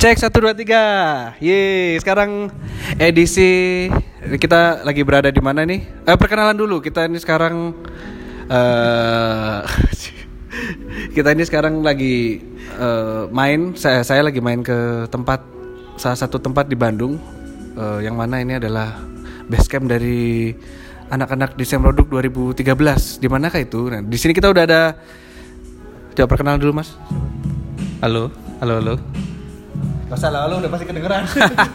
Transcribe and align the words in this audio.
Cek 0.00 0.16
satu 0.16 0.40
dua 0.40 0.56
tiga. 0.56 0.80
Ye, 1.44 1.92
sekarang 2.00 2.48
edisi 2.96 3.84
kita 4.40 4.80
lagi 4.80 5.04
berada 5.04 5.28
di 5.28 5.44
mana 5.44 5.60
nih? 5.68 5.84
Eh, 6.08 6.16
perkenalan 6.16 6.56
dulu. 6.56 6.80
Kita 6.80 7.04
ini 7.04 7.20
sekarang 7.20 7.76
eh 8.48 9.60
kita 11.20 11.36
ini 11.36 11.44
sekarang 11.44 11.84
lagi 11.84 12.40
eh, 12.80 13.28
main. 13.28 13.76
Saya 13.76 14.00
saya 14.00 14.24
lagi 14.24 14.40
main 14.40 14.64
ke 14.64 15.04
tempat 15.12 15.44
salah 16.00 16.16
satu 16.16 16.40
tempat 16.40 16.64
di 16.64 16.80
Bandung. 16.80 17.20
Eh, 17.76 18.08
yang 18.08 18.16
mana 18.16 18.40
ini 18.40 18.56
adalah 18.56 18.96
base 19.52 19.68
camp 19.68 19.84
dari 19.84 20.48
anak-anak 21.12 21.60
desain 21.60 21.84
produk 21.84 22.24
2013. 22.24 23.20
Di 23.20 23.28
manakah 23.28 23.60
itu? 23.60 23.92
Nah, 23.92 24.00
di 24.00 24.16
sini 24.16 24.32
kita 24.32 24.48
udah 24.48 24.64
ada 24.64 24.96
Coba 26.16 26.26
perkenalan 26.26 26.56
dulu, 26.56 26.72
Mas. 26.80 26.96
Halo, 28.00 28.32
halo, 28.64 28.80
halo. 28.80 29.29
Gak 30.10 30.18
usah 30.18 30.34
lah, 30.34 30.50
lu 30.50 30.58
udah 30.58 30.70
pasti 30.74 30.90
kedengeran. 30.90 31.22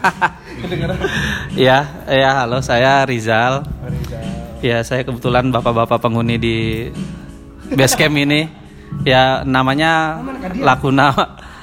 kedengeran. 0.68 1.00
Ya, 1.56 1.88
ya, 2.04 2.44
halo, 2.44 2.60
saya 2.60 3.08
Rizal. 3.08 3.64
Ya, 4.60 4.84
saya 4.84 5.08
kebetulan 5.08 5.48
bapak-bapak 5.48 5.96
penghuni 6.04 6.36
di 6.36 6.56
base 7.72 7.96
camp 7.96 8.12
ini. 8.12 8.44
Ya, 9.08 9.40
namanya 9.40 10.20
Lakuna 10.52 11.16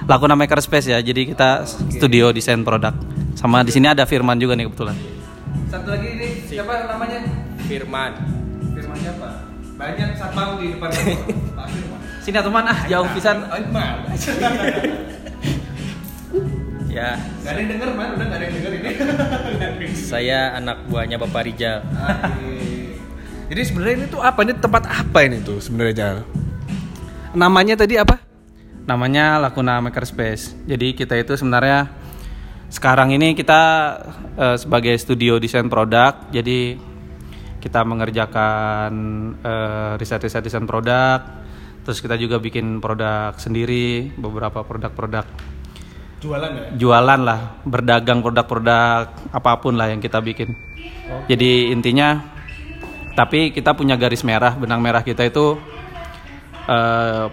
Lakuna 0.10 0.34
Makerspace 0.42 0.90
ya. 0.90 0.98
Jadi 0.98 1.38
kita 1.38 1.62
studio 1.70 2.34
desain 2.34 2.66
produk. 2.66 2.98
Sama 3.38 3.62
di 3.62 3.70
sini 3.70 3.94
ada 3.94 4.10
Firman 4.10 4.42
juga 4.42 4.58
nih 4.58 4.66
kebetulan. 4.66 4.98
Satu 5.70 5.94
lagi 5.94 6.10
ini 6.10 6.42
siapa 6.50 6.90
namanya? 6.90 7.22
Firman. 7.70 8.18
Firman 8.74 8.98
siapa? 8.98 9.46
Banyak 9.78 10.18
satpam 10.18 10.58
di 10.58 10.74
depan. 10.74 10.90
Pak 11.58 11.66
Firman. 11.70 12.00
Sini 12.26 12.38
atau 12.42 12.50
mana? 12.50 12.74
Jauh 12.90 13.06
pisan. 13.14 13.46
Firman. 13.46 14.10
Ya, 16.94 17.18
Gak 17.42 17.58
ada 17.58 17.60
yang 17.66 17.70
denger, 17.74 17.90
man. 17.98 18.10
Udah 18.14 18.26
gak 18.30 18.38
ada 18.38 18.46
yang 18.46 18.56
denger 18.62 18.72
ini. 18.78 18.92
saya 20.14 20.54
anak 20.62 20.86
buahnya 20.86 21.18
Bapak 21.18 21.42
Rijal. 21.50 21.82
Jadi 23.50 23.62
sebenarnya 23.66 23.96
ini 23.98 24.06
tuh 24.14 24.22
apa? 24.22 24.40
Ini 24.46 24.54
tempat 24.62 24.84
apa 24.86 25.20
ini 25.26 25.42
tuh 25.42 25.58
sebenarnya 25.58 25.94
Jal? 25.94 26.18
Namanya 27.34 27.82
tadi 27.82 27.98
apa? 27.98 28.22
Namanya 28.86 29.42
Lakuna 29.42 29.82
Makerspace. 29.82 30.54
Jadi 30.70 30.94
kita 30.94 31.18
itu 31.18 31.34
sebenarnya 31.34 31.90
sekarang 32.70 33.10
ini 33.14 33.34
kita 33.34 33.62
eh, 34.38 34.58
sebagai 34.62 34.94
studio 35.02 35.42
desain 35.42 35.66
produk. 35.74 36.30
Jadi 36.30 36.78
kita 37.58 37.82
mengerjakan 37.82 38.94
eh, 39.42 39.92
riset-riset 39.98 40.46
desain 40.46 40.70
produk. 40.70 41.26
Terus 41.84 42.00
kita 42.00 42.16
juga 42.22 42.38
bikin 42.38 42.80
produk 42.80 43.34
sendiri, 43.36 44.14
beberapa 44.16 44.62
produk-produk 44.62 45.53
Jualan 46.24 46.52
ya? 46.56 46.68
jualan 46.80 47.20
lah, 47.20 47.60
berdagang 47.68 48.24
produk-produk 48.24 49.12
apa 49.36 49.52
pun 49.60 49.76
lah 49.76 49.92
yang 49.92 50.00
kita 50.00 50.24
bikin. 50.24 50.56
Jadi 51.28 51.76
intinya, 51.76 52.16
tapi 53.12 53.52
kita 53.52 53.76
punya 53.76 54.00
garis 54.00 54.24
merah, 54.24 54.56
benang 54.56 54.80
merah 54.80 55.04
kita 55.04 55.28
itu 55.28 55.60
eh, 56.72 57.28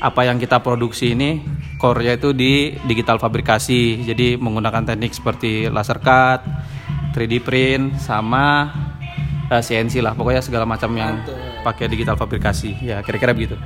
apa 0.00 0.20
yang 0.28 0.36
kita 0.36 0.60
produksi 0.60 1.16
ini 1.16 1.40
core-nya 1.80 2.20
itu 2.20 2.36
di 2.36 2.76
digital 2.84 3.16
fabrikasi. 3.16 4.04
Jadi 4.04 4.36
menggunakan 4.36 4.92
teknik 4.92 5.16
seperti 5.16 5.72
laser 5.72 6.04
cut, 6.04 6.44
3D 7.16 7.40
print, 7.40 7.96
sama 7.96 8.68
eh, 9.48 9.62
CNC 9.64 10.04
lah. 10.04 10.12
Pokoknya 10.12 10.44
segala 10.44 10.68
macam 10.68 10.92
yang 10.92 11.24
pakai 11.64 11.88
digital 11.88 12.20
fabrikasi. 12.20 12.76
Ya 12.84 13.00
kira-kira 13.00 13.32
begitu. 13.32 13.56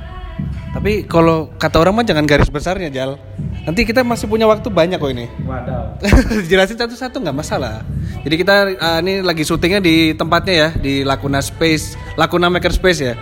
Tapi 0.69 1.09
kalau 1.09 1.49
kata 1.57 1.81
orang 1.81 2.01
mah 2.01 2.05
jangan 2.05 2.25
garis 2.29 2.49
besarnya 2.51 2.93
Jal. 2.93 3.17
Nanti 3.65 3.85
kita 3.85 4.05
masih 4.05 4.29
punya 4.29 4.45
waktu 4.45 4.69
banyak 4.69 4.97
kok 4.97 5.11
ini. 5.11 5.25
Wadaw. 5.45 5.99
Jelasin 6.49 6.77
satu-satu 6.77 7.19
nggak 7.21 7.37
masalah. 7.37 7.83
Jadi 8.23 8.35
kita 8.37 8.55
uh, 8.77 8.99
ini 9.01 9.21
lagi 9.25 9.43
syutingnya 9.43 9.81
di 9.81 10.13
tempatnya 10.13 10.53
ya 10.55 10.69
di 10.73 11.01
Lakuna 11.03 11.41
Space, 11.41 11.99
Lakuna 12.15 12.47
Maker 12.49 12.73
Space 12.73 12.99
ya. 13.01 13.13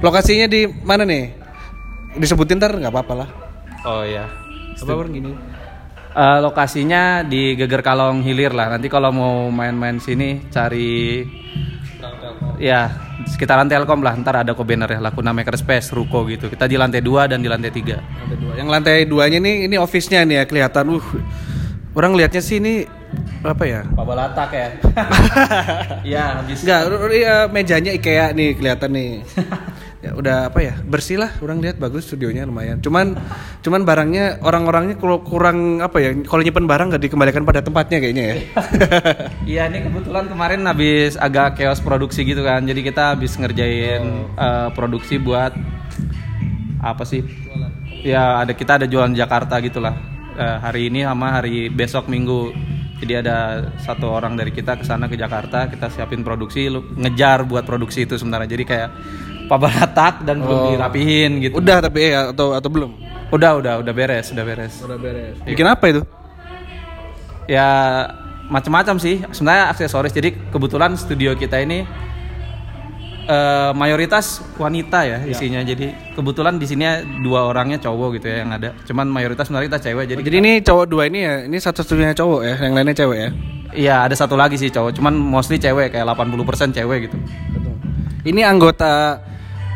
Lokasinya 0.00 0.46
di 0.48 0.66
mana 0.66 1.04
nih? 1.04 1.34
Disebutin 2.16 2.56
ntar 2.58 2.72
nggak 2.74 2.92
apa-apa 2.92 3.14
lah. 3.14 3.28
Oh 3.84 4.02
ya. 4.02 4.26
Apa 4.76 4.92
orang 4.92 5.12
gini? 5.12 5.32
Eh, 6.16 6.38
lokasinya 6.40 7.20
di 7.20 7.52
Geger 7.60 7.84
Kalong 7.84 8.24
Hilir 8.24 8.56
lah. 8.56 8.72
Nanti 8.72 8.88
kalau 8.88 9.12
mau 9.12 9.52
main-main 9.52 10.00
sini 10.00 10.48
cari 10.48 11.20
ya 12.60 12.92
sekitaran 13.24 13.66
Telkom 13.66 14.00
lah. 14.04 14.14
Ntar 14.18 14.44
ada 14.44 14.52
kok 14.52 14.66
banner 14.66 14.88
ya 14.88 15.00
Lakuna 15.00 15.32
Makerspace, 15.32 15.92
Ruko 15.92 16.26
gitu. 16.28 16.52
Kita 16.52 16.68
di 16.68 16.76
lantai 16.76 17.00
2 17.00 17.32
dan 17.32 17.38
di 17.40 17.48
lantai 17.48 17.70
3. 17.72 17.96
Lantai 17.96 18.36
dua. 18.36 18.52
Yang 18.56 18.68
lantai 18.68 18.96
duanya 19.08 19.38
nih 19.40 19.70
ini 19.70 19.76
office-nya 19.80 20.26
nih 20.26 20.36
ya 20.40 20.44
kelihatan. 20.44 20.84
Uh, 20.92 21.06
orang 21.96 22.12
lihatnya 22.12 22.44
sih 22.44 22.60
ini 22.60 22.84
apa 23.40 23.64
ya? 23.64 23.80
Pabalatak 23.94 24.50
ya. 24.52 24.68
Iya, 26.06 26.24
habis 26.42 26.62
Enggak, 26.62 26.80
ya, 27.14 27.36
mejanya 27.50 27.90
IKEA 27.94 28.26
nih 28.36 28.50
kelihatan 28.58 28.90
nih. 28.92 29.12
ya, 30.04 30.10
udah 30.16 30.36
apa 30.52 30.58
ya? 30.62 30.74
Bersih 30.84 31.20
lah, 31.20 31.30
orang 31.40 31.60
lihat 31.60 31.76
bagus 31.80 32.08
studionya 32.08 32.44
lumayan. 32.44 32.80
Cuman 32.80 33.16
cuman 33.60 33.82
barangnya 33.82 34.40
orang-orangnya 34.44 34.96
kurang 35.00 35.80
apa 35.80 35.96
ya? 36.00 36.10
Kalau 36.24 36.42
nyimpen 36.42 36.66
barang 36.68 36.86
nggak 36.92 37.04
dikembalikan 37.08 37.42
pada 37.44 37.60
tempatnya 37.64 37.98
kayaknya 38.00 38.24
ya. 38.24 38.36
Iya, 39.56 39.62
ini 39.70 39.78
kebetulan 39.86 40.26
kemarin 40.26 40.60
habis 40.66 41.14
agak 41.14 41.58
chaos 41.58 41.78
produksi 41.80 42.26
gitu 42.26 42.42
kan. 42.42 42.66
Jadi 42.66 42.80
kita 42.82 43.14
habis 43.14 43.38
ngerjain 43.38 44.02
eh, 44.34 44.68
produksi 44.74 45.16
buat 45.22 45.54
apa 46.82 47.04
sih? 47.06 47.22
Ya, 48.06 48.42
ada 48.42 48.52
kita 48.54 48.82
ada 48.82 48.86
jualan 48.86 49.14
Jakarta 49.14 49.58
gitulah. 49.62 49.96
Eh, 50.36 50.58
hari 50.60 50.92
ini 50.92 51.02
sama 51.02 51.40
hari 51.40 51.72
besok 51.72 52.12
Minggu. 52.12 52.52
Jadi 52.96 53.12
ada 53.12 53.68
satu 53.76 54.08
orang 54.08 54.40
dari 54.40 54.52
kita 54.52 54.80
ke 54.80 54.84
sana 54.84 55.04
ke 55.04 55.20
Jakarta, 55.20 55.68
kita 55.68 55.92
siapin 55.92 56.24
produksi, 56.24 56.72
ngejar 56.72 57.44
buat 57.44 57.68
produksi 57.68 58.08
itu 58.08 58.16
sebenarnya. 58.16 58.48
Jadi 58.56 58.64
kayak 58.64 58.90
pabalatak 59.46 60.22
dan 60.22 60.42
belum 60.42 60.58
Oh. 60.58 60.68
dirapihin 60.74 61.30
gitu. 61.40 61.58
Udah 61.58 61.78
tapi 61.78 62.10
ya 62.10 62.30
atau 62.30 62.52
atau 62.52 62.68
belum? 62.68 62.90
Udah, 63.30 63.58
udah, 63.58 63.74
udah 63.82 63.92
beres, 63.92 64.30
udah 64.30 64.44
beres. 64.44 64.74
Udah 64.82 64.98
beres. 64.98 65.34
Bikin 65.42 65.66
apa 65.66 65.84
itu? 65.90 66.02
Ya 67.46 67.68
macam-macam 68.46 68.98
sih. 68.98 69.22
Sebenarnya 69.30 69.70
aksesoris. 69.70 70.10
Jadi 70.10 70.34
kebetulan 70.50 70.94
studio 70.94 71.34
kita 71.34 71.58
ini 71.58 71.82
eh, 73.26 73.70
mayoritas 73.74 74.42
wanita 74.54 75.02
ya 75.02 75.18
isinya. 75.26 75.58
Jadi 75.62 76.14
kebetulan 76.14 76.58
di 76.58 76.66
sini 76.66 76.86
dua 77.22 77.50
orangnya 77.50 77.78
cowok 77.78 78.18
gitu 78.18 78.26
ya 78.30 78.46
yang 78.46 78.54
ada. 78.54 78.74
Cuman 78.86 79.10
mayoritas 79.10 79.50
sebenarnya 79.50 79.74
kita 79.74 79.80
cewek. 79.90 80.04
Jadi, 80.10 80.20
Jadi 80.22 80.36
ini 80.38 80.52
cowok 80.62 80.86
dua 80.86 81.02
ini 81.06 81.18
ya, 81.22 81.34
ini 81.42 81.58
satu-satunya 81.58 82.14
cowok 82.14 82.40
ya, 82.42 82.54
yang 82.62 82.72
lainnya 82.74 82.94
cewek 82.94 83.18
ya. 83.18 83.30
iya 83.76 83.96
ada 84.06 84.14
satu 84.14 84.38
lagi 84.38 84.54
sih 84.54 84.70
cowok. 84.70 84.94
Cuman 84.94 85.12
mostly 85.12 85.58
cewek 85.58 85.90
kayak 85.90 86.06
80% 86.06 86.70
cewek 86.72 87.10
gitu. 87.10 87.16
Ini 88.22 88.46
anggota 88.46 89.18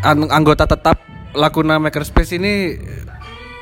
an- 0.03 0.31
anggota 0.31 0.65
tetap 0.65 0.97
Lakuna 1.31 1.79
Makerspace 1.79 2.35
ini 2.35 2.75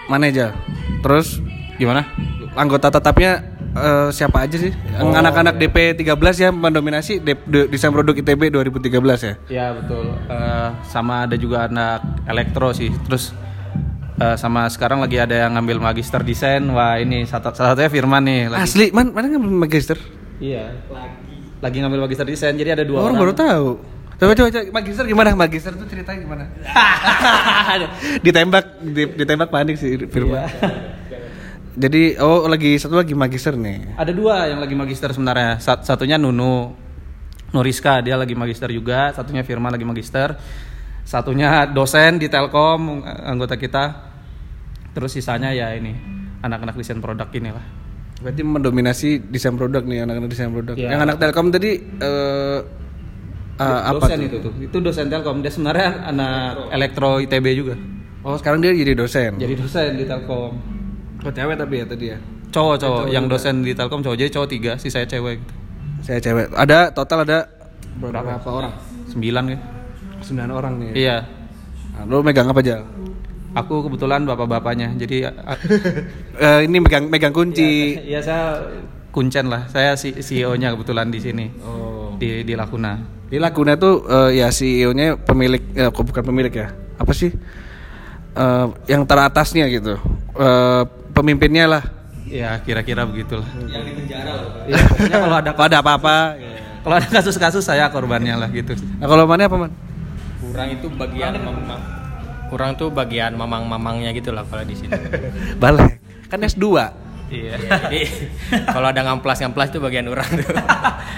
mana 0.06 0.26
aja? 0.26 0.56
Terus 1.00 1.38
Gimana? 1.76 2.08
anggota 2.56 2.88
tetapnya 2.88 3.44
eh, 3.70 4.08
siapa 4.10 4.42
aja 4.42 4.56
sih? 4.56 4.72
Yang 4.72 5.14
Anak-anak 5.14 5.54
DP 5.56 5.76
13 5.94 6.10
ya 6.38 6.50
mendominasi 6.50 7.20
de- 7.20 7.38
de- 7.44 7.68
desain 7.68 7.92
produk 7.92 8.16
ITB 8.16 8.50
2013 8.50 8.88
ya. 9.20 9.34
Ya 9.46 9.66
betul. 9.70 10.10
Eh, 10.26 10.68
sama 10.84 11.22
ada 11.22 11.36
juga 11.36 11.68
anak 11.68 12.02
elektro 12.24 12.72
sih. 12.72 12.90
Terus 13.04 13.30
eh, 14.16 14.34
sama 14.34 14.66
sekarang 14.66 14.98
lagi 14.98 15.20
ada 15.20 15.36
yang 15.36 15.54
ngambil 15.54 15.78
magister 15.84 16.18
desain. 16.20 16.64
Wah 16.66 16.96
ini 16.96 17.22
satu 17.22 17.52
salah 17.52 17.76
satunya 17.76 17.92
Firman 17.92 18.24
nih. 18.24 18.48
Lagi. 18.48 18.64
Asli, 18.64 18.86
man, 18.90 19.12
mana 19.12 19.28
nggak 19.28 19.42
magister? 19.44 19.98
Iya. 20.40 20.72
Lagi. 20.88 21.36
Lagi 21.60 21.76
ngambil 21.78 22.00
magister 22.00 22.24
desain. 22.24 22.54
Jadi 22.54 22.70
ada 22.72 22.82
dua 22.82 23.04
Orang 23.04 23.14
orang. 23.14 23.22
baru 23.22 23.34
tahu. 23.36 23.68
Coba 24.18 24.34
coba, 24.34 24.48
coba 24.50 24.62
magister 24.74 25.04
gimana? 25.06 25.30
Magister 25.38 25.72
tuh 25.78 25.86
ceritanya 25.86 26.18
gimana? 26.18 26.44
ditembak 28.26 28.64
di- 28.82 29.14
ditembak 29.14 29.46
panik 29.46 29.78
sih 29.78 29.94
Firman. 30.10 30.50
Jadi 31.78 32.18
oh 32.18 32.50
lagi 32.50 32.74
satu 32.82 32.98
lagi 32.98 33.14
magister 33.14 33.54
nih. 33.54 33.94
Ada 33.94 34.10
dua 34.10 34.50
yang 34.50 34.58
lagi 34.58 34.74
magister 34.74 35.14
sebenarnya. 35.14 35.62
Sat- 35.62 35.86
satunya 35.86 36.18
Nunu, 36.18 36.74
Nuriska 37.54 38.02
dia 38.02 38.18
lagi 38.18 38.34
magister 38.34 38.66
juga. 38.74 39.14
Satunya 39.14 39.46
Firman 39.46 39.70
lagi 39.70 39.86
magister. 39.86 40.34
Satunya 41.06 41.70
dosen 41.70 42.18
di 42.18 42.26
Telkom 42.26 43.06
eh, 43.06 43.22
anggota 43.22 43.54
kita. 43.54 44.10
Terus 44.98 45.14
sisanya 45.14 45.54
ya 45.54 45.70
ini 45.78 45.94
anak-anak 46.42 46.74
desain 46.74 46.98
produk 46.98 47.30
inilah. 47.30 47.62
Berarti 48.18 48.42
mendominasi 48.42 49.30
desain 49.30 49.54
produk 49.54 49.86
nih 49.86 50.02
anak-anak 50.02 50.26
desain 50.26 50.50
produk. 50.50 50.74
Iya. 50.74 50.90
Yang 50.90 51.00
anak 51.06 51.16
Telkom 51.22 51.54
tadi 51.54 51.70
eh 52.02 52.58
apa 53.58 53.98
dosen 53.98 54.18
tuh? 54.18 54.26
itu 54.26 54.36
tuh. 54.38 54.52
Itu 54.62 54.76
dosen 54.78 55.06
Telkom. 55.10 55.42
Dia 55.42 55.50
sebenarnya 55.50 55.88
anak 56.06 56.70
elektro 56.70 57.18
ITB 57.18 57.46
juga. 57.58 57.74
Oh 58.22 58.34
sekarang 58.38 58.62
dia 58.62 58.70
jadi 58.74 58.94
dosen. 58.94 59.38
Jadi 59.38 59.54
dosen 59.58 59.98
di 59.98 60.04
Telkom. 60.06 60.52
Oh 61.26 61.32
cewek 61.34 61.58
tapi 61.58 61.82
ya 61.82 61.86
tadi 61.86 62.06
ya. 62.14 62.18
Cowok 62.48 62.76
cowok 62.80 63.04
yang 63.12 63.26
dosen 63.28 63.60
di 63.66 63.74
Telkom 63.74 64.00
cowok 64.00 64.16
jadi 64.16 64.30
cowok 64.32 64.48
tiga, 64.48 64.72
sih 64.80 64.88
saya 64.88 65.04
cewek. 65.04 65.42
Gitu. 65.42 65.54
Saya 66.06 66.18
cewek. 66.22 66.54
Ada 66.54 66.94
total 66.94 67.26
ada 67.26 67.50
berapa, 67.98 68.38
orang? 68.46 68.72
Sembilan 69.10 69.42
kan? 69.50 69.60
Sembilan 70.22 70.50
orang 70.54 70.72
nih. 70.78 70.90
Iya. 70.94 71.16
Nah, 71.98 72.04
lo 72.06 72.22
megang 72.22 72.46
apa 72.46 72.62
aja? 72.62 72.86
Aku 73.58 73.82
kebetulan 73.90 74.22
bapak-bapaknya. 74.22 74.94
Jadi 74.94 75.26
Eh, 76.44 76.60
ini 76.70 76.78
megang 76.78 77.10
megang 77.10 77.34
kunci. 77.34 77.98
ya 78.06 78.22
saya 78.22 78.62
kuncen 79.10 79.50
lah. 79.50 79.66
Saya 79.66 79.98
CEO-nya 79.98 80.78
kebetulan 80.78 81.10
di 81.10 81.18
sini. 81.18 81.46
Oh. 81.66 81.97
Di 82.18 82.42
di 82.42 82.54
Lakuna. 82.58 82.98
Di 83.28 83.38
Laguna 83.38 83.78
tuh 83.78 84.02
eh, 84.08 84.42
ya 84.42 84.48
CEO-nya 84.50 85.14
pemilik 85.20 85.62
eh, 85.78 85.90
bukan 85.92 86.22
pemilik 86.26 86.50
ya. 86.50 86.68
Apa 86.98 87.12
sih? 87.14 87.30
Eh, 88.34 88.66
yang 88.90 89.06
teratasnya 89.06 89.70
gitu. 89.70 89.94
Eh, 90.34 90.82
pemimpinnya 91.14 91.64
lah. 91.70 91.82
Ya 92.28 92.58
kira-kira 92.60 93.08
begitulah. 93.08 93.46
Yang 93.70 93.82
di 93.88 93.92
penjara 94.04 94.32
loh. 94.36 94.50
Ya, 94.68 94.76
pokoknya 94.84 95.18
kalau 95.24 95.36
ada 95.40 95.50
Kalau 95.56 95.68
ada 95.70 95.78
apa-apa. 95.80 96.16
kalau 96.78 96.94
ada 97.00 97.08
kasus-kasus 97.10 97.64
saya 97.64 97.88
korbannya 97.92 98.36
lah 98.38 98.48
gitu. 98.48 98.72
Nah, 99.00 99.06
kalau 99.10 99.24
mana 99.28 99.44
apa, 99.48 99.56
Man? 99.56 99.72
Kurang 100.40 100.68
itu 100.72 100.86
bagian 100.92 101.32
mamang. 101.36 101.82
Kurang 102.48 102.70
tuh 102.80 102.88
bagian 102.88 103.36
mamang-mamangnya 103.36 104.12
gitu 104.16 104.32
lah 104.32 104.44
kalau 104.48 104.64
di 104.64 104.72
sini. 104.76 104.92
Balik. 105.62 106.00
Kan 106.32 106.40
S2. 106.44 106.64
Iya. 107.28 107.54
Jadi 107.60 108.00
kalau 108.74 108.88
ada 108.88 109.00
ngamplas-ngamplas 109.04 109.68
itu 109.68 109.78
bagian 109.78 110.08
orang 110.08 110.28
tuh. 110.32 110.48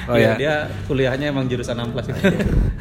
Oh 0.06 0.18
Iya, 0.18 0.26
ya. 0.26 0.34
dia 0.34 0.54
kuliahnya 0.84 1.30
emang 1.30 1.46
jurusan 1.46 1.78
16 1.78 2.10
itu. 2.10 2.20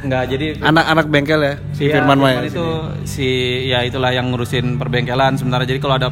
Enggak, 0.02 0.22
jadi 0.28 0.46
Anak-anak 0.58 1.06
bengkel 1.06 1.40
ya, 1.40 1.54
si 1.70 1.86
Iya, 1.86 1.94
Firman 1.96 2.18
Maya. 2.18 2.42
itu 2.42 2.66
si 3.06 3.28
ya 3.66 3.82
itulah 3.82 4.10
yang 4.10 4.30
ngurusin 4.30 4.74
perbengkelan 4.76 5.38
sementara 5.38 5.62
jadi 5.62 5.78
kalau 5.78 5.94
ada 5.94 6.10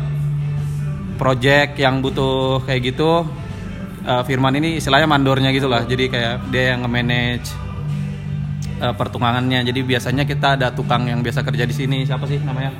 project 1.16 1.74
yang 1.76 1.98
butuh 1.98 2.62
kayak 2.62 2.94
gitu 2.94 3.26
eh, 4.04 4.22
Firman 4.22 4.54
ini 4.54 4.78
istilahnya 4.78 5.10
mandornya 5.10 5.50
gitu 5.50 5.66
lah 5.66 5.82
jadi 5.82 6.06
kayak 6.06 6.34
dia 6.48 6.64
yang 6.72 6.86
nge-manage 6.86 7.50
eh, 8.78 8.94
pertungangannya 8.94 9.66
jadi 9.66 9.80
biasanya 9.82 10.22
kita 10.22 10.54
ada 10.54 10.70
tukang 10.70 11.02
yang 11.04 11.18
biasa 11.18 11.42
kerja 11.42 11.66
di 11.66 11.74
sini 11.74 11.98
siapa 12.06 12.22
sih 12.24 12.38
namanya 12.38 12.70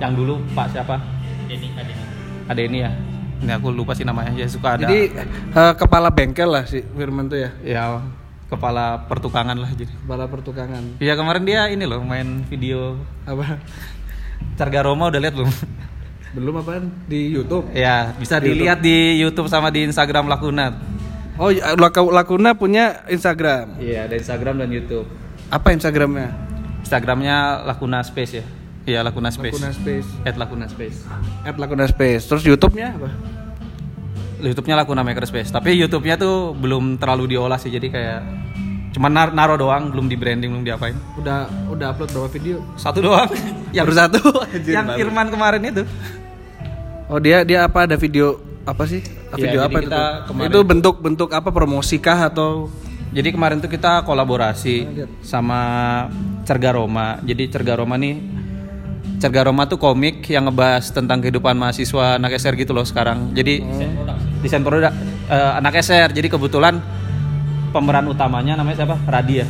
yang 0.00 0.16
dulu 0.16 0.40
Pak 0.50 0.72
siapa 0.72 0.96
Ini 1.44 1.68
ada 1.76 1.92
ada 2.48 2.60
ini 2.64 2.78
ya 2.80 2.90
ini 3.42 3.52
aku 3.52 3.68
lupa 3.68 3.92
sih 3.92 4.02
namanya 4.02 4.30
ya 4.32 4.46
suka 4.46 4.78
ada 4.78 4.86
Jadi 4.86 5.10
eh, 5.50 5.74
kepala 5.74 6.08
bengkel 6.08 6.46
lah 6.46 6.62
si 6.62 6.80
Firman 6.80 7.26
tuh 7.26 7.38
ya. 7.38 7.50
ya 7.60 7.98
kepala 8.46 9.04
pertukangan 9.04 9.56
lah 9.56 9.70
jadi 9.72 9.90
Kepala 9.90 10.24
pertukangan. 10.26 10.82
Iya 10.96 11.14
kemarin 11.14 11.42
dia 11.42 11.66
ini 11.66 11.82
loh 11.82 12.00
main 12.00 12.44
video 12.44 13.00
Apa? 13.24 13.58
Carga 14.54 14.80
Roma 14.82 15.08
udah 15.08 15.18
lihat 15.18 15.34
belum? 15.34 15.50
Belum 16.32 16.54
apaan? 16.56 16.88
Di 17.04 17.28
YouTube. 17.28 17.68
Ya, 17.70 18.16
bisa 18.16 18.36
Di 18.36 18.50
dilihat 18.50 18.80
di 18.80 19.20
YouTube 19.20 19.46
sama 19.46 19.68
di 19.68 19.84
Instagram 19.84 20.26
Lakuna. 20.26 20.72
Oh, 21.36 21.48
ya, 21.48 21.72
Lak- 21.74 22.08
Lakuna 22.08 22.52
punya 22.52 23.04
Instagram. 23.06 23.76
Iya, 23.76 24.08
ada 24.08 24.16
Instagram 24.16 24.56
dan 24.56 24.68
YouTube. 24.68 25.04
Apa 25.48 25.72
Instagramnya? 25.72 26.32
Instagramnya 26.80 27.36
Lakuna 27.64 28.00
Space 28.00 28.32
ya. 28.34 28.44
Iya, 28.82 29.00
Lakuna 29.00 29.30
Space. 29.30 29.54
Lakuna 29.54 29.70
Space. 29.72 30.08
At 30.22 30.34
Lakuna 30.34 30.66
Space. 30.66 30.98
At 31.42 31.54
Lakuna 31.54 31.86
Space. 31.86 32.22
Terus 32.26 32.42
YouTube-nya 32.42 32.88
apa? 32.92 33.08
YouTube-nya 34.42 34.74
Lakuna 34.74 35.02
Makerspace. 35.02 35.48
Tapi 35.48 35.78
YouTube-nya 35.78 36.18
tuh 36.18 36.50
belum 36.52 36.98
terlalu 36.98 37.30
diolah 37.30 37.56
sih, 37.56 37.70
jadi 37.70 37.86
kayak 37.86 38.20
cuman 38.92 39.08
nar- 39.08 39.32
naro 39.32 39.54
doang, 39.54 39.88
belum 39.88 40.04
di 40.04 40.18
branding, 40.18 40.50
belum 40.50 40.66
diapain. 40.66 40.98
Udah 41.14 41.46
udah 41.70 41.94
upload 41.94 42.10
berapa 42.10 42.28
video? 42.28 42.58
Satu 42.74 42.98
doang. 43.00 43.30
yang 43.72 43.86
Baru 43.86 43.94
satu. 43.96 44.18
Yang 44.66 44.84
baru. 44.84 44.98
Firman 44.98 45.26
kemarin 45.30 45.62
itu. 45.64 45.82
Oh, 47.06 47.16
dia 47.16 47.46
dia 47.46 47.62
apa 47.62 47.86
ada 47.86 47.94
video 47.94 48.36
apa 48.64 48.82
sih? 48.84 48.98
Iya, 49.32 49.36
Video 49.38 49.60
apa 49.62 49.78
itu? 49.78 49.90
kemarin- 50.26 50.50
Itu 50.50 50.58
bentuk-bentuk 50.62 51.30
apa 51.30 51.48
promosikah 51.48 52.26
atau 52.26 52.66
Jadi 53.12 53.28
kemarin 53.28 53.60
tuh 53.60 53.68
kita 53.68 54.02
kolaborasi 54.02 54.88
sama 55.20 55.60
Cerga 56.42 56.72
Roma. 56.72 57.20
Jadi 57.20 57.44
Cerga 57.46 57.76
Roma 57.76 57.94
nih 57.94 58.16
Cerga 59.22 59.46
Roma 59.46 59.70
tuh 59.70 59.78
komik 59.78 60.26
yang 60.26 60.50
ngebahas 60.50 60.90
tentang 60.90 61.22
kehidupan 61.22 61.54
mahasiswa 61.54 62.18
anak 62.18 62.42
SR 62.42 62.58
gitu 62.58 62.74
loh 62.74 62.82
sekarang. 62.82 63.30
Jadi 63.30 63.62
desain 64.42 64.66
produk 64.66 64.90
eh, 65.30 65.52
anak 65.62 65.78
SR. 65.78 66.10
Jadi 66.10 66.26
kebetulan 66.26 66.82
pemeran 67.70 68.10
utamanya 68.10 68.58
namanya 68.58 68.82
siapa? 68.82 68.98
Radi 69.06 69.34
ya. 69.38 69.46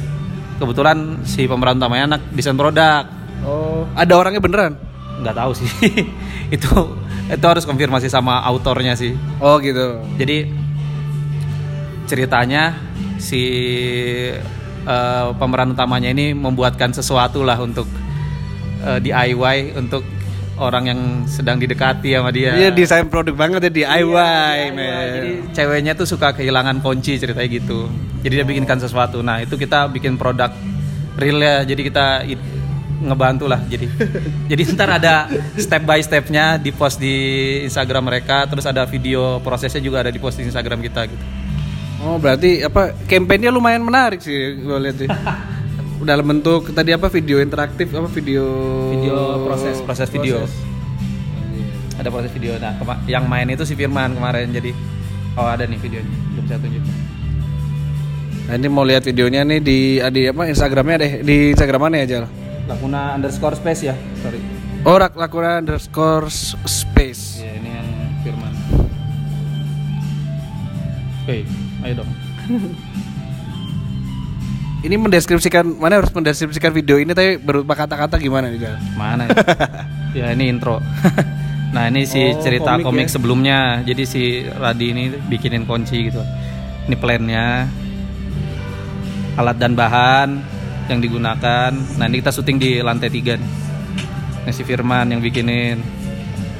Kebetulan 0.60 1.24
si 1.24 1.48
pemeran 1.48 1.80
utamanya 1.80 2.04
anak 2.04 2.20
desain 2.36 2.52
produk. 2.52 3.08
Oh, 3.48 3.88
ada 3.96 4.12
orangnya 4.12 4.44
beneran? 4.44 4.76
Nggak 5.24 5.40
tahu 5.40 5.56
sih. 5.56 5.68
itu 6.60 6.68
itu 7.32 7.46
harus 7.48 7.64
konfirmasi 7.64 8.12
sama 8.12 8.44
autornya 8.44 8.92
sih. 8.92 9.16
Oh, 9.40 9.56
gitu. 9.56 10.04
Jadi 10.20 10.52
ceritanya 12.04 12.76
si 13.16 13.40
eh, 14.84 15.26
pemeran 15.40 15.72
utamanya 15.72 16.12
ini 16.12 16.36
membuatkan 16.36 16.92
sesuatu 16.92 17.40
lah 17.40 17.56
untuk 17.56 18.01
eh, 18.82 18.98
DIY 19.00 19.78
untuk 19.78 20.02
orang 20.60 20.84
yang 20.84 21.00
sedang 21.24 21.56
didekati 21.56 22.12
sama 22.12 22.30
dia. 22.30 22.52
Iya, 22.54 22.70
desain 22.70 23.08
produk 23.08 23.34
banget 23.34 23.68
ya 23.68 23.72
DIY, 23.72 24.12
Iya, 24.12 24.70
men. 24.70 25.10
Jadi 25.16 25.30
ceweknya 25.56 25.92
tuh 25.96 26.06
suka 26.06 26.36
kehilangan 26.36 26.78
kunci 26.84 27.16
ceritanya 27.16 27.48
gitu. 27.48 27.88
Jadi 28.22 28.34
dia 28.42 28.46
bikinkan 28.46 28.78
sesuatu. 28.78 29.24
Nah 29.24 29.40
itu 29.40 29.56
kita 29.56 29.88
bikin 29.88 30.20
produk 30.20 30.52
real 31.16 31.38
ya. 31.40 31.64
Jadi 31.64 31.80
kita 31.88 32.06
ngebantu 33.02 33.50
lah. 33.50 33.60
Jadi 33.66 33.88
jadi 34.50 34.62
ntar 34.76 34.88
ada 35.02 35.26
step 35.58 35.82
by 35.82 35.98
stepnya 36.04 36.60
di 36.60 36.70
post 36.70 37.02
di 37.02 37.14
Instagram 37.66 38.12
mereka. 38.12 38.46
Terus 38.46 38.68
ada 38.68 38.86
video 38.86 39.40
prosesnya 39.40 39.82
juga 39.82 40.06
ada 40.06 40.12
di 40.12 40.20
post 40.20 40.38
di 40.38 40.46
Instagram 40.46 40.78
kita 40.84 41.08
gitu. 41.10 41.24
Oh, 42.02 42.18
berarti 42.18 42.66
apa 42.66 42.98
kampanyenya 43.06 43.54
lumayan 43.54 43.86
menarik 43.86 44.18
sih 44.18 44.58
gue 44.58 44.78
lihat 44.78 44.96
sih. 44.98 45.08
Dalam 46.02 46.26
bentuk 46.26 46.74
tadi 46.74 46.90
apa 46.90 47.06
video 47.06 47.38
interaktif 47.38 47.86
apa 47.94 48.10
video 48.10 48.42
Video 48.90 49.46
proses 49.46 49.78
proses 49.86 50.08
video. 50.10 50.42
Ada 51.94 52.08
proses 52.10 52.32
video. 52.34 52.58
Nah 52.58 52.74
kema- 52.74 53.00
yang 53.06 53.30
main 53.30 53.46
itu 53.46 53.62
si 53.62 53.78
Firman 53.78 54.18
kemarin. 54.18 54.50
Jadi 54.50 54.74
oh 55.38 55.46
ada 55.46 55.62
nih 55.62 55.78
videonya. 55.78 56.14
Belum 56.34 56.44
saya 56.50 56.58
tunjuk. 56.58 56.82
Nah, 58.42 58.58
ini 58.58 58.66
mau 58.66 58.82
lihat 58.82 59.06
videonya 59.06 59.46
nih 59.46 59.60
di 59.62 59.78
di 60.02 60.22
apa 60.26 60.50
Instagramnya 60.50 60.96
deh 60.98 61.12
di 61.22 61.54
Instagram 61.54 61.86
mana 61.86 62.02
ya 62.02 62.06
Jal? 62.18 62.24
Lakuna 62.66 63.14
underscore 63.14 63.54
space 63.54 63.86
ya. 63.86 63.94
Sorry. 64.18 64.42
Oh 64.82 64.98
rak 64.98 65.14
lakuna 65.14 65.62
underscore 65.62 66.26
space. 66.66 67.38
Ya 67.38 67.54
ini 67.54 67.70
yang 67.70 67.88
Firman. 68.26 68.52
Oke, 71.22 71.46
ayo 71.86 71.94
dong. 72.02 72.10
Ini 74.82 74.98
mendeskripsikan 74.98 75.78
mana 75.78 76.02
harus 76.02 76.10
mendeskripsikan 76.10 76.74
video 76.74 76.98
ini 76.98 77.14
tapi 77.14 77.38
berupa 77.38 77.78
kata-kata 77.78 78.18
gimana 78.18 78.50
nih 78.50 78.66
Jal? 78.66 78.74
Mana? 78.98 79.30
ya 80.18 80.34
ini 80.34 80.50
intro. 80.50 80.82
nah 81.74 81.86
ini 81.86 82.02
si 82.02 82.18
Oh, 82.18 82.42
cerita 82.42 82.82
komik 82.82 82.86
komik, 82.90 83.06
ya. 83.06 83.12
sebelumnya. 83.14 83.58
Jadi 83.86 84.02
si 84.02 84.22
Radi 84.42 84.90
ini 84.90 85.04
bikinin 85.30 85.70
kunci 85.70 86.10
gitu. 86.10 86.18
Ini 86.90 86.98
plannya, 86.98 87.70
alat 89.38 89.56
dan 89.62 89.78
bahan 89.78 90.28
yang 90.90 90.98
digunakan. 90.98 91.70
Nah 91.70 92.04
ini 92.10 92.18
kita 92.18 92.34
syuting 92.34 92.58
di 92.58 92.82
lantai 92.82 93.06
tiga 93.06 93.38
nih. 93.38 93.50
Ini 94.42 94.50
si 94.50 94.66
Firman 94.66 95.14
yang 95.14 95.22
bikinin. 95.22 95.78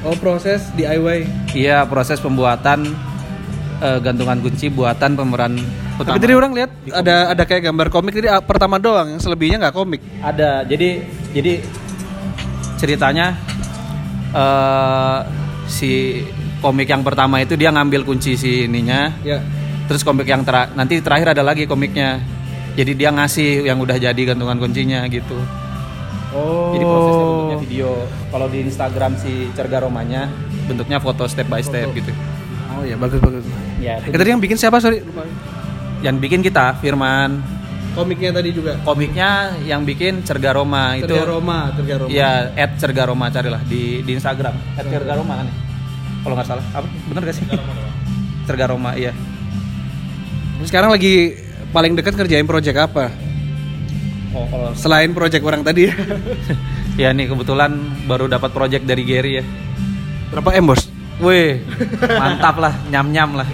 Oh 0.07 0.15
proses 0.15 0.63
DIY. 0.79 1.51
Iya 1.59 1.83
proses 1.91 2.23
pembuatan 2.23 2.87
eh, 3.83 3.99
gantungan 3.99 4.39
kunci 4.39 4.71
buatan 4.71 5.19
pemeran 5.19 5.59
Tapi 5.93 6.17
tadi 6.17 6.33
orang 6.33 6.51
lihat 6.57 6.71
ada 6.89 7.37
ada 7.37 7.43
kayak 7.45 7.69
gambar 7.69 7.87
komik 7.93 8.17
tadi 8.17 8.25
ah, 8.25 8.41
pertama 8.41 8.81
doang, 8.81 9.13
yang 9.13 9.21
selebihnya 9.21 9.61
nggak 9.61 9.75
komik. 9.77 10.01
Ada. 10.25 10.65
Jadi 10.65 10.89
jadi 11.37 11.53
ceritanya 12.81 13.37
eh 14.33 15.19
si 15.69 16.21
komik 16.59 16.89
yang 16.89 17.05
pertama 17.05 17.39
itu 17.39 17.53
dia 17.53 17.69
ngambil 17.69 18.03
kunci 18.03 18.33
si 18.33 18.65
ininya. 18.65 19.13
Ya. 19.21 19.39
Terus 19.85 20.01
komik 20.01 20.25
yang 20.25 20.41
tera 20.41 20.71
nanti 20.73 20.97
terakhir 21.03 21.37
ada 21.37 21.43
lagi 21.45 21.69
komiknya. 21.69 22.19
Jadi 22.73 22.97
dia 22.97 23.13
ngasih 23.13 23.69
yang 23.69 23.77
udah 23.77 24.01
jadi 24.01 24.21
gantungan 24.33 24.57
kuncinya 24.57 25.05
gitu. 25.05 25.37
Oh. 26.33 26.73
Jadi 26.73 26.83
prosesnya 26.89 27.25
bentuknya 27.29 27.59
video. 27.61 27.89
Kalau 28.33 28.47
di 28.49 28.59
Instagram 28.65 29.11
si 29.21 29.31
Cerga 29.53 29.85
Romanya 29.85 30.25
bentuknya 30.65 30.97
foto 30.97 31.29
step 31.29 31.45
by 31.45 31.61
step 31.61 31.93
gitu. 31.93 32.09
Oh 32.73 32.81
ya 32.81 32.97
bagus 32.97 33.21
bagus. 33.21 33.45
Ya, 33.77 34.01
Eh, 34.01 34.09
tadi 34.09 34.33
yang 34.33 34.41
bikin 34.41 34.57
siapa 34.57 34.81
sorry? 34.81 35.05
Lupa. 35.05 35.21
Yang 36.03 36.19
bikin 36.19 36.43
kita 36.43 36.75
Firman. 36.83 37.39
Komiknya 37.95 38.35
tadi 38.35 38.49
juga. 38.51 38.75
Komiknya 38.83 39.55
yang 39.63 39.87
bikin 39.87 40.25
Cerga 40.27 40.51
Roma 40.51 40.99
itu. 40.99 41.13
Roma, 41.13 41.71
Terga 41.71 41.95
Roma. 42.03 42.09
Iya, 42.11 42.51
at 42.57 42.71
Cerga 42.75 43.03
Roma 43.07 43.25
carilah 43.31 43.61
di 43.63 44.03
di 44.03 44.11
Instagram. 44.17 44.53
At 44.75 44.85
Cerga 44.85 45.13
Roma 45.15 45.33
kan 45.39 45.45
ya? 45.47 45.55
Kalau 46.23 46.33
nggak 46.35 46.47
salah. 46.47 46.65
Apa? 46.75 46.87
Bener 47.07 47.21
gak 47.23 47.35
sih? 47.37 47.45
Cerga 48.43 48.65
Roma, 48.75 48.91
iya. 48.99 49.15
Sekarang 50.67 50.91
lagi 50.91 51.37
paling 51.71 51.93
dekat 51.95 52.15
kerjain 52.17 52.47
project 52.47 52.77
apa? 52.79 53.11
Oh, 54.33 54.49
kalau 54.49 54.69
Selain 54.73 55.13
project 55.13 55.43
orang 55.45 55.61
tadi 55.61 55.87
ya. 55.87 55.93
ya 57.01 57.09
nih 57.13 57.29
kebetulan 57.29 57.77
baru 58.09 58.25
dapat 58.25 58.49
project 58.49 58.83
dari 58.89 59.05
Gary 59.05 59.31
ya. 59.39 59.45
Berapa 60.33 60.57
M 60.57 60.65
bos? 60.65 60.92
Wih, 61.21 61.61
mantap 62.01 62.57
lah, 62.57 62.73
nyam-nyam 62.89 63.37
lah. 63.37 63.47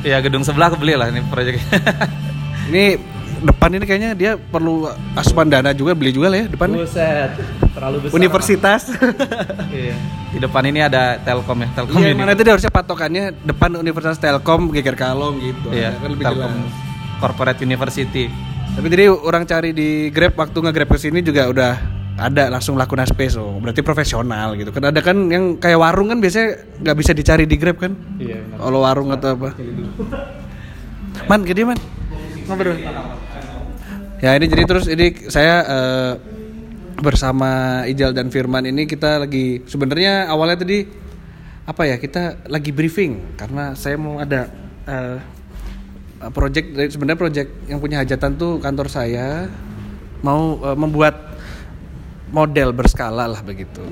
Iya, 0.00 0.22
gedung 0.22 0.42
sebelah 0.42 0.70
kebeli 0.70 0.94
lah 0.94 1.10
ini 1.10 1.20
project. 1.26 1.58
Ini 2.70 2.94
depan 3.42 3.74
ini 3.74 3.82
kayaknya 3.82 4.10
dia 4.14 4.32
perlu 4.38 4.86
asupan 5.18 5.50
dana 5.50 5.74
juga 5.74 5.98
beli 5.98 6.14
juga 6.14 6.30
lah 6.30 6.38
ya 6.40 6.46
depan. 6.46 6.70
Buset, 6.72 7.34
terlalu 7.74 7.96
besar. 8.06 8.14
Universitas. 8.16 8.82
Iya. 9.72 9.96
Di 10.30 10.38
depan 10.38 10.62
ini 10.64 10.80
ada 10.80 11.16
Telkom 11.18 11.58
ya, 11.58 11.68
Telkom 11.74 11.96
Iya, 11.98 12.12
ini. 12.12 12.20
mana 12.22 12.32
itu 12.32 12.44
dia 12.44 12.52
harusnya 12.52 12.68
patokannya 12.68 13.24
depan 13.42 13.72
Universitas 13.74 14.16
Telkom 14.16 14.68
Geger 14.70 14.94
Kalong 14.94 15.40
gitu. 15.40 15.68
Iya, 15.72 15.96
Kan 15.96 16.12
lebih 16.12 16.24
Telkom 16.24 16.52
jelas. 16.54 16.72
Corporate 17.18 17.58
University. 17.60 18.24
Tapi 18.72 18.86
jadi 18.86 19.04
orang 19.08 19.42
cari 19.44 19.74
di 19.74 20.08
Grab 20.08 20.32
waktu 20.32 20.56
nge-Grab 20.62 20.88
ke 20.88 20.98
sini 21.00 21.20
juga 21.20 21.48
udah 21.48 21.72
ada 22.18 22.52
langsung 22.52 22.76
lakukan 22.76 23.08
space 23.08 23.40
oh. 23.40 23.56
Berarti 23.60 23.80
profesional 23.80 24.52
gitu. 24.58 24.68
Kan 24.74 24.92
ada 24.92 25.00
kan 25.00 25.16
yang 25.32 25.56
kayak 25.56 25.78
warung 25.80 26.12
kan 26.12 26.18
biasanya 26.20 26.60
nggak 26.82 26.96
bisa 26.98 27.12
dicari 27.16 27.44
di 27.48 27.56
Grab 27.56 27.80
kan? 27.80 27.96
Iya. 28.20 28.44
Kalau 28.58 28.84
warung 28.84 29.08
atau 29.12 29.36
apa. 29.36 29.56
Man, 31.28 31.44
gede 31.44 31.62
man. 31.64 31.78
Ngobrol. 32.48 32.76
Ya 34.22 34.38
ini 34.38 34.46
jadi 34.46 34.64
terus 34.68 34.86
ini 34.86 35.26
saya 35.26 35.56
eh, 35.66 36.12
bersama 37.02 37.82
Ijal 37.90 38.14
dan 38.14 38.30
Firman 38.30 38.62
ini 38.70 38.86
kita 38.86 39.18
lagi 39.18 39.66
sebenarnya 39.66 40.30
awalnya 40.30 40.62
tadi 40.62 40.86
apa 41.66 41.82
ya 41.90 41.96
kita 41.98 42.46
lagi 42.46 42.70
briefing 42.70 43.34
karena 43.34 43.74
saya 43.74 43.98
mau 43.98 44.22
ada 44.22 44.46
eh, 44.86 45.18
project 46.30 46.94
sebenarnya 46.94 47.18
project 47.18 47.50
yang 47.66 47.82
punya 47.82 47.98
hajatan 47.98 48.38
tuh 48.38 48.62
kantor 48.62 48.86
saya 48.86 49.50
mau 50.22 50.62
eh, 50.62 50.76
membuat 50.78 51.31
model 52.32 52.72
berskala 52.72 53.28
lah 53.28 53.40
begitu. 53.44 53.84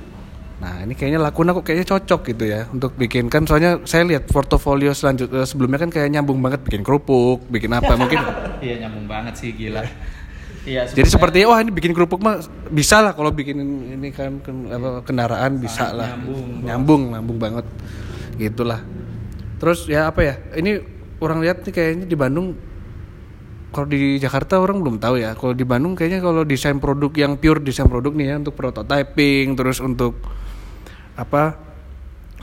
Nah 0.61 0.85
ini 0.85 0.93
kayaknya 0.93 1.21
Lakuna 1.25 1.57
kok 1.57 1.65
kayaknya 1.65 1.89
cocok 1.89 2.21
gitu 2.37 2.45
ya 2.45 2.69
untuk 2.69 2.93
bikin 2.93 3.33
kan 3.33 3.49
soalnya 3.49 3.81
saya 3.89 4.05
lihat 4.05 4.29
portofolio 4.29 4.93
selanjutnya 4.93 5.49
sebelumnya 5.49 5.81
kan 5.81 5.89
kayak 5.89 6.13
nyambung 6.13 6.37
banget 6.41 6.61
bikin 6.65 6.85
kerupuk, 6.85 7.45
bikin 7.49 7.73
apa 7.73 7.97
mungkin. 7.97 8.21
Iya, 8.61 8.85
nyambung 8.85 9.09
banget 9.09 9.41
sih 9.41 9.57
gila. 9.57 9.81
Iya, 10.69 10.85
Jadi 10.85 11.09
seperti 11.09 11.49
wah 11.49 11.57
ini 11.65 11.73
bikin 11.73 11.97
kerupuk 11.97 12.21
mah 12.21 12.45
bisa 12.69 13.01
lah 13.01 13.17
kalau 13.17 13.33
bikin 13.33 13.57
ini 13.97 14.13
kan 14.13 14.37
apa, 14.45 15.01
kendaraan 15.01 15.57
bisa 15.57 15.89
lah. 15.97 16.13
nyambung. 16.13 16.45
Nyambung, 16.69 17.03
nyambung 17.17 17.39
banget. 17.41 17.67
Gitulah. 18.37 18.85
Terus 19.57 19.89
ya 19.89 20.13
apa 20.13 20.21
ya? 20.21 20.35
Ini 20.61 20.85
orang 21.25 21.41
lihat 21.41 21.65
nih 21.65 21.73
kayaknya 21.73 22.05
di 22.05 22.17
Bandung 22.17 22.53
kalau 23.71 23.87
di 23.87 24.19
Jakarta 24.19 24.59
orang 24.59 24.83
belum 24.83 24.99
tahu 24.99 25.23
ya. 25.23 25.39
Kalau 25.39 25.55
di 25.55 25.63
Bandung 25.63 25.95
kayaknya 25.95 26.19
kalau 26.19 26.43
desain 26.43 26.83
produk 26.83 27.11
yang 27.15 27.39
pure 27.39 27.63
desain 27.63 27.87
produk 27.87 28.11
nih 28.11 28.35
ya 28.35 28.35
untuk 28.43 28.55
prototyping 28.59 29.55
terus 29.55 29.79
untuk 29.79 30.19
apa 31.15 31.55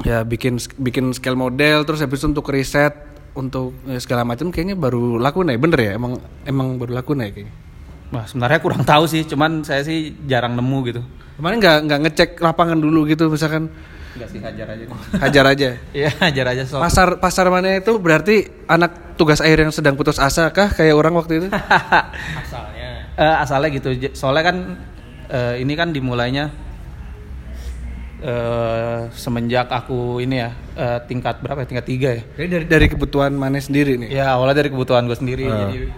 ya 0.08 0.24
bikin 0.24 0.62
bikin 0.80 1.12
scale 1.12 1.36
model 1.36 1.84
terus 1.84 2.00
habis 2.00 2.22
itu 2.22 2.32
untuk 2.32 2.48
riset 2.48 2.94
untuk 3.36 3.76
ya, 3.86 4.00
segala 4.00 4.24
macam 4.24 4.50
kayaknya 4.50 4.80
baru 4.80 5.20
laku 5.20 5.44
nih. 5.44 5.60
Bener 5.60 5.80
ya? 5.84 5.92
Emang 6.00 6.18
emang 6.48 6.80
baru 6.80 6.96
laku 6.96 7.14
nih 7.14 7.30
kayaknya. 7.36 7.54
Wah, 8.08 8.24
sebenarnya 8.24 8.60
kurang 8.64 8.88
tahu 8.88 9.04
sih, 9.04 9.28
cuman 9.28 9.68
saya 9.68 9.84
sih 9.84 10.16
jarang 10.32 10.56
nemu 10.56 10.78
gitu. 10.88 11.02
Kemarin 11.36 11.60
nggak 11.60 11.78
nggak 11.92 12.00
ngecek 12.08 12.30
lapangan 12.40 12.80
dulu 12.80 13.04
gitu 13.04 13.28
misalkan 13.28 13.68
Enggak 14.18 14.30
sih 14.34 14.42
hajar 14.42 14.68
aja. 14.74 14.86
hajar 15.22 15.46
aja. 15.46 15.70
Iya, 15.94 16.10
hajar 16.18 16.46
aja 16.58 16.64
soal. 16.66 16.82
Pasar 16.82 17.22
pasar 17.22 17.46
mana 17.54 17.78
itu 17.78 17.94
berarti 18.02 18.50
anak 18.66 19.14
tugas 19.14 19.46
air 19.46 19.62
yang 19.62 19.70
sedang 19.70 19.94
putus 19.94 20.18
asa 20.18 20.50
kah 20.50 20.74
kayak 20.74 20.98
orang 20.98 21.14
waktu 21.14 21.46
itu? 21.46 21.48
asalnya 22.42 22.90
Eh, 23.18 23.36
asalnya 23.42 23.70
gitu. 23.74 23.90
Soalnya 24.14 24.44
kan 24.54 24.58
eh, 25.30 25.62
ini 25.62 25.74
kan 25.74 25.90
dimulainya 25.90 26.54
eh 28.18 29.14
semenjak 29.14 29.70
aku 29.70 30.18
ini 30.18 30.42
ya 30.42 30.50
eh, 30.78 31.00
tingkat 31.06 31.42
berapa 31.42 31.66
ya? 31.66 31.68
Tingkat 31.70 31.86
tiga 31.86 32.10
ya. 32.14 32.24
Kayak 32.38 32.50
dari 32.50 32.66
dari 32.66 32.86
kebutuhan 32.94 33.34
mana 33.34 33.58
sendiri 33.58 33.98
nih. 34.02 34.10
Ya 34.22 34.34
awalnya 34.34 34.66
dari 34.66 34.70
kebutuhan 34.70 35.10
gue 35.10 35.18
sendiri. 35.18 35.46
Ah. 35.50 35.70
Jadi 35.70 35.94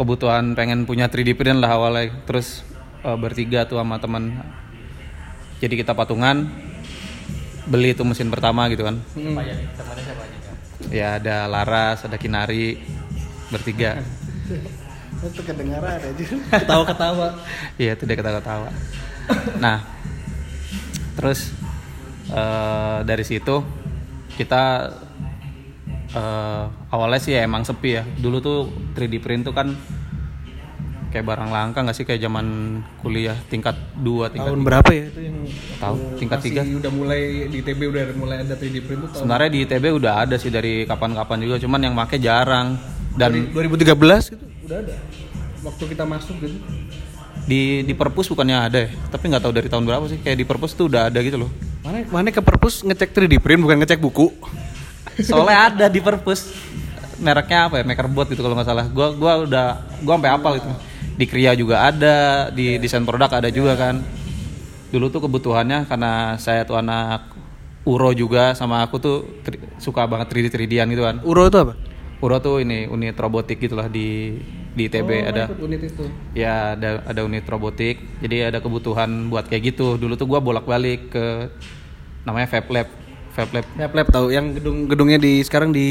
kebutuhan 0.00 0.56
pengen 0.56 0.88
punya 0.88 1.08
3D 1.08 1.36
print 1.36 1.60
lah 1.60 1.76
awalnya. 1.76 2.12
Terus 2.28 2.60
eh, 3.04 3.16
bertiga 3.16 3.64
tuh 3.64 3.80
sama 3.80 3.96
teman. 3.96 4.36
Jadi 5.60 5.76
kita 5.80 5.92
patungan 5.92 6.48
beli 7.70 7.94
tuh 7.94 8.02
mesin 8.02 8.26
pertama 8.28 8.66
gitu 8.66 8.82
kan. 8.82 8.98
Kak? 10.42 10.56
Ya 10.90 11.22
ada 11.22 11.46
Laras, 11.46 12.02
ada 12.02 12.18
Kinari, 12.18 12.82
bertiga. 13.54 14.02
Itu 15.20 15.42
kedengaran 15.44 16.00
aja. 16.00 16.24
Ketawa-ketawa. 16.64 17.36
Iya 17.82 17.92
itu 17.92 18.08
dia 18.08 18.16
ketawa-ketawa. 18.16 18.72
Nah, 19.60 19.84
terus 21.12 21.52
eh, 22.32 22.98
dari 23.04 23.24
situ 23.28 23.60
kita 24.40 24.88
eh, 26.16 26.64
awalnya 26.88 27.20
sih 27.20 27.36
emang 27.36 27.68
sepi 27.68 28.00
ya. 28.00 28.02
Dulu 28.16 28.36
tuh 28.40 28.58
3D 28.96 29.20
print 29.20 29.44
tuh 29.44 29.52
kan 29.52 29.76
kayak 31.10 31.26
barang 31.26 31.50
langka 31.50 31.82
nggak 31.82 31.96
sih 31.98 32.06
kayak 32.06 32.22
zaman 32.22 32.46
kuliah 33.02 33.34
tingkat 33.50 33.74
2, 33.98 34.30
tingkat 34.30 34.50
Tahun 34.54 34.62
berapa 34.62 34.90
ya 34.94 35.04
itu 35.10 35.20
yang 35.26 35.36
tahu 35.82 35.96
tingkat 36.22 36.38
masih 36.38 36.54
3. 36.62 36.80
udah 36.80 36.92
mulai 36.94 37.22
di 37.50 37.60
TB 37.66 37.80
udah 37.90 38.02
mulai 38.14 38.36
ada 38.46 38.54
3D 38.54 38.76
print 38.86 39.00
tuh 39.10 39.18
Sebenarnya 39.18 39.50
di 39.50 39.58
ITB 39.66 39.84
udah 39.90 40.12
ada 40.22 40.36
sih 40.38 40.54
dari 40.54 40.86
kapan-kapan 40.86 41.38
juga, 41.42 41.56
cuman 41.58 41.80
yang 41.82 41.94
make 41.98 42.16
jarang. 42.22 42.78
Dan 43.10 43.50
2013 43.50 43.90
gitu 44.30 44.44
udah 44.70 44.78
ada. 44.86 44.94
Waktu 45.60 45.84
kita 45.92 46.04
masuk 46.06 46.34
gitu. 46.40 46.56
di 47.44 47.82
di 47.82 47.94
perpus 47.98 48.30
bukannya 48.30 48.56
ada 48.70 48.78
ya, 48.86 48.90
tapi 49.10 49.26
nggak 49.26 49.42
tahu 49.42 49.52
dari 49.52 49.66
tahun 49.66 49.84
berapa 49.84 50.04
sih. 50.06 50.22
Kayak 50.22 50.38
di 50.38 50.46
perpus 50.46 50.72
tuh 50.78 50.86
udah 50.86 51.10
ada 51.10 51.18
gitu 51.20 51.42
loh. 51.42 51.50
Mana 51.82 52.06
mana 52.06 52.30
ke 52.30 52.38
perpus 52.38 52.86
ngecek 52.86 53.10
3D 53.10 53.42
print 53.42 53.60
bukan 53.66 53.82
ngecek 53.82 53.98
buku. 53.98 54.30
Soalnya 55.26 55.74
ada 55.74 55.86
di 55.90 55.98
perpus. 55.98 56.46
Mereknya 57.20 57.68
apa 57.68 57.82
ya? 57.82 57.84
Makerbot 57.84 58.32
gitu 58.32 58.40
kalau 58.40 58.56
nggak 58.56 58.68
salah. 58.70 58.86
Gua 58.88 59.12
gua 59.12 59.44
udah 59.44 59.66
gua 60.00 60.14
sampai 60.16 60.30
hafal 60.32 60.52
gitu. 60.56 60.70
Di 61.20 61.28
Kria 61.28 61.52
juga 61.52 61.84
ada, 61.84 62.48
di 62.48 62.80
desain 62.80 63.04
produk 63.04 63.28
ada 63.28 63.52
juga 63.52 63.76
kan. 63.76 64.00
Dulu 64.88 65.12
tuh 65.12 65.28
kebutuhannya 65.28 65.84
karena 65.84 66.40
saya 66.40 66.64
tuh 66.64 66.80
anak 66.80 67.36
Uro 67.84 68.12
juga 68.12 68.56
sama 68.56 68.80
aku 68.84 68.96
tuh 69.00 69.16
tri- 69.44 69.60
suka 69.76 70.04
banget 70.08 70.32
3D 70.32 70.48
3D-an 70.48 70.88
gitu 70.88 71.04
kan. 71.04 71.16
Uro 71.20 71.44
itu 71.44 71.60
apa? 71.60 71.76
Uro 72.20 72.36
tuh 72.40 72.60
ini 72.60 72.84
unit 72.88 73.16
robotik 73.16 73.60
gitulah 73.60 73.88
di 73.88 74.36
di 74.70 74.86
ITB 74.86 75.10
ada 75.26 75.50
Ikut 75.50 75.66
unit 75.66 75.82
itu. 75.82 76.04
ya 76.30 76.78
ada 76.78 77.02
ada 77.02 77.20
unit 77.26 77.42
robotik 77.42 77.98
jadi 78.22 78.54
ada 78.54 78.62
kebutuhan 78.62 79.26
buat 79.26 79.50
kayak 79.50 79.74
gitu 79.74 79.98
dulu 79.98 80.14
tuh 80.14 80.30
gua 80.30 80.38
bolak-balik 80.38 81.10
ke 81.10 81.50
namanya 82.22 82.46
Fab 82.46 82.70
Lab 82.70 82.86
Fab 83.34 83.50
Lab 83.50 83.66
Lab 83.74 83.92
lab 83.96 84.08
tahu 84.14 84.30
yang 84.30 84.54
gedung 84.54 84.86
gedungnya 84.86 85.18
di 85.18 85.42
sekarang 85.42 85.74
di 85.74 85.88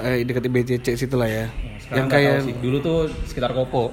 eh 0.00 0.24
dekat 0.24 0.48
IBCC 0.48 0.96
situ 0.96 1.16
lah 1.16 1.28
ya. 1.28 1.46
yang 1.90 2.06
kayak 2.06 2.46
dulu 2.62 2.78
tuh 2.78 2.98
sekitar 3.26 3.50
Kopo 3.50 3.90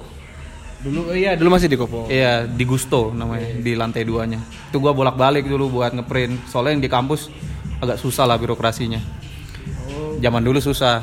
dulu 0.77 1.09
iya 1.09 1.33
dulu 1.33 1.57
masih 1.57 1.67
di 1.69 1.77
Kopo. 1.77 2.05
Iya 2.05 2.45
di 2.45 2.61
Gusto 2.61 3.09
namanya 3.09 3.49
di 3.57 3.73
lantai 3.73 4.05
duanya. 4.05 4.37
Itu 4.69 4.77
gua 4.77 4.93
bolak-balik 4.93 5.49
dulu 5.49 5.81
buat 5.81 5.93
ngeprint. 5.93 6.45
Soalnya 6.49 6.77
yang 6.77 6.83
di 6.85 6.91
kampus 6.91 7.33
agak 7.81 7.97
susah 7.97 8.29
lah 8.29 8.37
birokrasinya. 8.37 9.01
Zaman 10.21 10.41
dulu 10.41 10.61
susah, 10.61 11.01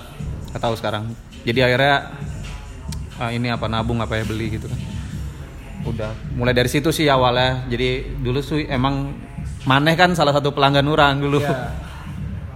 nggak 0.54 0.62
tahu 0.62 0.74
sekarang. 0.78 1.10
Jadi 1.42 1.60
akhirnya 1.62 2.14
ah, 3.18 3.30
ini 3.30 3.50
apa 3.50 3.66
nabung 3.66 3.98
apa 3.98 4.18
ya 4.18 4.24
beli 4.26 4.54
gitu 4.54 4.70
kan. 4.70 4.80
Udah 5.84 6.10
mulai 6.38 6.54
dari 6.54 6.70
situ 6.70 6.94
sih 6.94 7.10
awalnya. 7.10 7.66
Jadi 7.66 8.18
dulu 8.22 8.38
sih 8.42 8.66
emang 8.70 9.26
Maneh 9.64 9.96
kan 9.96 10.12
salah 10.12 10.36
satu 10.36 10.52
pelanggan 10.52 10.84
orang 10.84 11.24
dulu. 11.24 11.40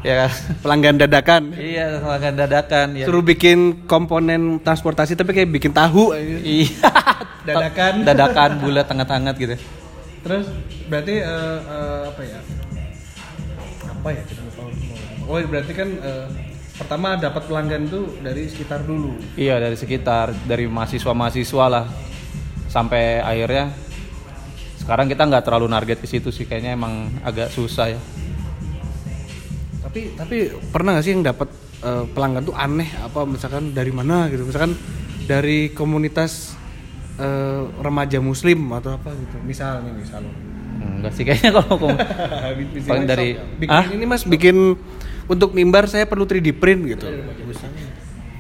Ya 0.03 0.15
kan? 0.25 0.31
Pelanggan 0.63 0.95
dadakan. 1.01 1.43
Iya 1.55 1.99
pelanggan 2.03 2.35
dadakan. 2.39 2.87
Ya. 2.95 3.05
Suruh 3.07 3.25
bikin 3.25 3.89
komponen 3.91 4.63
transportasi 4.63 5.19
tapi 5.19 5.35
kayak 5.35 5.51
bikin 5.51 5.73
tahu. 5.75 6.15
Iya. 6.15 6.91
Dadakan. 7.49 7.93
Dadakan 8.05 8.51
bulat 8.61 8.87
hangat-hangat 8.93 9.35
gitu. 9.41 9.57
Terus 10.21 10.47
berarti 10.91 11.15
eh, 11.23 11.59
eh, 11.65 12.03
apa 12.13 12.23
ya? 12.23 12.41
Apa 13.89 14.09
ya 14.13 14.23
kita 14.27 14.41
lupa. 14.45 14.63
Oh 15.29 15.39
berarti 15.45 15.73
kan 15.73 15.89
eh, 15.89 16.27
pertama 16.79 17.19
dapat 17.19 17.43
pelanggan 17.49 17.91
tuh 17.91 18.05
dari 18.23 18.47
sekitar 18.47 18.85
dulu. 18.85 19.19
Iya 19.35 19.59
dari 19.59 19.75
sekitar, 19.75 20.31
dari 20.47 20.71
mahasiswa-mahasiswa 20.71 21.67
lah, 21.67 21.85
sampai 22.71 23.19
akhirnya 23.19 23.75
sekarang 24.79 25.11
kita 25.11 25.27
nggak 25.27 25.45
terlalu 25.45 25.67
target 25.69 25.99
ke 26.01 26.09
situ 26.09 26.31
sih, 26.31 26.47
kayaknya 26.47 26.79
emang 26.79 27.11
agak 27.27 27.51
susah 27.51 27.93
ya. 27.93 28.01
Tapi 29.89 30.01
tapi 30.15 30.37
pernah 30.69 30.95
gak 30.95 31.05
sih 31.05 31.13
yang 31.13 31.25
dapat 31.25 31.49
eh, 31.81 32.05
pelanggan 32.13 32.45
tuh 32.45 32.55
aneh 32.55 32.89
apa 33.01 33.25
misalkan 33.25 33.73
dari 33.73 33.89
mana 33.89 34.29
gitu? 34.29 34.45
Misalkan 34.45 34.77
dari 35.25 35.73
komunitas 35.73 36.53
eh, 37.17 37.63
remaja 37.81 38.21
muslim 38.21 38.69
atau 38.71 38.95
apa 38.95 39.11
gitu. 39.13 39.37
Misal 39.43 39.81
nih 39.83 39.95
misal. 39.97 40.23
Enggak 40.79 41.13
sih 41.13 41.25
kayaknya 41.25 41.51
kalau 41.57 41.75
kom- 41.75 41.99
paling 42.87 43.07
dari 43.07 43.29
bikin 43.59 43.75
ah 43.75 43.85
ini 43.89 44.05
Mas 44.05 44.23
bikin 44.23 44.77
untuk 45.27 45.51
mimbar 45.51 45.91
saya 45.91 46.07
perlu 46.07 46.25
3D 46.25 46.55
print 46.55 46.83
gitu. 46.87 47.05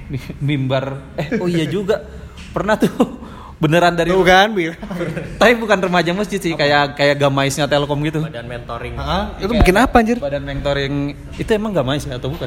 Mi- 0.09 0.35
mimbar 0.41 0.85
eh 1.17 1.37
oh 1.37 1.45
iya 1.45 1.67
juga 1.67 2.01
pernah 2.49 2.77
tuh 2.77 3.28
beneran 3.59 3.99
dari 3.99 4.15
Tuh 4.15 4.23
kan, 4.23 4.55
tapi 5.35 5.53
bukan 5.59 5.79
remaja 5.83 6.15
masjid 6.15 6.39
sih 6.39 6.55
kayak 6.55 6.95
kayak 6.95 7.19
gamaisnya 7.19 7.67
Telkom 7.67 7.99
gitu 8.07 8.23
badan 8.23 8.47
mentoring 8.47 8.95
Hah? 8.95 9.35
Itu 9.35 9.51
bikin 9.51 9.75
apa 9.75 9.99
anjir? 9.99 10.17
badan 10.23 10.47
mentoring 10.47 11.19
itu 11.35 11.51
emang 11.51 11.75
gamais 11.75 12.07
ya 12.07 12.23
atau 12.23 12.31
bukan 12.31 12.47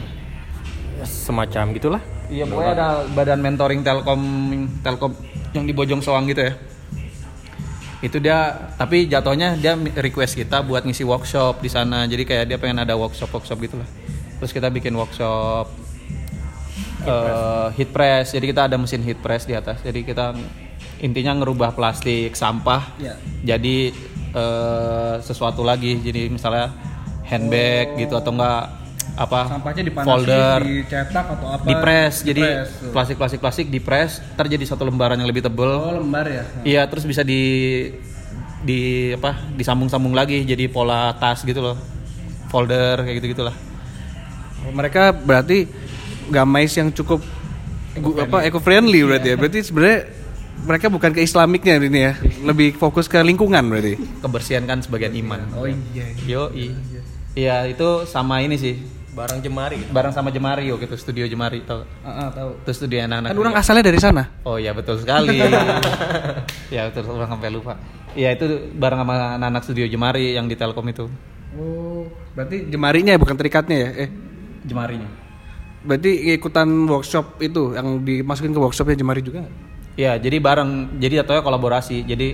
semacam 1.06 1.74
gitulah. 1.76 2.02
Iya, 2.32 2.48
pokoknya 2.48 2.74
ada 2.78 2.88
badan 3.12 3.40
mentoring 3.42 3.82
Telkom 3.84 4.22
Telkom 4.86 5.12
yang 5.52 5.66
di 5.68 5.74
Bojong 5.74 6.00
Soang 6.00 6.30
gitu 6.30 6.48
ya. 6.48 6.54
Itu 8.02 8.18
dia 8.18 8.72
tapi 8.80 9.06
jatuhnya 9.06 9.58
dia 9.60 9.78
request 9.78 10.34
kita 10.38 10.66
buat 10.66 10.86
ngisi 10.86 11.06
workshop 11.06 11.62
di 11.62 11.70
sana. 11.70 12.08
Jadi 12.08 12.24
kayak 12.26 12.46
dia 12.50 12.58
pengen 12.58 12.82
ada 12.82 12.98
workshop-workshop 12.98 13.58
gitu 13.62 13.76
lah. 13.78 13.90
Terus 14.42 14.52
kita 14.54 14.74
bikin 14.74 14.96
workshop 14.98 15.70
eh, 17.06 17.68
heat 17.78 17.90
press. 17.94 18.34
Jadi 18.34 18.46
kita 18.50 18.66
ada 18.72 18.78
mesin 18.80 19.06
heat 19.06 19.20
press 19.22 19.46
di 19.46 19.54
atas. 19.54 19.84
Jadi 19.86 20.02
kita 20.02 20.34
intinya 21.02 21.34
ngerubah 21.36 21.74
plastik 21.74 22.34
sampah 22.34 22.94
Iya. 22.96 23.14
jadi 23.44 23.78
eh, 24.32 25.16
sesuatu 25.20 25.62
lagi. 25.62 25.98
Jadi 25.98 26.30
misalnya 26.30 26.72
handbag 27.24 27.98
gitu 27.98 28.14
atau 28.14 28.32
enggak 28.32 28.80
apa 29.12 29.44
Sampahnya 29.50 29.84
dipanasin, 29.84 30.08
folder 30.08 30.60
dicetak 30.64 31.26
atau 31.30 31.48
apa? 31.50 31.64
di 31.64 31.76
press 31.76 32.24
jadi 32.24 32.42
tuh. 32.64 32.92
plastik 32.92 33.16
plastik 33.16 33.40
plastik 33.40 33.68
di 33.68 33.80
press 33.80 34.24
ntar 34.32 34.48
jadi 34.48 34.64
satu 34.64 34.84
lembaran 34.84 35.16
yang 35.16 35.28
lebih 35.28 35.42
tebel 35.42 35.68
Oh, 35.68 36.00
lembar 36.00 36.24
ya. 36.24 36.44
iya 36.64 36.82
terus 36.86 37.04
bisa 37.04 37.20
di 37.22 37.42
di 38.62 38.80
apa 39.12 39.36
disambung 39.52 39.90
sambung 39.90 40.14
lagi 40.14 40.46
jadi 40.46 40.64
pola 40.66 41.12
tas 41.14 41.42
gitu 41.42 41.60
loh 41.60 41.76
folder 42.48 43.04
kayak 43.04 43.16
gitu 43.20 43.28
gitulah 43.34 43.56
Mereka 44.64 45.12
berarti 45.18 45.68
gamais 46.30 46.72
yang 46.72 46.88
cukup 46.90 47.20
gu- 47.94 48.16
apa 48.18 48.46
eco 48.46 48.60
friendly 48.60 49.02
berarti 49.02 49.28
ya. 49.28 49.36
Berarti 49.36 49.60
sebenarnya 49.62 50.00
mereka 50.62 50.88
bukan 50.88 51.10
ke 51.10 51.22
islamiknya 51.22 51.78
ini 51.78 52.00
ya. 52.02 52.14
Lebih 52.42 52.74
fokus 52.74 53.06
ke 53.06 53.18
lingkungan 53.20 53.62
berarti. 53.64 53.98
kebersihan 54.20 54.64
kan 54.64 54.80
sebagian 54.80 55.14
iman 55.18 55.40
Oh 55.54 55.66
iya. 55.66 56.06
yo 56.22 56.50
iya 57.32 57.66
itu 57.66 58.06
sama 58.06 58.40
ini 58.40 58.56
sih 58.56 58.76
Barang 59.12 59.40
jemari. 59.40 59.76
gitu. 59.78 59.92
bareng 59.92 60.10
sama 60.10 60.32
Jemari 60.32 60.72
waktu 60.72 60.88
itu 60.88 60.96
studio 60.96 61.28
Jemari 61.28 61.60
tau 61.62 61.84
Heeh, 61.84 62.28
tahu. 62.32 62.50
itu 62.60 62.72
studio 62.74 63.04
anak-anak 63.04 63.30
Kan 63.30 63.38
orang 63.38 63.56
asalnya 63.56 63.84
dari 63.84 64.00
sana. 64.00 64.24
Oh 64.42 64.56
iya 64.56 64.72
betul 64.72 64.96
sekali. 64.98 65.36
ya 66.76 66.88
betul 66.88 67.12
orang 67.12 67.28
sampai 67.30 67.50
lupa. 67.50 67.76
Iya 68.12 68.32
itu 68.32 68.46
bareng 68.72 69.04
sama 69.04 69.36
anak-anak 69.36 69.64
studio 69.64 69.84
Jemari 69.86 70.32
yang 70.32 70.48
di 70.48 70.56
Telkom 70.56 70.88
itu. 70.88 71.12
Oh, 71.52 72.08
berarti 72.32 72.72
jemarinya 72.72 73.12
ya 73.12 73.20
bukan 73.20 73.36
terikatnya 73.36 73.78
ya? 73.78 73.90
Eh, 73.98 74.10
Jemarinya. 74.64 75.10
berarti 75.82 76.32
ikutan 76.32 76.70
workshop 76.86 77.42
itu 77.42 77.74
yang 77.74 78.00
dimasukin 78.00 78.54
ke 78.54 78.62
workshopnya 78.62 78.94
jemari 78.94 79.20
juga 79.20 79.44
Iya, 80.02 80.18
jadi 80.18 80.42
bareng. 80.42 80.98
Jadi 80.98 81.14
jatuhnya 81.22 81.46
kolaborasi. 81.46 82.02
Jadi 82.02 82.34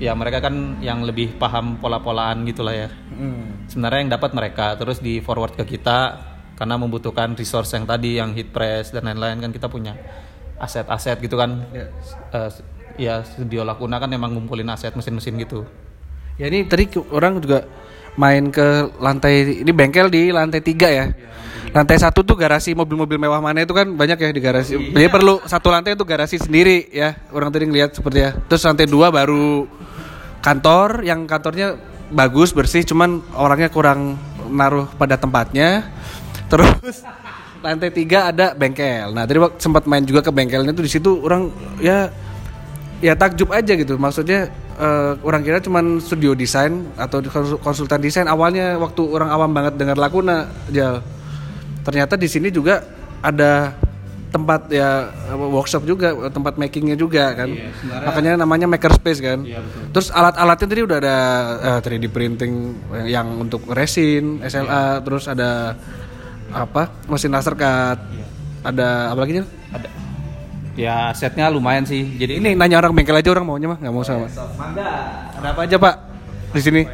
ya 0.00 0.16
mereka 0.16 0.40
kan 0.40 0.80
yang 0.80 1.04
lebih 1.04 1.36
paham 1.36 1.76
pola-polaan 1.76 2.48
gitulah 2.48 2.72
ya. 2.72 2.88
Sebenarnya 3.68 4.00
yang 4.08 4.12
dapat 4.16 4.30
mereka 4.32 4.72
terus 4.80 5.04
di 5.04 5.20
forward 5.20 5.52
ke 5.52 5.76
kita 5.76 6.16
karena 6.56 6.80
membutuhkan 6.80 7.36
resource 7.36 7.76
yang 7.76 7.84
tadi 7.84 8.16
yang 8.16 8.32
heat 8.32 8.48
press 8.48 8.88
dan 8.90 9.04
lain-lain 9.04 9.44
kan 9.44 9.52
kita 9.52 9.68
punya 9.68 9.92
aset-aset 10.56 11.20
gitu 11.20 11.36
kan. 11.36 11.68
Ya. 11.76 11.92
Eh, 12.32 12.50
ya 12.98 13.14
studio 13.20 13.68
Lakuna 13.68 14.00
kan 14.00 14.08
emang 14.08 14.32
ngumpulin 14.32 14.72
aset 14.72 14.96
mesin-mesin 14.96 15.36
gitu. 15.44 15.68
Ya 16.40 16.48
ini 16.48 16.64
tadi 16.64 16.88
orang 17.12 17.42
juga 17.44 17.68
main 18.16 18.48
ke 18.48 18.96
lantai 18.96 19.62
ini 19.62 19.70
bengkel 19.76 20.08
di 20.08 20.32
lantai 20.32 20.64
tiga 20.64 20.88
ya. 20.88 21.04
Lantai 21.68 22.00
satu 22.00 22.24
tuh 22.24 22.34
garasi 22.34 22.72
mobil-mobil 22.72 23.20
mewah 23.20 23.38
mana 23.38 23.62
itu 23.62 23.76
kan 23.76 23.84
banyak 23.84 24.16
ya 24.16 24.28
di 24.32 24.40
garasi. 24.40 24.72
Jadi 24.92 25.08
perlu 25.12 25.40
satu 25.44 25.68
lantai 25.68 25.94
itu 25.94 26.04
garasi 26.04 26.40
sendiri 26.40 26.88
ya. 26.90 27.14
Orang 27.30 27.52
tadi 27.52 27.68
ngeliat 27.68 27.92
seperti 27.94 28.18
ya. 28.24 28.30
Terus 28.48 28.62
lantai 28.64 28.86
dua 28.88 29.12
baru 29.12 29.68
kantor 30.40 31.04
yang 31.04 31.28
kantornya 31.28 31.76
bagus 32.08 32.56
bersih 32.56 32.86
cuman 32.88 33.20
orangnya 33.36 33.68
kurang 33.68 34.16
naruh 34.48 34.88
pada 34.96 35.20
tempatnya. 35.20 35.84
Terus 36.48 37.04
lantai 37.64 37.92
tiga 37.92 38.32
ada 38.32 38.56
bengkel. 38.56 39.12
Nah 39.12 39.28
tadi 39.28 39.38
waktu 39.38 39.60
sempat 39.60 39.84
main 39.84 40.02
juga 40.02 40.24
ke 40.24 40.32
bengkelnya 40.32 40.72
tuh 40.72 40.84
di 40.86 40.90
situ 40.90 41.20
orang 41.20 41.52
ya 41.84 42.08
ya 42.98 43.14
takjub 43.14 43.54
aja 43.54 43.78
gitu 43.78 43.94
maksudnya 43.94 44.50
eh, 44.74 45.12
orang 45.22 45.42
kira 45.46 45.62
cuman 45.62 46.02
studio 46.02 46.34
desain 46.34 46.82
atau 46.98 47.22
konsul- 47.22 47.60
konsultan 47.62 48.02
desain 48.02 48.26
awalnya 48.26 48.74
waktu 48.74 49.02
orang 49.06 49.30
awam 49.30 49.50
banget 49.54 49.78
dengar 49.78 49.94
Lakuna 49.94 50.50
Jal 50.74 50.98
ternyata 51.88 52.20
di 52.20 52.28
sini 52.28 52.52
juga 52.52 52.84
ada 53.24 53.72
tempat 54.28 54.68
ya 54.68 55.08
apa, 55.08 55.44
workshop 55.48 55.88
juga 55.88 56.12
tempat 56.28 56.60
makingnya 56.60 57.00
juga 57.00 57.32
kan. 57.32 57.48
Makanya 58.04 58.36
namanya 58.36 58.68
makerspace 58.68 59.24
kan. 59.24 59.40
Terus 59.96 60.12
alat-alatnya 60.12 60.66
tadi 60.68 60.82
udah 60.84 60.98
ada 61.00 61.16
eh, 61.80 61.96
3D 61.96 62.12
printing 62.12 62.52
yang 63.08 63.40
untuk 63.40 63.64
resin 63.72 64.44
SLA 64.44 65.00
terus 65.00 65.24
ada 65.32 65.80
apa? 66.52 66.92
Mesin 67.08 67.32
laser 67.32 67.56
cut. 67.56 67.98
Ada 68.60 69.16
apa 69.16 69.20
lagi? 69.24 69.40
Ada. 69.72 69.88
Ya 70.76 71.10
setnya 71.16 71.48
lumayan 71.48 71.88
sih. 71.88 72.04
Jadi 72.20 72.38
ini 72.38 72.52
nanya 72.52 72.84
orang 72.84 72.92
bengkel 72.92 73.16
aja 73.16 73.32
orang 73.32 73.48
maunya 73.48 73.66
mah 73.72 73.80
nggak 73.80 73.94
mau 73.96 74.04
sama. 74.04 74.28
ada 74.28 75.48
apa 75.56 75.60
aja 75.64 75.80
pak? 75.80 75.94
Di 76.52 76.60
sini? 76.60 76.84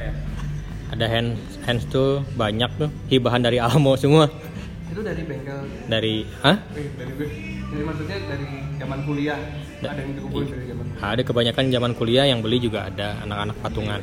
Ada 0.95 1.11
hand 1.11 1.35
hands 1.67 1.85
tool 1.91 2.23
banyak 2.39 2.71
tuh. 2.79 2.91
Hibahan 3.11 3.43
dari 3.43 3.59
Almo 3.59 3.99
semua. 3.99 4.31
Itu 4.85 5.01
dari 5.01 5.23
bengkel 5.23 5.59
Dari 5.87 6.15
hah? 6.41 6.57
dari 6.71 6.87
dari 7.65 7.83
maksudnya 7.83 8.19
dari 8.25 8.47
zaman 8.77 8.99
kuliah 9.03 9.39
ada 9.81 9.97
yang 9.97 10.13
dikumpulin 10.15 10.47
dari 10.47 10.65
zaman 10.69 10.85
Ada 10.97 11.23
kebanyakan 11.23 11.65
zaman 11.69 11.93
kuliah 11.93 12.25
yang 12.25 12.41
beli 12.41 12.59
juga 12.59 12.87
ada 12.87 13.21
anak-anak 13.21 13.57
patungan 13.61 14.01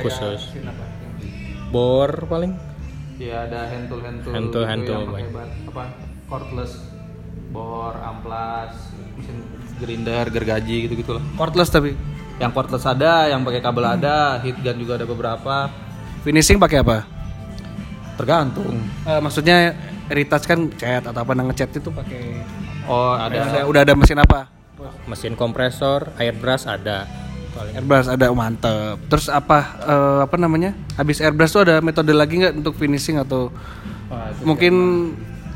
khusus. 0.00 0.40
Bor 1.70 2.10
paling. 2.26 2.52
ya 3.16 3.44
ada 3.44 3.68
hand 3.68 3.86
tool 3.86 4.00
hand 4.00 4.18
tool. 4.20 4.32
Hand 4.32 4.48
tool, 4.48 4.64
hand 4.64 4.80
gitu 4.80 4.88
tool, 4.88 4.96
yang 4.96 5.06
pakai 5.06 5.20
banyak. 5.20 5.32
bat- 5.36 5.56
apa 5.68 5.84
cordless 6.26 6.72
bor, 7.50 7.94
amplas, 7.94 8.72
mesin 9.14 9.36
grinder, 9.76 10.24
gergaji 10.26 10.76
gitu 10.86 10.94
gitu 10.96 11.12
lah. 11.14 11.24
cordless 11.34 11.68
tapi 11.68 11.92
Yang 12.38 12.52
cordless 12.54 12.86
ada, 12.86 13.28
yang 13.28 13.44
pakai 13.44 13.60
kabel 13.60 13.84
ada, 13.84 14.40
heat 14.40 14.56
gun 14.58 14.76
juga 14.78 14.96
ada 14.96 15.04
beberapa. 15.04 15.68
finishing 16.20 16.56
pakai 16.56 16.80
apa 16.80 17.04
Tergantung. 18.16 18.76
Eh, 19.02 19.16
maksudnya 19.18 19.72
retouch 20.10 20.44
kan 20.44 20.66
cat 20.72 21.06
atau 21.06 21.16
apa 21.16 21.32
ngecat 21.32 21.70
itu 21.72 21.88
pakai 21.88 22.42
Oh 22.84 23.14
ada. 23.14 23.46
ada 23.46 23.60
udah 23.64 23.80
ada 23.80 23.94
mesin 23.94 24.18
apa 24.18 24.50
Mesin 25.04 25.36
kompresor, 25.36 26.08
airbrush 26.16 26.64
ada. 26.64 27.04
Paling. 27.50 27.76
airbrush 27.76 28.06
ada 28.06 28.30
oh, 28.30 28.34
mantep 28.34 28.96
terus 29.06 29.26
apa 29.26 29.58
eh, 29.82 30.18
apa 30.22 30.36
namanya 30.36 30.70
habis 30.94 31.18
airbrush 31.18 31.50
tuh 31.50 31.62
ada 31.62 31.78
metode 31.78 32.10
lagi 32.10 32.38
nggak 32.38 32.58
untuk 32.58 32.74
finishing 32.74 33.18
atau 33.18 33.50
mungkin 34.42 34.74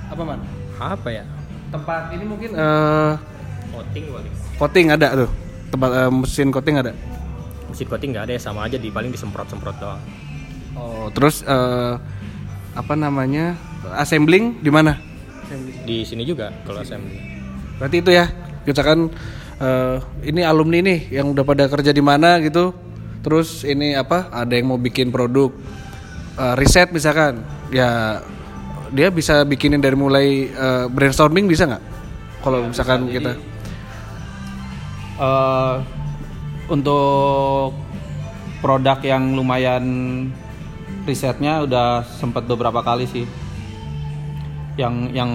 apa 0.06 0.22
man 0.22 0.40
Apa 0.74 1.08
ya? 1.08 1.24
tempat 1.70 2.10
ini 2.10 2.24
mungkin 2.26 2.50
eh 2.52 3.14
Coating 3.70 4.04
paling. 4.06 4.32
coating 4.54 4.86
ada 4.90 5.08
tuh 5.16 5.30
tempat 5.70 5.90
eh, 5.92 6.10
mesin 6.10 6.48
coating 6.50 6.76
ada 6.78 6.92
Mesin 7.70 7.86
coating 7.86 8.10
nggak 8.10 8.24
ada 8.26 8.32
ya 8.34 8.40
sama 8.42 8.66
aja 8.66 8.76
di 8.76 8.86
paling 8.86 9.10
disemprot-semprot 9.10 9.76
doang. 9.78 9.98
Oh, 10.74 11.10
terus 11.10 11.42
eh, 11.42 11.94
apa 12.72 12.94
namanya? 12.94 13.54
Assembling 13.92 14.64
di 14.64 14.70
mana? 14.72 14.96
Di 15.84 16.02
sini 16.08 16.24
juga 16.24 16.50
kalau 16.64 16.80
assembly. 16.80 17.20
Berarti 17.76 17.96
itu 18.00 18.10
ya. 18.10 18.26
Misalkan 18.64 19.12
eh, 19.60 19.96
ini 20.24 20.40
alumni 20.40 20.80
nih 20.80 21.20
yang 21.20 21.36
udah 21.36 21.44
pada 21.44 21.68
kerja 21.68 21.92
di 21.92 22.00
mana 22.00 22.40
gitu. 22.40 22.72
Terus 23.20 23.64
ini 23.68 23.92
apa? 23.92 24.32
Ada 24.32 24.56
yang 24.56 24.72
mau 24.72 24.80
bikin 24.80 25.12
produk 25.12 25.52
eh, 26.40 26.54
riset 26.56 26.88
misalkan. 26.94 27.44
Ya 27.68 28.22
dia 28.94 29.10
bisa 29.10 29.44
bikinin 29.44 29.82
dari 29.82 29.98
mulai 29.98 30.48
eh, 30.48 30.86
brainstorming 30.88 31.44
bisa 31.44 31.68
nggak? 31.68 31.84
Kalau 32.40 32.64
misalkan 32.64 33.08
kita 33.08 33.36
Eh, 35.14 35.76
untuk 36.66 37.70
produk 38.58 38.98
yang 38.98 39.36
lumayan 39.38 39.84
risetnya 41.06 41.62
udah 41.62 42.02
sempat 42.18 42.48
beberapa 42.50 42.82
kali 42.82 43.06
sih. 43.06 43.22
Yang 44.74 44.94
yang 45.14 45.32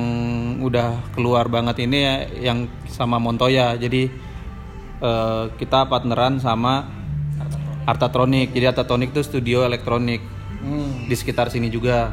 udah 0.59 0.99
keluar 1.15 1.47
banget 1.47 1.87
ini 1.87 1.97
ya, 2.03 2.15
yang 2.51 2.67
sama 2.91 3.17
Montoya. 3.17 3.79
Jadi 3.79 4.11
eh, 4.99 5.43
kita 5.55 5.87
partneran 5.87 6.43
sama 6.43 6.83
Artatronic. 7.87 8.51
Jadi 8.51 8.65
Artatronic 8.67 9.15
itu 9.15 9.23
studio 9.23 9.63
elektronik 9.63 10.21
di 11.07 11.15
sekitar 11.15 11.47
sini 11.47 11.71
juga. 11.71 12.11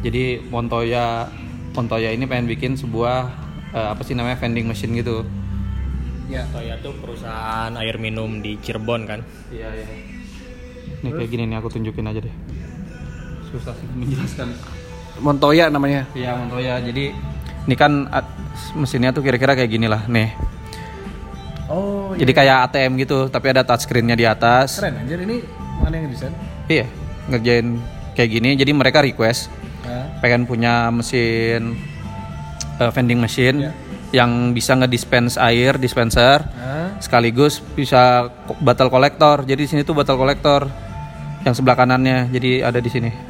Jadi 0.00 0.40
Montoya 0.48 1.28
Montoya 1.76 2.10
ini 2.10 2.24
pengen 2.24 2.48
bikin 2.48 2.72
sebuah 2.74 3.28
eh, 3.76 3.88
apa 3.92 4.02
sih 4.02 4.16
namanya 4.16 4.40
vending 4.40 4.66
machine 4.66 4.96
gitu. 4.96 5.22
ya 6.28 6.44
Toya 6.52 6.76
tuh 6.84 6.92
perusahaan 7.00 7.72
air 7.80 7.96
minum 7.96 8.44
di 8.44 8.60
Cirebon 8.60 9.08
kan. 9.08 9.20
Iya 9.48 9.68
iya. 9.72 9.86
Nih 11.00 11.10
kayak 11.16 11.30
gini 11.32 11.44
nih 11.48 11.56
aku 11.56 11.72
tunjukin 11.72 12.04
aja 12.04 12.20
deh. 12.20 12.34
Susah 13.48 13.72
sih 13.72 13.88
menjelaskan. 13.96 14.77
Montoya 15.20 15.70
namanya. 15.70 16.06
Iya 16.14 16.34
Montoya. 16.38 16.78
Jadi 16.82 17.12
ini 17.68 17.74
kan 17.76 18.08
mesinnya 18.74 19.12
tuh 19.12 19.22
kira-kira 19.22 19.54
kayak 19.54 19.70
gini 19.70 19.86
lah 19.86 20.04
nih. 20.08 20.32
Oh, 21.68 22.16
Jadi 22.16 22.32
kayak 22.32 22.72
ATM 22.72 22.96
gitu, 22.96 23.28
tapi 23.28 23.52
ada 23.52 23.60
touchscreennya 23.60 24.16
di 24.16 24.24
atas. 24.24 24.80
keren 24.80 25.04
anjir 25.04 25.20
ini 25.20 25.44
mana 25.84 26.00
yang 26.00 26.08
desain? 26.08 26.32
Iya, 26.64 26.88
ngerjain 27.28 27.76
kayak 28.16 28.30
gini. 28.32 28.50
Jadi 28.56 28.72
mereka 28.72 29.04
request 29.04 29.52
pengen 30.24 30.48
punya 30.48 30.88
mesin 30.90 31.76
eh, 32.80 32.90
vending 32.90 33.20
machine 33.20 33.68
yang 34.10 34.56
bisa 34.56 34.72
ngedispense 34.72 35.36
air 35.36 35.76
dispenser 35.76 36.40
sekaligus 36.98 37.60
bisa 37.76 38.32
bottle 38.64 38.88
kolektor. 38.88 39.44
Jadi 39.44 39.60
di 39.64 39.68
sini 39.68 39.80
tuh 39.84 39.92
bottle 39.94 40.16
kolektor 40.18 40.66
yang 41.44 41.52
sebelah 41.54 41.76
kanannya. 41.78 42.32
Jadi 42.32 42.64
ada 42.64 42.80
di 42.80 42.90
sini. 42.90 43.27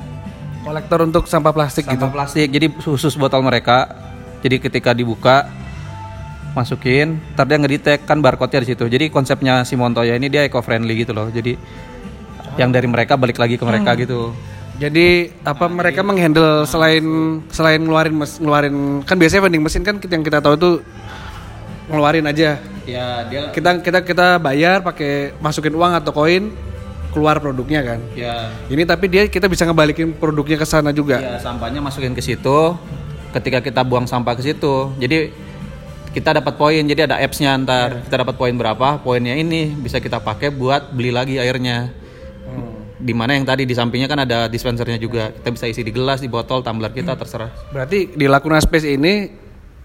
Kolektor 0.68 0.98
untuk 1.00 1.24
sampah 1.24 1.52
plastik 1.57 1.88
gitu 1.88 1.96
Sampah 1.96 2.12
plastik. 2.12 2.48
Jadi 2.52 2.66
khusus 2.76 3.16
botol 3.16 3.40
mereka. 3.40 3.88
Jadi 4.44 4.61
ketika 4.61 4.92
dibuka 4.92 5.48
masukin, 6.52 7.18
ntar 7.35 7.48
dia 7.48 7.59
ngedetect 7.59 8.04
kan 8.07 8.20
barcode-nya 8.20 8.62
di 8.62 8.68
situ. 8.74 8.85
Jadi 8.87 9.09
konsepnya 9.09 9.64
si 9.64 9.74
Montoya 9.74 10.14
ini 10.14 10.28
dia 10.28 10.44
eco 10.46 10.61
friendly 10.61 11.02
gitu 11.02 11.16
loh. 11.16 11.33
Jadi 11.33 11.57
yang 12.61 12.70
dari 12.70 12.87
mereka 12.87 13.16
balik 13.16 13.40
lagi 13.40 13.57
ke 13.57 13.64
mereka 13.64 13.96
gitu. 13.98 14.35
Jadi 14.78 15.35
apa 15.42 15.66
mereka 15.66 16.07
menghandle 16.07 16.62
selain 16.62 17.02
selain 17.50 17.83
ngeluarin 17.83 18.14
mes- 18.14 18.38
ngeluarin 18.38 19.02
kan 19.02 19.18
biasanya 19.18 19.50
vending 19.50 19.62
mesin 19.66 19.83
kan 19.83 19.98
yang 19.98 20.22
kita 20.22 20.38
tahu 20.38 20.54
tuh 20.54 20.74
ngeluarin 21.90 22.26
aja. 22.31 22.62
Ya 22.87 23.26
dia 23.26 23.50
Kita 23.50 23.83
kita 23.83 24.07
kita 24.07 24.38
bayar 24.38 24.87
pakai 24.87 25.35
masukin 25.42 25.74
uang 25.74 25.98
atau 25.98 26.14
koin 26.14 26.54
keluar 27.12 27.40
produknya 27.40 27.81
kan. 27.81 27.99
ya 28.12 28.53
Ini 28.68 28.83
tapi 28.85 29.09
dia 29.09 29.25
kita 29.27 29.49
bisa 29.49 29.64
ngebalikin 29.64 30.12
produknya 30.14 30.61
ke 30.61 30.66
sana 30.68 30.92
juga. 30.92 31.18
Ya, 31.18 31.40
sampahnya 31.40 31.81
masukin 31.81 32.12
ke 32.12 32.21
situ. 32.21 32.59
Ketika 33.29 33.61
kita 33.61 33.85
buang 33.85 34.09
sampah 34.09 34.33
ke 34.33 34.42
situ, 34.44 34.92
jadi 34.97 35.29
kita 36.16 36.40
dapat 36.40 36.57
poin. 36.57 36.81
Jadi 36.81 37.05
ada 37.05 37.21
apps-nya 37.21 37.57
ntar. 37.61 38.05
Kita 38.09 38.25
dapat 38.25 38.35
poin 38.37 38.53
berapa? 38.57 39.01
Poinnya 39.01 39.37
ini 39.37 39.73
bisa 39.73 40.01
kita 40.01 40.21
pakai 40.21 40.49
buat 40.49 40.92
beli 40.92 41.12
lagi 41.12 41.37
airnya. 41.37 41.92
Di 42.99 43.14
mana 43.14 43.38
yang 43.38 43.47
tadi 43.47 43.62
di 43.62 43.79
sampingnya 43.79 44.11
kan 44.11 44.27
ada 44.27 44.51
dispensernya 44.51 44.99
juga. 44.99 45.31
Kita 45.31 45.55
bisa 45.55 45.71
isi 45.71 45.87
di 45.87 45.94
gelas, 45.94 46.18
di 46.18 46.27
botol, 46.27 46.66
tumbler 46.66 46.90
kita 46.90 47.14
terserah. 47.14 47.53
Berarti 47.71 48.11
di 48.16 48.27
Laguna 48.27 48.59
Space 48.59 48.88
ini 48.88 49.31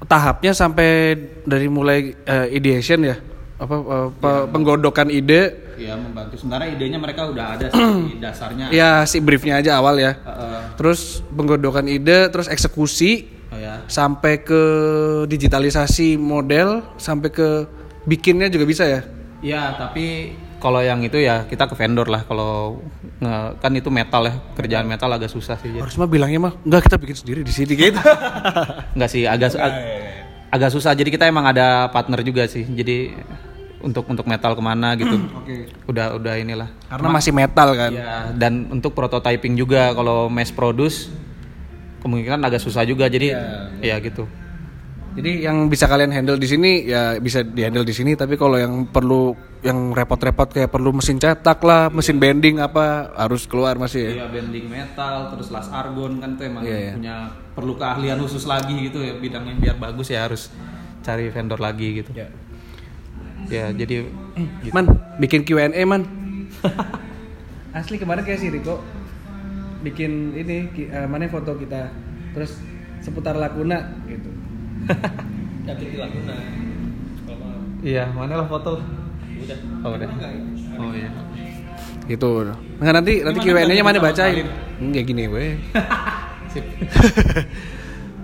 tahapnya 0.04 0.52
sampai 0.52 1.14
dari 1.46 1.70
mulai 1.70 2.16
eh, 2.26 2.48
ideation 2.52 3.06
ya. 3.06 3.16
Apa 3.62 3.76
eh, 3.78 4.10
pe- 4.18 4.46
penggodokan 4.50 5.14
ide 5.14 5.62
Ya 5.76 5.94
membantu. 5.94 6.36
Sementara 6.36 6.66
idenya 6.66 6.98
mereka 6.98 7.26
udah 7.26 7.46
ada 7.54 7.68
sih 7.68 7.84
dasarnya. 8.24 8.70
ya 8.70 9.04
si 9.04 9.18
briefnya 9.18 9.58
aja 9.58 9.76
awal 9.76 9.96
ya. 9.96 10.16
Heeh. 10.16 10.60
Terus 10.76 11.22
penggodokan 11.30 11.86
ide, 11.86 12.28
terus 12.28 12.46
eksekusi 12.46 13.30
Oh 13.48 13.58
ya. 13.58 13.86
sampai 13.86 14.42
ke 14.42 14.62
digitalisasi 15.24 16.16
model 16.16 16.82
sampai 16.96 17.30
ke 17.30 17.48
bikinnya 18.04 18.48
juga 18.48 18.66
bisa 18.66 18.84
ya. 18.84 19.02
Ya, 19.40 19.76
tapi 19.76 20.34
kalau 20.58 20.80
yang 20.80 21.00
itu 21.00 21.16
ya 21.16 21.44
kita 21.44 21.68
ke 21.68 21.76
vendor 21.76 22.08
lah. 22.08 22.24
Kalau 22.24 22.80
kan 23.56 23.72
itu 23.72 23.88
metal 23.88 24.24
ya, 24.24 24.36
kerjaan 24.54 24.84
metal 24.84 25.08
agak 25.08 25.28
susah 25.28 25.56
sih. 25.58 25.72
Harus 25.74 25.96
mah 25.96 26.08
bilangnya 26.08 26.40
mah 26.42 26.54
enggak 26.60 26.88
kita 26.88 26.98
bikin 26.98 27.16
sendiri 27.16 27.40
di 27.42 27.52
sini 27.52 27.72
gitu. 27.74 28.00
Enggak 28.96 29.10
sih, 29.10 29.24
agak 29.24 29.54
ag- 29.54 29.80
agak 30.50 30.70
susah. 30.70 30.92
Jadi 30.92 31.08
kita 31.10 31.24
emang 31.24 31.46
ada 31.46 31.88
partner 31.88 32.20
juga 32.20 32.44
sih. 32.46 32.64
Jadi 32.64 33.16
untuk 33.84 34.08
untuk 34.08 34.26
metal 34.26 34.56
ke 34.56 34.63
mana 34.63 34.96
gitu. 34.96 35.19
Oke. 35.19 35.67
Udah 35.86 36.15
udah 36.15 36.39
inilah. 36.39 36.72
Karena 36.88 37.08
masih 37.12 37.36
metal 37.36 37.69
kan. 37.76 37.91
Ya, 37.91 38.32
dan 38.32 38.72
untuk 38.72 38.96
prototyping 38.96 39.60
juga 39.60 39.91
kalau 39.91 40.32
mass 40.32 40.56
produce 40.56 41.12
kemungkinan 42.00 42.39
agak 42.41 42.63
susah 42.63 42.88
juga. 42.88 43.12
Jadi 43.12 43.36
ya 43.84 44.00
gitu. 44.00 44.24
Jadi 45.13 45.46
yang 45.46 45.69
bisa 45.69 45.86
kalian 45.86 46.10
handle 46.10 46.41
di 46.41 46.50
sini 46.50 46.89
ya 46.89 47.22
bisa 47.22 47.46
dihandle 47.46 47.86
di 47.86 47.93
sini 47.93 48.17
tapi 48.17 48.34
kalau 48.34 48.58
yang 48.58 48.89
perlu 48.89 49.38
yang 49.62 49.93
repot-repot 49.93 50.50
kayak 50.50 50.74
perlu 50.74 50.89
mesin 50.89 51.22
cetak 51.22 51.62
lah, 51.62 51.93
mesin 51.93 52.17
bending 52.17 52.58
apa 52.58 53.13
harus 53.13 53.46
keluar 53.46 53.78
masih 53.78 54.10
ya. 54.10 54.12
Iya, 54.19 54.26
bending 54.34 54.65
metal, 54.67 55.30
terus 55.32 55.54
las 55.54 55.69
argon 55.69 56.17
kan 56.17 56.34
tuh 56.34 56.50
emang 56.50 56.65
Iya, 56.65 56.78
iya. 56.89 56.93
punya 56.98 57.15
perlu 57.54 57.78
keahlian 57.78 58.17
khusus 58.26 58.43
lagi 58.50 58.89
gitu 58.89 59.06
ya 59.06 59.13
bidangnya 59.13 59.54
biar 59.62 59.78
bagus 59.78 60.10
ya 60.10 60.26
harus 60.26 60.50
cari 61.06 61.30
vendor 61.30 61.62
lagi 61.62 62.02
gitu. 62.02 62.10
Ya. 62.17 62.28
Ya, 63.52 63.72
jadi 63.74 64.08
Man, 64.74 64.86
bikin 65.20 65.44
Q&A 65.46 65.72
man. 65.86 66.08
Asli 67.78 67.98
kemarin 67.98 68.22
kayak 68.22 68.40
si 68.42 68.48
Riko 68.54 68.82
bikin 69.84 70.32
ini 70.38 70.72
eh, 70.88 71.08
mana 71.10 71.28
foto 71.28 71.58
kita 71.60 71.92
terus 72.32 72.56
seputar 73.04 73.36
Laguna 73.36 73.98
gitu. 74.08 74.30
Yakin 75.68 75.86
di 75.92 75.98
mau 76.00 76.08
Iya, 77.84 78.08
mana 78.16 78.40
lah 78.40 78.48
foto? 78.48 78.80
udah. 79.44 79.60
Oh, 79.84 79.92
udah. 79.92 80.10
Oh 80.80 80.92
iya. 80.96 81.10
Gitu. 82.08 82.32
Nah, 82.80 82.92
nanti 82.96 83.14
nanti 83.24 83.40
Q&A-nya 83.44 83.84
mana 83.84 84.00
bacain? 84.00 84.48
Enggak 84.80 85.04
gini 85.04 85.28
gue. 85.28 85.60
Sip. 86.56 86.64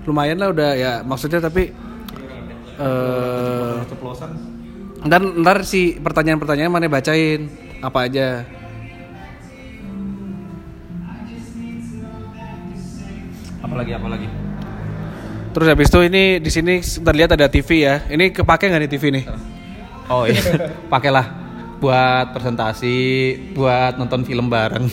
Lumayan 0.08 0.40
lah 0.40 0.50
udah 0.56 0.70
ya 0.80 0.92
maksudnya 1.04 1.44
tapi 1.44 1.76
eh 2.80 3.76
Ceplosan. 3.90 4.59
Ntar 5.06 5.22
ntar 5.24 5.58
si 5.64 5.96
pertanyaan-pertanyaan 6.00 6.72
mana 6.72 6.92
bacain 6.92 7.48
apa 7.80 8.00
aja. 8.08 8.44
Apalagi 13.64 13.92
apalagi? 13.96 14.28
Terus 15.50 15.68
habis 15.68 15.88
itu 15.90 16.00
ini 16.06 16.24
di 16.38 16.52
sini 16.52 16.74
sebentar 16.86 17.16
lihat 17.16 17.32
ada 17.36 17.48
TV 17.50 17.70
ya. 17.86 18.06
Ini 18.08 18.32
kepake 18.34 18.70
nggak 18.70 18.82
nih 18.86 18.92
TV 18.92 19.04
nih? 19.14 19.26
Oh 20.10 20.26
iya, 20.26 20.42
pakailah 20.94 21.26
buat 21.80 22.36
presentasi, 22.36 22.98
buat 23.56 23.96
nonton 23.96 24.28
film 24.28 24.52
bareng. 24.52 24.90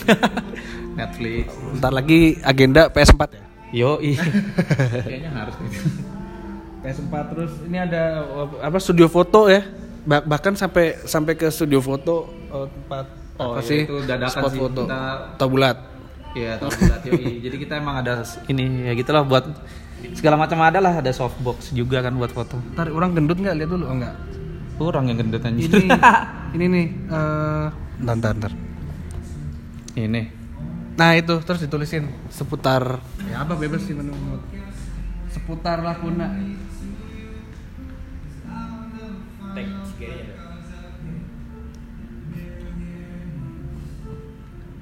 Netflix. 0.97 1.53
Ntar 1.77 1.93
lagi 1.93 2.41
agenda 2.41 2.89
PS4 2.89 3.21
ya. 3.29 3.43
Yo, 3.67 3.91
kayaknya 5.05 5.31
harus 5.35 5.55
gitu. 5.59 5.89
PS4 6.81 7.13
terus 7.35 7.51
ini 7.67 7.77
ada 7.77 8.23
apa 8.63 8.77
studio 8.79 9.11
foto 9.11 9.51
ya. 9.51 9.61
Bah- 10.07 10.23
bahkan 10.23 10.55
sampai 10.55 11.03
sampai 11.03 11.35
ke 11.35 11.47
studio 11.47 11.79
foto 11.79 12.15
eh, 12.47 12.65
tempat 12.65 13.05
Oh, 13.37 13.53
apa 13.53 13.61
iya, 13.61 13.69
sih? 13.69 13.81
itu 13.85 13.95
dadakan 14.01 14.33
spot 14.33 14.49
sih. 14.49 14.57
foto. 14.57 14.81
Kita- 14.87 15.37
Atau 15.37 15.47
bulat. 15.47 15.77
Iya, 16.33 16.51
tahu 16.57 16.69
bulat 16.73 17.01
yoi. 17.05 17.33
Jadi 17.45 17.55
kita 17.59 17.73
emang 17.75 17.95
ada 17.99 18.25
ini 18.47 18.65
ya 18.83 18.93
gitulah 18.93 19.21
buat 19.21 19.45
segala 20.13 20.37
macam 20.37 20.57
ada 20.59 20.77
lah, 20.77 20.93
ada 20.95 21.11
softbox 21.11 21.69
juga 21.71 22.01
kan 22.01 22.13
buat 22.13 22.29
foto. 22.29 22.57
Ntar 22.73 22.89
orang 22.89 23.13
gendut 23.13 23.37
nggak 23.37 23.53
lihat 23.53 23.69
dulu 23.69 23.85
oh 23.85 23.93
enggak. 23.93 24.15
Kurang 24.77 25.05
yang 25.05 25.17
gendut 25.17 25.41
anjir. 25.41 25.69
Ini 25.69 25.89
ini 26.55 26.65
nih 26.65 26.85
eh 27.09 27.65
ntar, 27.99 28.15
ntar 28.15 28.33
ntar. 28.37 28.51
ini. 29.95 30.21
Nah 30.93 31.13
itu 31.13 31.33
terus 31.41 31.61
ditulisin 31.61 32.09
seputar 32.29 33.01
ya 33.21 33.41
apa 33.41 33.53
bebas 33.53 33.85
sih 33.85 33.93
menurut 33.93 34.41
seputar 35.29 35.81
Laguna. 35.81 36.31
Teks 39.53 39.86
kayaknya. 40.07 40.35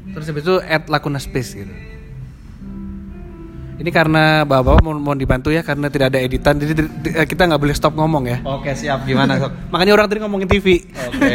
Terus 0.08 0.26
habis 0.30 0.44
itu 0.44 0.56
add 0.62 0.86
Laguna 0.88 1.20
Space 1.20 1.52
gitu. 1.54 1.74
Ini 3.76 3.92
karena 3.92 4.48
bapak-bapak 4.48 4.80
mau, 4.80 4.96
mau 4.96 5.12
dibantu 5.12 5.52
ya 5.52 5.60
karena 5.60 5.92
tidak 5.92 6.16
ada 6.16 6.20
editan 6.24 6.56
jadi 6.56 6.72
di- 6.72 6.92
di- 7.04 7.12
kita 7.28 7.44
nggak 7.44 7.60
boleh 7.60 7.76
stop 7.76 7.92
ngomong 7.92 8.24
ya. 8.24 8.40
Oke, 8.48 8.72
siap. 8.72 9.04
Gimana, 9.04 9.36
Sok? 9.36 9.52
Makanya 9.76 9.92
orang 9.92 10.08
tadi 10.08 10.20
ngomongin 10.24 10.48
TV. 10.48 10.80
Oke. 10.88 11.32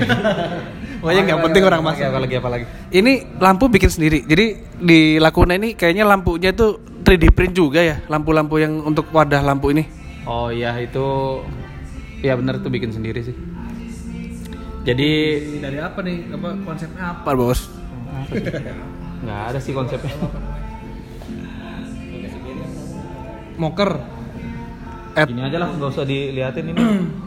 Pokoknya 1.05 1.23
nggak 1.29 1.41
penting 1.45 1.63
orang 1.65 1.81
masuk. 1.85 2.05
Apa 2.09 2.19
lagi 2.19 2.35
apa 2.37 2.49
lagi? 2.49 2.65
Ini 2.89 3.13
lampu 3.37 3.69
bikin 3.69 3.93
sendiri. 3.93 4.25
Jadi 4.25 4.47
di 4.81 5.21
Laguna 5.21 5.53
ini 5.53 5.77
kayaknya 5.77 6.09
lampunya 6.09 6.53
itu 6.53 6.81
3D 7.01 7.33
print 7.33 7.53
juga 7.53 7.81
ya, 7.81 8.01
lampu-lampu 8.05 8.57
yang 8.57 8.73
untuk 8.85 9.09
wadah 9.09 9.41
lampu 9.41 9.73
ini. 9.73 9.85
Oh 10.25 10.49
iya 10.49 10.77
itu 10.77 11.41
Iya 12.21 12.37
bener 12.37 12.61
itu 12.61 12.69
bikin 12.69 12.93
sendiri 12.93 13.21
sih. 13.21 13.33
Jadi 14.81 15.11
Dari 15.61 15.79
apa 15.79 16.01
nih? 16.01 16.33
Apa 16.33 16.49
konsepnya 16.65 17.05
apa, 17.13 17.31
Bos? 17.37 17.69
nggak 19.21 19.41
ada 19.53 19.59
sih 19.61 19.77
konsepnya. 19.77 20.17
Moker. 23.61 23.91
Add 25.11 25.29
Ini 25.29 25.43
aja 25.43 25.59
lah 25.61 25.69
nggak 25.75 25.91
usah 25.91 26.07
diliatin 26.07 26.71
ini 26.73 26.83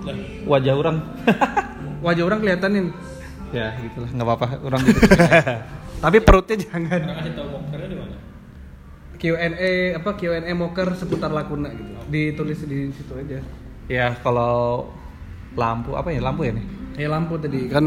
wajah 0.51 0.73
orang. 0.73 0.97
wajah 2.05 2.23
orang 2.25 2.39
kelihatanin. 2.41 2.87
ya 3.53 3.69
gitulah 3.85 4.09
nggak 4.09 4.25
apa-apa 4.25 4.47
orang 4.65 4.81
gitu. 4.81 5.01
Tapi 6.03 6.17
perutnya 6.25 6.57
jangan. 6.57 6.99
Kasih 7.05 7.33
tahu 7.37 7.47
mokernya 7.53 7.87
di 7.87 7.97
mana? 8.01 8.15
Q&A 9.21 9.71
apa 10.01 10.09
Q&A 10.17 10.51
moker 10.57 10.87
seputar 10.97 11.29
Laguna 11.29 11.69
gitu. 11.69 11.93
Ditulis 12.09 12.59
di 12.65 12.89
situ 12.91 13.13
aja. 13.13 13.39
ya 13.91 14.15
kalau 14.25 14.89
lampu 15.53 15.93
apa 15.93 16.09
ya 16.09 16.23
lampu 16.23 16.49
ya 16.49 16.57
nih? 16.57 16.65
Eh 16.93 17.09
lampu 17.09 17.41
tadi 17.41 17.73
kan 17.73 17.85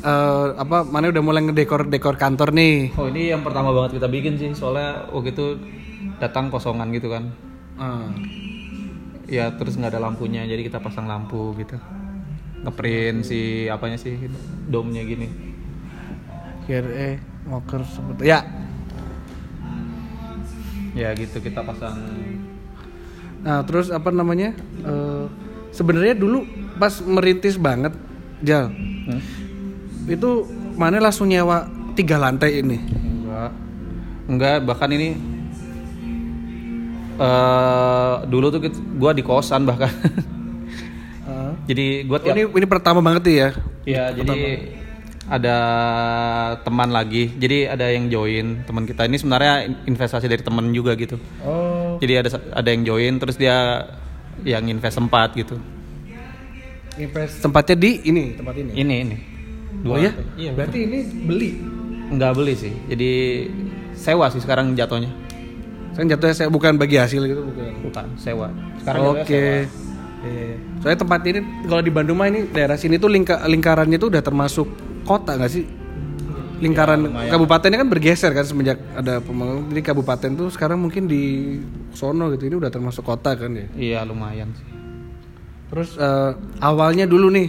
eh, 0.00 0.46
apa 0.56 0.88
mana 0.88 1.12
udah 1.12 1.22
mulai 1.24 1.44
ngedekor 1.44 1.92
dekor 1.92 2.16
kantor 2.16 2.56
nih. 2.56 2.96
Oh 2.96 3.08
ini 3.08 3.28
yang 3.28 3.44
pertama 3.44 3.68
banget 3.72 4.00
kita 4.00 4.08
bikin 4.08 4.40
sih 4.40 4.50
soalnya 4.56 5.04
waktu 5.12 5.36
itu 5.36 5.46
datang 6.16 6.48
kosongan 6.48 6.88
gitu 6.96 7.12
kan. 7.12 7.28
Ah. 7.76 8.08
Ya 9.28 9.52
terus 9.52 9.76
nggak 9.76 9.92
ada 9.92 10.00
lampunya 10.00 10.48
jadi 10.48 10.64
kita 10.64 10.80
pasang 10.80 11.04
lampu 11.04 11.52
gitu. 11.60 11.76
Ngeprint 12.64 13.28
si 13.28 13.68
apanya 13.68 14.00
sih 14.00 14.16
domnya 14.72 15.04
gini. 15.04 15.28
Q&A 16.64 17.20
moker 17.44 17.84
seputar. 17.84 18.24
Ya. 18.24 18.40
Ya 20.96 21.12
gitu 21.12 21.44
kita 21.44 21.60
pasang 21.60 22.00
Nah, 23.46 23.62
terus 23.62 23.94
apa 23.94 24.10
namanya? 24.10 24.58
eh, 24.82 25.24
sebenarnya 25.70 26.18
dulu 26.18 26.42
pas 26.82 26.98
merintis 27.04 27.54
banget, 27.54 27.94
Jal. 28.44 28.68
Hmm? 28.72 29.20
Itu 30.06 30.44
mana 30.76 31.00
langsung 31.00 31.30
nyewa 31.30 31.64
tiga 31.96 32.20
lantai 32.20 32.60
ini. 32.60 32.78
Enggak. 32.78 33.52
Enggak, 34.26 34.56
bahkan 34.66 34.90
ini 34.92 35.08
eh 37.16 38.14
dulu 38.28 38.52
tuh 38.52 38.60
gua 39.00 39.16
di 39.16 39.24
kosan 39.24 39.64
bahkan. 39.64 39.88
jadi 41.68 42.04
gua 42.04 42.20
Oh, 42.20 42.24
tiap 42.28 42.36
ini 42.36 42.42
ini 42.44 42.66
pertama 42.68 43.00
banget 43.00 43.22
nih 43.24 43.36
ya. 43.36 43.50
Iya, 43.86 44.04
jadi 44.20 44.40
ada 45.26 45.56
teman 46.62 46.92
lagi. 46.92 47.32
Jadi 47.34 47.66
ada 47.66 47.86
yang 47.90 48.06
join 48.12 48.62
teman 48.68 48.84
kita 48.86 49.08
ini 49.08 49.16
sebenarnya 49.18 49.72
investasi 49.88 50.26
dari 50.30 50.42
teman 50.44 50.70
juga 50.70 50.94
gitu. 50.94 51.18
Oh. 51.42 51.98
Jadi 51.98 52.12
ada 52.20 52.30
ada 52.52 52.68
yang 52.68 52.82
join 52.86 53.16
terus 53.18 53.40
dia 53.40 53.88
yang 54.44 54.68
invest 54.68 55.00
sempat 55.00 55.32
gitu. 55.34 55.56
Invest 56.96 57.44
tempatnya 57.44 57.76
di 57.76 57.90
ini, 58.08 58.24
tempat 58.36 58.54
ini. 58.56 58.72
Ini 58.72 58.94
ini. 59.04 59.16
Oh 59.84 60.00
ya? 60.00 60.12
Iya, 60.40 60.50
Berarti 60.56 60.78
ini 60.82 60.98
beli. 61.28 61.50
Enggak 62.08 62.32
beli 62.38 62.54
sih. 62.56 62.72
Jadi 62.88 63.10
sewa 63.92 64.32
sih 64.32 64.40
sekarang 64.40 64.72
jatuhnya. 64.72 65.12
Kan 65.92 66.08
jatuhnya 66.08 66.34
saya 66.36 66.48
bukan 66.48 66.80
bagi 66.80 66.96
hasil 66.96 67.20
gitu, 67.28 67.44
bukan. 67.44 67.72
Bukan, 67.84 68.06
sewa. 68.16 68.48
Sekarang 68.80 69.12
Oke. 69.12 69.24
jatuhnya 69.24 69.84
Iya. 70.26 70.56
Soalnya 70.82 70.98
tempat 71.06 71.20
ini 71.28 71.40
kalau 71.68 71.82
di 71.84 71.92
Bandung 71.92 72.18
mah 72.18 72.26
ini 72.26 72.48
daerah 72.50 72.74
sini 72.74 72.96
tuh 72.98 73.10
lingka, 73.12 73.46
lingkarannya 73.46 73.98
tuh 74.00 74.08
udah 74.10 74.22
termasuk 74.24 74.66
kota 75.06 75.38
nggak 75.38 75.52
sih? 75.52 75.64
Lingkaran 76.56 77.12
kabupatennya 77.28 77.84
kan 77.84 77.88
bergeser 77.92 78.32
kan 78.32 78.48
semenjak 78.48 78.80
ada 78.96 79.20
pembangunan. 79.20 79.68
Jadi 79.68 79.82
kabupaten 79.84 80.30
tuh 80.34 80.48
sekarang 80.48 80.80
mungkin 80.80 81.04
di 81.04 81.56
sono 81.92 82.32
gitu 82.32 82.48
ini 82.48 82.56
udah 82.56 82.72
termasuk 82.72 83.04
kota 83.04 83.36
kan 83.36 83.52
ya. 83.52 83.66
Iya, 83.76 83.98
lumayan 84.08 84.48
sih. 84.56 84.75
Terus 85.66 85.96
eh, 85.96 86.30
awalnya 86.60 87.04
dulu 87.04 87.28
nih 87.28 87.48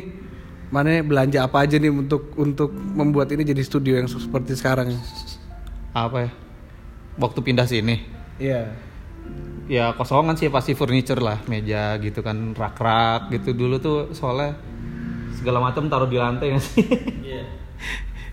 mana 0.67 0.99
belanja 0.99 1.41
apa 1.41 1.63
aja 1.63 1.77
nih 1.77 1.87
untuk 1.87 2.35
untuk 2.35 2.69
membuat 2.73 3.31
ini 3.31 3.41
jadi 3.41 3.61
studio 3.61 3.95
yang 3.95 4.05
seperti 4.05 4.51
sekarang? 4.53 4.91
Apa 5.91 6.27
ya? 6.27 6.31
Waktu 7.15 7.39
pindah 7.41 7.65
sini. 7.65 7.95
Iya. 8.37 8.69
ya 9.67 9.91
kosongan 9.91 10.39
sih 10.39 10.47
pasti 10.47 10.71
furniture 10.71 11.19
lah 11.19 11.43
meja 11.45 11.99
gitu 11.99 12.23
kan 12.23 12.55
rak-rak 12.55 13.27
gitu 13.35 13.51
dulu 13.51 13.75
tuh 13.75 13.97
soalnya 14.15 14.55
segala 15.35 15.59
macam 15.59 15.91
taruh 15.91 16.07
di 16.07 16.15
lantai 16.15 16.55
nggak 16.55 16.63
sih 16.63 16.85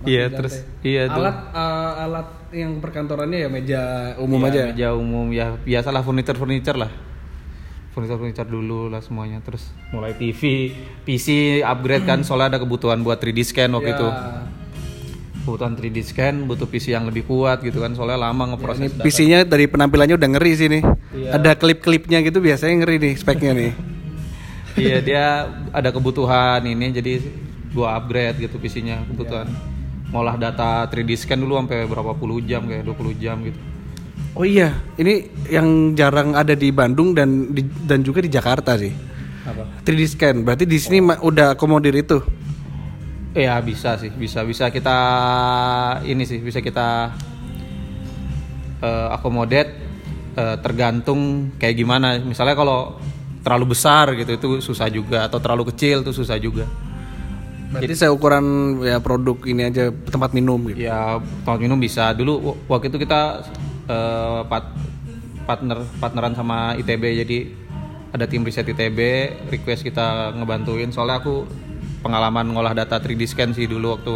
iya 0.07 0.31
terus 0.39 0.63
iya 0.87 1.11
tuh 1.11 1.19
Alat 1.19 1.37
eh, 1.51 1.93
alat 2.07 2.29
yang 2.55 2.79
perkantorannya 2.79 3.39
ya 3.43 3.49
meja 3.51 3.81
umum 4.23 4.39
Iya, 4.47 4.51
aja. 4.55 4.63
meja 4.71 4.89
umum 4.95 5.27
ya 5.35 5.59
biasalah 5.59 6.07
furniture 6.07 6.39
furniture 6.39 6.79
lah 6.79 6.93
furniture 7.95 8.19
furniture 8.19 8.45
dulu 8.45 8.91
lah 8.91 8.99
semuanya 8.99 9.39
terus 9.39 9.63
mulai 9.89 10.13
TV 10.13 10.75
PC 11.07 11.29
upgrade 11.63 12.05
kan 12.05 12.21
soalnya 12.27 12.59
ada 12.59 12.61
kebutuhan 12.61 13.01
buat 13.01 13.17
3D 13.17 13.39
scan 13.41 13.71
waktu 13.71 13.87
Ya. 13.87 13.97
itu 13.97 14.09
kebutuhan 15.45 15.73
3D 15.77 15.97
scan 16.03 16.35
butuh 16.45 16.65
PC 16.65 16.91
yang 16.91 17.05
lebih 17.05 17.23
kuat 17.25 17.61
gitu 17.61 17.79
kan 17.79 17.93
soalnya 17.93 18.17
lama 18.19 18.57
ngeproses 18.57 18.89
data. 18.91 19.05
PC-nya 19.05 19.45
dari 19.45 19.69
penampilannya 19.69 20.17
udah 20.17 20.31
ngeri 20.33 20.53
sih 20.57 20.69
nih. 20.73 20.83
Iya. 21.13 21.31
Ada 21.37 21.53
klip-klipnya 21.53 22.25
gitu 22.25 22.41
biasanya 22.41 22.81
ngeri 22.81 22.97
nih 22.97 23.13
speknya 23.15 23.53
nih. 23.53 23.73
iya 24.81 24.99
dia 24.99 25.25
ada 25.69 25.93
kebutuhan 25.93 26.65
ini 26.65 26.91
jadi 26.91 27.21
gua 27.71 27.95
upgrade 27.95 28.41
gitu 28.41 28.57
PC-nya 28.57 29.05
kebutuhan 29.05 29.47
ngolah 30.11 30.35
data 30.35 30.89
3D 30.89 31.13
scan 31.13 31.37
dulu 31.37 31.61
sampai 31.61 31.87
berapa 31.87 32.17
puluh 32.17 32.41
jam 32.41 32.65
kayak 32.65 32.87
20 32.87 33.23
jam 33.23 33.37
gitu 33.45 33.61
Oh 34.35 34.43
iya, 34.43 34.75
ini 34.99 35.15
yang 35.47 35.95
jarang 35.95 36.35
ada 36.35 36.59
di 36.59 36.75
Bandung 36.75 37.15
dan 37.15 37.55
di, 37.55 37.63
dan 37.87 38.03
juga 38.03 38.19
di 38.19 38.31
Jakarta 38.31 38.75
sih. 38.75 38.91
apa 39.45 39.65
3D 39.85 40.01
scan. 40.11 40.37
Berarti 40.43 40.65
di 40.67 40.79
sini 40.81 40.99
ma- 41.05 41.21
udah 41.23 41.55
akomodir 41.55 41.95
itu. 41.95 42.19
ya 43.35 43.59
bisa 43.59 43.99
sih 43.99 44.15
bisa 44.15 44.47
bisa 44.47 44.71
kita 44.71 44.97
ini 46.07 46.23
sih 46.23 46.39
bisa 46.39 46.63
kita 46.63 47.11
eh, 48.83 49.09
accommodate 49.15 49.71
eh, 50.37 50.57
tergantung 50.63 51.51
kayak 51.59 51.75
gimana 51.79 52.19
misalnya 52.23 52.55
kalau 52.55 52.99
terlalu 53.45 53.77
besar 53.77 54.15
gitu 54.17 54.31
itu 54.39 54.49
susah 54.65 54.89
juga 54.89 55.29
atau 55.29 55.39
terlalu 55.43 55.69
kecil 55.75 56.01
itu 56.05 56.13
susah 56.15 56.39
juga 56.41 56.65
Berarti 57.69 57.95
saya 57.99 58.15
ukuran 58.15 58.45
ya 58.87 59.03
produk 59.03 59.35
ini 59.51 59.67
aja 59.67 59.91
tempat 59.91 60.31
minum 60.31 60.63
gitu. 60.71 60.79
Ya 60.79 61.19
tempat 61.43 61.59
minum 61.59 61.75
bisa. 61.75 62.15
Dulu 62.15 62.55
waktu 62.71 62.87
itu 62.87 63.03
kita 63.03 63.43
eh, 63.85 64.41
pat- 64.45 64.77
partner 65.45 65.85
partneran 65.99 66.33
sama 66.33 66.73
ITB 66.75 67.03
jadi 67.21 67.39
ada 68.11 68.25
tim 68.25 68.41
riset 68.41 68.65
ITB 68.65 68.99
request 69.51 69.83
kita 69.83 70.33
ngebantuin 70.33 70.89
soalnya 70.89 71.19
aku 71.19 71.45
pengalaman 72.01 72.49
ngolah 72.49 72.73
data 72.73 72.97
3D 72.97 73.25
scan 73.25 73.51
sih 73.51 73.65
dulu 73.65 73.93
waktu 73.93 74.15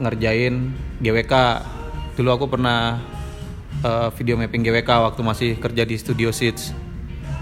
ngerjain 0.00 0.54
GWK. 0.98 1.34
Dulu 2.14 2.28
aku 2.32 2.46
pernah 2.48 2.98
eh, 3.78 4.08
video 4.12 4.34
mapping 4.34 4.62
GWK 4.62 4.90
waktu 5.04 5.20
masih 5.20 5.50
kerja 5.56 5.82
di 5.82 5.94
Studio 5.94 6.30
Seeds. 6.30 6.72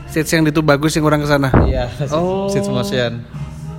Seats 0.07 0.31
yang 0.31 0.45
itu 0.45 0.61
bagus 0.61 0.93
yang 0.93 1.03
kurang 1.03 1.21
ke 1.21 1.29
sana. 1.29 1.49
Iya, 1.65 1.89
Oh. 2.11 2.47
Seeds 2.47 2.69
Motion. 2.69 3.25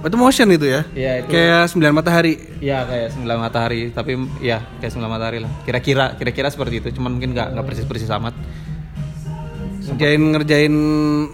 Itu 0.05 0.15
motion 0.15 0.47
itu 0.47 0.65
ya? 0.65 0.81
Iya, 0.93 1.11
itu. 1.19 1.29
Kayak 1.29 1.65
sembilan 1.73 1.93
matahari. 1.93 2.33
Iya 2.61 2.85
kayak 2.85 3.07
sembilan 3.09 3.37
matahari, 3.41 3.81
tapi 3.89 4.11
ya 4.37 4.61
kayak 4.77 4.91
sembilan 4.93 5.11
matahari 5.11 5.37
lah. 5.41 5.51
Kira-kira, 5.65 6.13
kira-kira 6.13 6.47
seperti 6.47 6.75
itu. 6.79 6.87
Cuman 6.93 7.17
mungkin 7.17 7.33
nggak 7.33 7.47
nggak 7.51 7.65
persis-persis 7.65 8.09
amat. 8.11 8.37
Ngerjain 9.85 10.17
ngerjain 10.17 10.75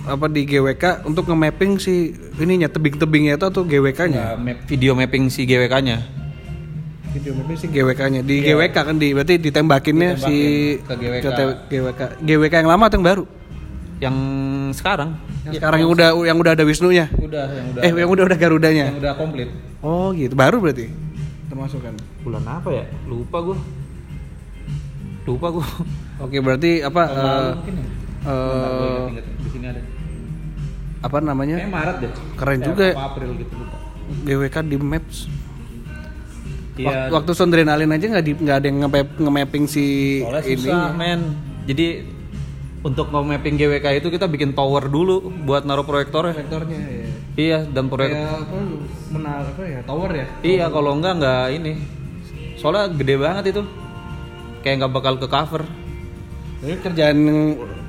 apa 0.06 0.28
di 0.28 0.44
GWK 0.44 1.04
untuk 1.04 1.24
nge-mapping 1.26 1.80
si 1.80 2.12
ininya 2.36 2.68
tebing-tebingnya 2.68 3.36
itu 3.36 3.46
atau 3.46 3.64
GWK-nya? 3.64 4.20
Ya, 4.22 4.36
map- 4.36 4.64
video 4.66 4.92
mapping 4.92 5.28
si 5.28 5.44
GWK-nya. 5.44 5.98
Video 7.12 7.32
mapping 7.34 7.58
si 7.58 7.68
GWK-nya. 7.68 8.22
Di 8.24 8.40
GWK 8.42 8.76
kan 8.76 8.96
di 8.96 9.12
berarti 9.12 9.36
ditembakinnya 9.38 10.16
si 10.18 10.36
ke 10.80 10.94
GWK. 10.94 11.28
GWK. 11.68 12.02
GWK 12.20 12.54
yang 12.58 12.72
lama 12.72 12.88
atau 12.88 12.96
yang 12.96 13.08
baru? 13.08 13.24
Yang 14.02 14.16
sekarang 14.74 15.14
Yang 15.46 15.54
sekarang 15.56 15.80
yang 15.80 15.92
udah 15.92 16.10
yang 16.26 16.38
udah 16.38 16.52
ada 16.52 16.64
Wisnunya. 16.64 17.06
udah 17.14 17.44
yang 17.48 17.68
udah 17.70 17.82
Eh, 17.82 17.92
yang 17.94 18.10
udah 18.10 18.24
udah 18.26 18.38
Garudanya. 18.38 18.86
yang 18.88 18.98
udah 18.98 19.14
komplit. 19.14 19.50
Oh, 19.80 20.10
gitu. 20.12 20.34
Baru 20.34 20.58
berarti. 20.58 20.90
Termasuk 21.48 21.80
kan. 21.80 21.94
Bulan 22.20 22.42
apa 22.44 22.70
ya? 22.72 22.86
Lupa 23.06 23.38
gua. 23.40 23.58
Lupa 25.22 25.48
gua. 25.52 25.66
Oke, 26.20 26.38
berarti 26.38 26.82
apa 26.82 27.02
eh, 27.04 27.50
mungkin 27.56 27.74
ya? 27.76 27.86
eh, 28.24 29.06
di 29.38 29.50
sini 29.50 29.66
ada. 29.68 29.82
apa 31.00 31.18
namanya? 31.20 31.56
Kayak 31.58 31.70
Maret 31.72 31.96
deh. 32.00 32.12
Keren 32.36 32.58
Eh, 32.58 32.66
juga. 32.66 32.88
apa 32.92 33.04
April 33.08 33.30
gitu 33.36 33.54
lupa. 33.56 33.78
GWK 34.24 34.56
di 34.64 34.78
Maps. 34.78 35.18
Iya. 36.74 36.88
Waktu, 36.88 37.10
waktu 37.12 37.32
Sondrenalin 37.34 37.92
aja 37.92 38.06
nggak 38.08 38.24
di 38.24 38.34
nggak 38.34 38.56
ada 38.56 38.66
yang 38.66 38.78
nge- 38.82 39.18
nge-mapping 39.20 39.66
si 39.66 39.86
Soalnya 40.20 40.42
ini. 40.44 40.58
susah 40.58 40.90
men. 40.92 41.22
Jadi 41.64 41.86
untuk 42.82 43.14
nge-mapping 43.14 43.56
GWK 43.62 44.02
itu 44.02 44.08
kita 44.10 44.26
bikin 44.26 44.58
tower 44.58 44.90
dulu 44.90 45.30
buat 45.46 45.66
naruh 45.66 45.86
proyektornya. 45.86 46.34
Sektornya 46.34 46.82
ya. 46.82 47.08
Iya, 47.38 47.60
dan 47.70 47.88
proyek 47.88 48.18
Kayak 48.18 48.44
apa? 48.44 48.58
Menar 49.14 49.44
apa 49.46 49.64
ya? 49.64 49.80
Tower 49.86 50.12
ya? 50.12 50.28
Iya, 50.42 50.66
kalau 50.74 50.92
enggak 50.98 51.14
enggak 51.22 51.46
ini. 51.54 51.74
Soalnya 52.58 52.90
gede 52.90 53.16
banget 53.22 53.44
itu. 53.54 53.64
Kayak 54.66 54.76
nggak 54.86 54.94
bakal 54.94 55.14
ke 55.22 55.28
cover. 55.30 55.64
Jadi 56.62 56.78
kerjaan 56.82 57.18
yang, 57.18 57.40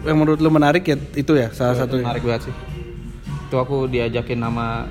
yang 0.08 0.16
menurut 0.16 0.40
lu 0.40 0.48
menarik 0.48 0.84
ya 0.88 0.96
itu 0.96 1.32
ya 1.36 1.52
salah 1.52 1.76
Itu 1.76 1.80
satunya. 1.84 2.06
Menarik 2.08 2.24
banget 2.24 2.42
sih. 2.48 2.54
Itu 3.48 3.56
aku 3.60 3.84
diajakin 3.88 4.40
nama 4.40 4.88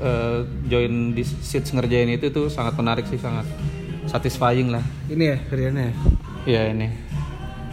eh, 0.00 0.44
join 0.68 1.16
di 1.16 1.24
seats 1.24 1.72
ngerjain 1.72 2.12
itu 2.12 2.28
tuh 2.32 2.52
sangat 2.52 2.76
menarik 2.76 3.08
sih, 3.08 3.16
sangat 3.16 3.48
satisfying 4.08 4.72
lah. 4.72 4.84
Ini 5.08 5.24
ya 5.24 5.36
kerjanya. 5.48 5.92
Iya 6.44 6.62
ini. 6.72 7.05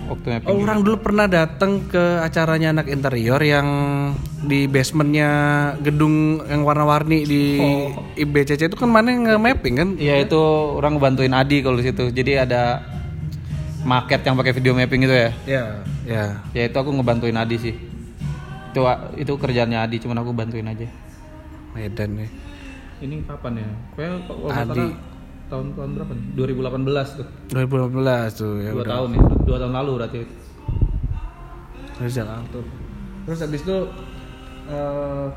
Waktu 0.03 0.27
mapping. 0.35 0.47
Oh, 0.51 0.59
orang 0.59 0.79
dulu 0.83 0.97
pernah 0.99 1.25
datang 1.31 1.87
ke 1.87 2.19
acaranya 2.19 2.75
anak 2.75 2.91
interior 2.91 3.39
yang 3.39 3.67
di 4.43 4.67
basementnya 4.67 5.29
gedung 5.79 6.43
yang 6.43 6.67
warna-warni 6.67 7.23
di 7.23 7.43
IBCC 8.19 8.67
itu 8.67 8.75
kan 8.75 8.91
mana 8.91 9.15
yang 9.15 9.23
nge-mapping 9.31 9.75
kan? 9.79 9.89
Iya 9.95 10.27
itu 10.27 10.41
orang 10.75 10.99
ngebantuin 10.99 11.31
Adi 11.31 11.63
kalau 11.63 11.79
di 11.79 11.85
situ. 11.87 12.11
Jadi 12.11 12.35
ada 12.35 12.83
market 13.87 14.23
yang 14.27 14.35
pakai 14.35 14.51
video 14.51 14.75
mapping 14.75 15.07
itu 15.07 15.15
ya. 15.15 15.31
Ya. 15.47 15.63
Ya. 16.03 16.25
Ya 16.51 16.63
itu 16.67 16.75
aku 16.75 16.91
ngebantuin 16.91 17.39
Adi 17.39 17.55
sih. 17.55 17.75
Itu 18.75 18.83
itu 19.15 19.31
kerjaannya 19.39 19.79
Adi, 19.87 20.03
cuman 20.03 20.19
aku 20.19 20.35
bantuin 20.35 20.67
aja. 20.67 20.87
Medan 21.73 22.19
ya. 22.19 22.27
Ini 22.99 23.23
kapan 23.23 23.63
ya? 23.63 23.67
Kayaknya 23.95 24.19
kalau 24.27 24.47
Adi. 24.51 24.87
Tahun 25.53 25.65
tahun 25.77 25.89
berapa 26.01 26.11
nih? 26.17 26.25
2018 26.33 27.17
tuh. 27.21 27.27
2018 27.53 28.39
tuh 28.41 28.53
ya 28.57 28.71
dua 28.73 28.81
udah. 28.81 28.91
tahun 28.97 29.09
ya, 29.13 29.21
dua 29.45 29.57
tahun 29.61 29.73
lalu 29.77 29.91
berarti. 30.01 30.19
Terus 31.93 32.13
jalan 32.17 32.41
tuh. 32.49 32.65
Terus 33.29 33.39
habis 33.45 33.61
itu 33.61 33.77
eh, 34.67 35.27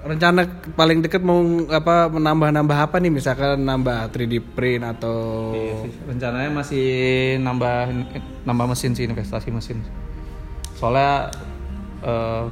rencana 0.00 0.40
paling 0.72 1.04
deket 1.04 1.20
mau 1.20 1.44
apa 1.68 2.08
menambah-nambah 2.08 2.78
apa 2.88 2.96
nih 3.04 3.12
misalkan 3.12 3.60
nambah 3.60 4.08
3D 4.08 4.40
print 4.56 4.82
atau 4.96 5.52
Iya 5.52 5.74
sih. 5.84 5.92
Rencananya 6.08 6.50
masih 6.50 6.86
nambah 7.44 7.76
nambah 8.48 8.66
mesin 8.72 8.96
sih 8.96 9.04
investasi 9.04 9.52
mesin. 9.52 9.84
Soalnya 10.80 11.28
eh, 12.00 12.44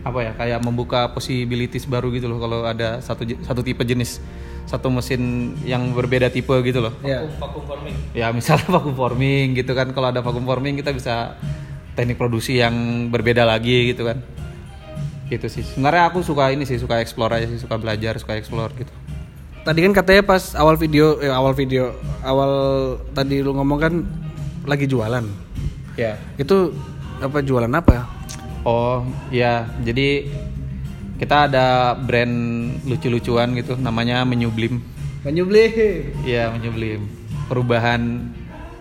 apa 0.00 0.18
ya 0.24 0.32
kayak 0.32 0.64
membuka 0.64 1.12
possibilities 1.12 1.84
baru 1.84 2.08
gitu 2.16 2.24
loh 2.24 2.40
kalau 2.40 2.64
ada 2.64 3.04
satu 3.04 3.28
satu 3.44 3.60
tipe 3.60 3.84
jenis 3.84 4.16
satu 4.70 4.86
mesin 4.86 5.52
yang 5.66 5.90
berbeda 5.90 6.30
tipe 6.30 6.54
gitu 6.62 6.78
loh. 6.78 6.94
Ya. 7.02 7.26
vacuum 7.42 7.66
forming 7.66 7.96
Ya 8.14 8.30
misalnya 8.30 8.70
vacuum 8.78 8.94
forming 8.94 9.58
gitu 9.58 9.74
kan 9.74 9.90
kalau 9.90 10.14
ada 10.14 10.22
vacuum 10.22 10.46
forming 10.46 10.78
kita 10.78 10.94
bisa 10.94 11.34
teknik 11.98 12.14
produksi 12.14 12.62
yang 12.62 12.74
berbeda 13.10 13.42
lagi 13.42 13.90
gitu 13.90 14.06
kan. 14.06 14.22
Gitu 15.26 15.50
sih. 15.50 15.66
Sebenarnya 15.66 16.06
aku 16.14 16.22
suka 16.22 16.54
ini 16.54 16.62
sih 16.62 16.78
suka 16.78 17.02
explore 17.02 17.34
aja 17.34 17.50
sih 17.50 17.58
suka 17.58 17.74
belajar 17.74 18.14
suka 18.22 18.38
explore 18.38 18.70
gitu. 18.78 18.94
Tadi 19.66 19.84
kan 19.84 19.92
katanya 19.92 20.22
pas 20.24 20.54
awal 20.56 20.78
video, 20.78 21.18
eh, 21.20 21.28
awal 21.28 21.52
video, 21.52 21.92
awal 22.22 22.52
tadi 23.12 23.42
lu 23.42 23.52
ngomong 23.58 23.78
kan 23.82 23.94
lagi 24.64 24.86
jualan. 24.86 25.26
Ya. 25.98 26.16
Itu 26.38 26.72
apa 27.20 27.42
jualan 27.42 27.68
apa? 27.68 28.08
Oh 28.64 29.04
ya, 29.32 29.68
jadi 29.84 30.28
kita 31.20 31.52
ada 31.52 31.92
brand 32.00 32.32
lucu-lucuan 32.88 33.52
gitu, 33.52 33.76
namanya 33.76 34.24
Menyublim. 34.24 34.80
Menyublim. 35.20 35.68
Iya 36.24 36.48
Menyublim. 36.48 37.04
Perubahan 37.44 38.32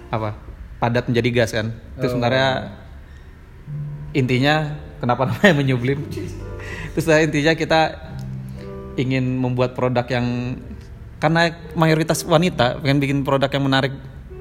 apa? 0.08 0.40
Padat 0.80 1.12
menjadi 1.12 1.30
gas 1.36 1.52
kan. 1.52 1.76
Itu 2.00 2.16
sebenarnya 2.16 2.80
intinya 4.16 4.80
kenapa 5.04 5.26
namanya 5.28 5.54
Menyublim? 5.60 6.00
Terus 6.96 7.04
sebenarnya 7.04 7.28
intinya 7.28 7.54
kita 7.60 7.82
ingin 8.96 9.36
membuat 9.36 9.76
produk 9.76 10.08
yang 10.08 10.56
karena 11.20 11.52
mayoritas 11.76 12.24
wanita 12.24 12.80
pengen 12.80 13.04
bikin 13.04 13.20
produk 13.28 13.52
yang 13.52 13.68
menarik, 13.68 13.92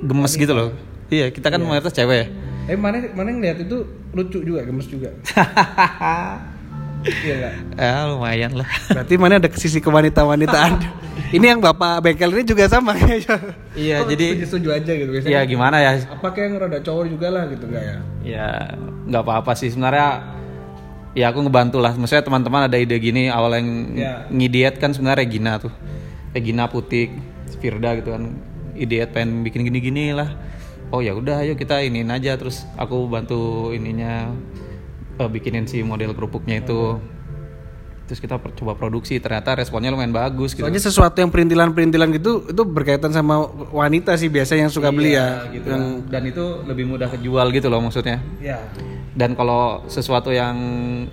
gemes 0.07 0.39
gitu 0.39 0.55
loh. 0.55 0.71
Iya, 1.11 1.35
kita 1.35 1.51
kan 1.51 1.59
mayoritas 1.59 1.91
cewek. 1.99 2.15
ya. 2.15 2.27
Eh 2.71 2.79
mana 2.79 3.03
mana 3.11 3.35
yang 3.35 3.43
lihat 3.43 3.59
itu 3.67 3.83
lucu 4.15 4.39
juga, 4.39 4.63
gemes 4.63 4.87
juga. 4.87 5.11
iya 7.05 7.35
enggak? 7.35 7.55
Ya 7.77 7.95
lumayan 8.07 8.53
lah. 8.55 8.69
Berarti 8.91 9.15
mana 9.15 9.39
ada 9.39 9.49
sisi 9.53 9.79
kewanita-wanitaan. 9.79 10.73
ini 11.37 11.47
yang 11.47 11.61
bapak 11.61 12.03
bengkel 12.03 12.31
ini 12.33 12.43
juga 12.43 12.67
sama 12.67 12.95
kayaknya. 12.95 13.37
Iya, 13.75 13.97
jadi- 14.07 14.43
setuju 14.43 14.69
aja 14.73 14.93
gitu 14.93 15.11
biasanya. 15.11 15.33
Ya 15.33 15.41
gimana 15.43 15.77
ya? 15.79 15.93
Apa 16.05 16.33
kayak 16.33 16.47
yang 16.47 16.55
rada 16.59 16.79
cowok 16.81 17.05
juga 17.07 17.29
lah 17.29 17.45
gitu 17.47 17.65
enggak 17.67 17.85
ya? 17.85 17.97
Ya 18.25 18.49
nggak 19.07 19.23
apa-apa 19.23 19.53
sih 19.55 19.71
sebenarnya. 19.71 20.35
Ya 21.17 21.31
aku 21.31 21.43
ngebantu 21.43 21.79
lah. 21.79 21.95
Maksudnya 21.95 22.23
teman-teman 22.23 22.67
ada 22.67 22.77
ide 22.77 22.95
gini 22.97 23.27
awal 23.27 23.59
yang 23.59 23.69
Ya. 23.95 24.13
ngidiet 24.29 24.79
kan 24.79 24.93
sebenarnya 24.93 25.25
Regina 25.25 25.53
tuh. 25.59 25.73
Regina 26.31 26.69
Putik, 26.69 27.11
Firda 27.59 27.97
gitu 27.97 28.13
kan. 28.13 28.39
Idiot 28.75 29.11
pengen 29.11 29.43
bikin 29.43 29.67
gini-gini 29.67 30.15
lah. 30.15 30.31
Oh 30.89 31.03
ya 31.03 31.13
udah 31.13 31.43
ayo 31.43 31.53
kita 31.53 31.83
iniin 31.83 32.09
aja 32.09 32.39
terus 32.39 32.63
aku 32.75 33.05
bantu 33.07 33.71
ininya 33.71 34.31
eh, 35.19 35.29
bikinin 35.29 35.67
si 35.67 35.83
model 35.83 36.15
kerupuknya 36.15 36.63
itu. 36.63 36.99
Terus 38.09 38.25
kita 38.25 38.41
coba 38.41 38.73
produksi 38.73 39.21
ternyata 39.21 39.53
responnya 39.53 39.93
lumayan 39.93 40.17
bagus 40.17 40.57
gitu. 40.57 40.65
Soalnya 40.65 40.81
sesuatu 40.81 41.21
yang 41.21 41.29
perintilan-perintilan 41.29 42.09
gitu 42.17 42.49
itu 42.49 42.63
berkaitan 42.65 43.13
sama 43.13 43.45
wanita 43.69 44.17
sih 44.17 44.33
biasa 44.33 44.57
yang 44.57 44.73
suka 44.73 44.89
beli 44.89 45.13
ya. 45.13 45.45
Iya, 45.45 45.53
gitu 45.53 45.67
Yang. 45.69 45.85
Dan 46.09 46.23
itu 46.25 46.45
lebih 46.65 46.85
mudah 46.89 47.09
kejual 47.13 47.53
gitu 47.53 47.69
loh 47.69 47.85
maksudnya. 47.85 48.25
ya. 48.41 48.65
Dan 49.13 49.37
kalau 49.37 49.85
sesuatu 49.93 50.33
yang 50.33 50.57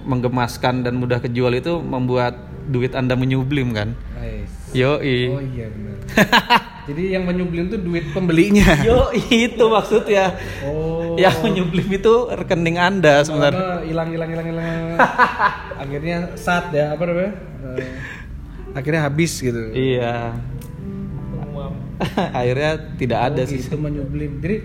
menggemaskan 0.08 0.88
dan 0.88 0.96
mudah 0.96 1.20
kejual 1.20 1.52
itu 1.60 1.84
membuat 1.84 2.40
duit 2.72 2.96
Anda 2.96 3.20
menyublim 3.20 3.76
kan? 3.76 3.92
Nice. 4.16 4.56
Yoi. 4.72 5.20
Oh 5.36 5.44
iya 5.44 5.68
benar. 5.68 5.96
Jadi 6.88 7.04
yang 7.12 7.28
menyublim 7.28 7.68
tuh 7.76 7.80
duit 7.82 8.08
pembelinya. 8.16 8.72
Yoi 8.88 9.52
itu 9.52 9.66
maksudnya. 9.68 10.32
Oh. 10.64 11.05
Yang 11.16 11.36
menyublim 11.42 11.88
itu 11.92 12.14
rekening 12.30 12.78
Anda 12.78 13.24
sebenarnya. 13.24 13.84
Hilang 13.84 14.10
hilang 14.12 14.30
hilang 14.30 14.48
hilang. 14.48 15.00
akhirnya 15.84 16.18
sat 16.36 16.72
ya 16.72 16.94
apa 16.94 17.04
namanya? 17.04 17.32
Eh, 17.76 17.94
akhirnya 18.74 19.02
habis 19.04 19.32
gitu. 19.38 19.72
Iya. 19.72 20.36
Akhirnya 22.36 22.72
tidak 23.00 23.20
ada 23.32 23.42
Oh, 23.42 23.48
sih. 23.48 23.60
Itu 23.64 23.80
menyublim. 23.80 24.44
Jadi 24.44 24.58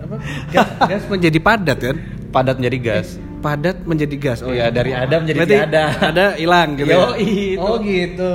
apa? 0.00 0.16
Gas, 0.56 0.68
gas 0.88 1.04
menjadi 1.04 1.38
padat 1.38 1.78
kan? 1.78 1.96
Padat 2.32 2.56
menjadi 2.56 2.78
gas. 2.80 3.08
Padat 3.44 3.76
menjadi 3.84 4.16
gas. 4.16 4.40
Oh 4.40 4.48
Iya, 4.48 4.72
dari 4.72 4.96
ada 4.96 5.20
menjadi 5.20 5.38
Berarti 5.44 5.56
tiada. 5.58 5.84
Ada 6.00 6.26
hilang 6.40 6.68
gitu. 6.80 6.88
ya? 6.88 6.96
Yoi, 6.96 7.28
itu. 7.54 7.60
Oh 7.60 7.76
gitu. 7.76 8.32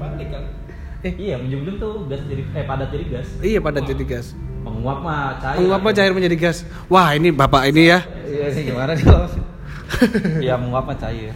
balik 0.00 0.28
kan 0.32 0.44
Eh, 1.04 1.12
iya, 1.20 1.36
menyublim 1.36 1.76
tuh 1.76 2.08
gas 2.08 2.24
jadi 2.24 2.42
eh 2.50 2.64
padat 2.64 2.88
jadi 2.88 3.04
gas. 3.12 3.28
Iya 3.38 3.58
padat 3.60 3.84
jadi 3.84 4.04
gas. 4.08 4.26
Menguap 4.66 4.98
mah 4.98 5.38
cair. 5.38 5.58
Menguap 5.62 5.80
apa 5.80 5.90
cair 5.94 6.10
menjadi 6.10 6.36
gas? 6.36 6.66
Wah 6.86 7.14
ini 7.14 7.30
bapak 7.30 7.70
ini 7.70 7.82
ya. 7.86 8.02
Iya 8.26 8.46
sih 8.50 8.62
gimana 8.64 8.92
sih 8.92 9.06
kalau 9.06 9.30
Iya, 10.44 10.54
menguap 10.58 10.84
mah 10.84 10.98
cair. 10.98 11.30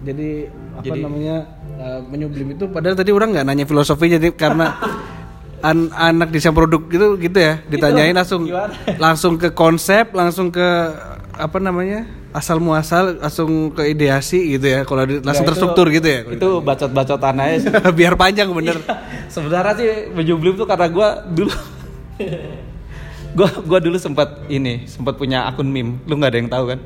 Jadi 0.00 0.46
apa 0.72 0.84
Jadi- 0.86 1.02
namanya 1.02 1.36
uh, 1.76 2.00
menyublim 2.00 2.54
itu 2.54 2.64
padahal 2.66 2.94
tadi 2.94 3.10
orang 3.10 3.34
nggak 3.34 3.44
nanya 3.44 3.64
filosofinya 3.64 4.16
jadi 4.16 4.32
karena 4.32 4.72
an- 5.68 5.92
anak 5.92 6.30
desain 6.30 6.54
produk 6.54 6.80
gitu 6.86 7.20
gitu 7.20 7.36
ya 7.36 7.60
ditanyain 7.66 8.16
langsung 8.16 8.48
gimana? 8.48 8.72
langsung 9.04 9.36
ke 9.36 9.52
konsep 9.52 10.08
langsung 10.10 10.48
ke 10.48 10.64
apa 11.30 11.58
namanya 11.58 12.08
asal 12.32 12.56
muasal 12.56 13.18
langsung 13.18 13.74
ke 13.74 13.84
ideasi 13.86 14.56
gitu 14.56 14.66
ya 14.70 14.80
kalau 14.84 15.04
di- 15.04 15.20
langsung 15.20 15.44
Nah, 15.44 15.52
itu- 15.52 15.60
terstruktur 15.60 15.86
gitu 15.90 16.06
ya 16.06 16.20
Itu 16.30 16.62
bacot-bacotan 16.62 17.36
aja 17.36 17.68
biar 17.92 18.14
panjang 18.16 18.48
bener 18.50 18.80
Sebenarnya 19.28 19.74
sih 19.74 19.88
menyublim 20.10 20.54
tuh 20.54 20.64
karena 20.64 20.88
gua 20.88 21.26
dulu 21.26 21.52
gua 23.38 23.48
gua 23.64 23.78
dulu 23.78 23.96
sempat 23.96 24.44
ini, 24.50 24.84
sempat 24.86 25.16
punya 25.16 25.46
akun 25.46 25.68
meme. 25.68 26.02
Lu 26.04 26.18
nggak 26.18 26.30
ada 26.34 26.38
yang 26.38 26.50
tahu 26.50 26.64
kan? 26.74 26.78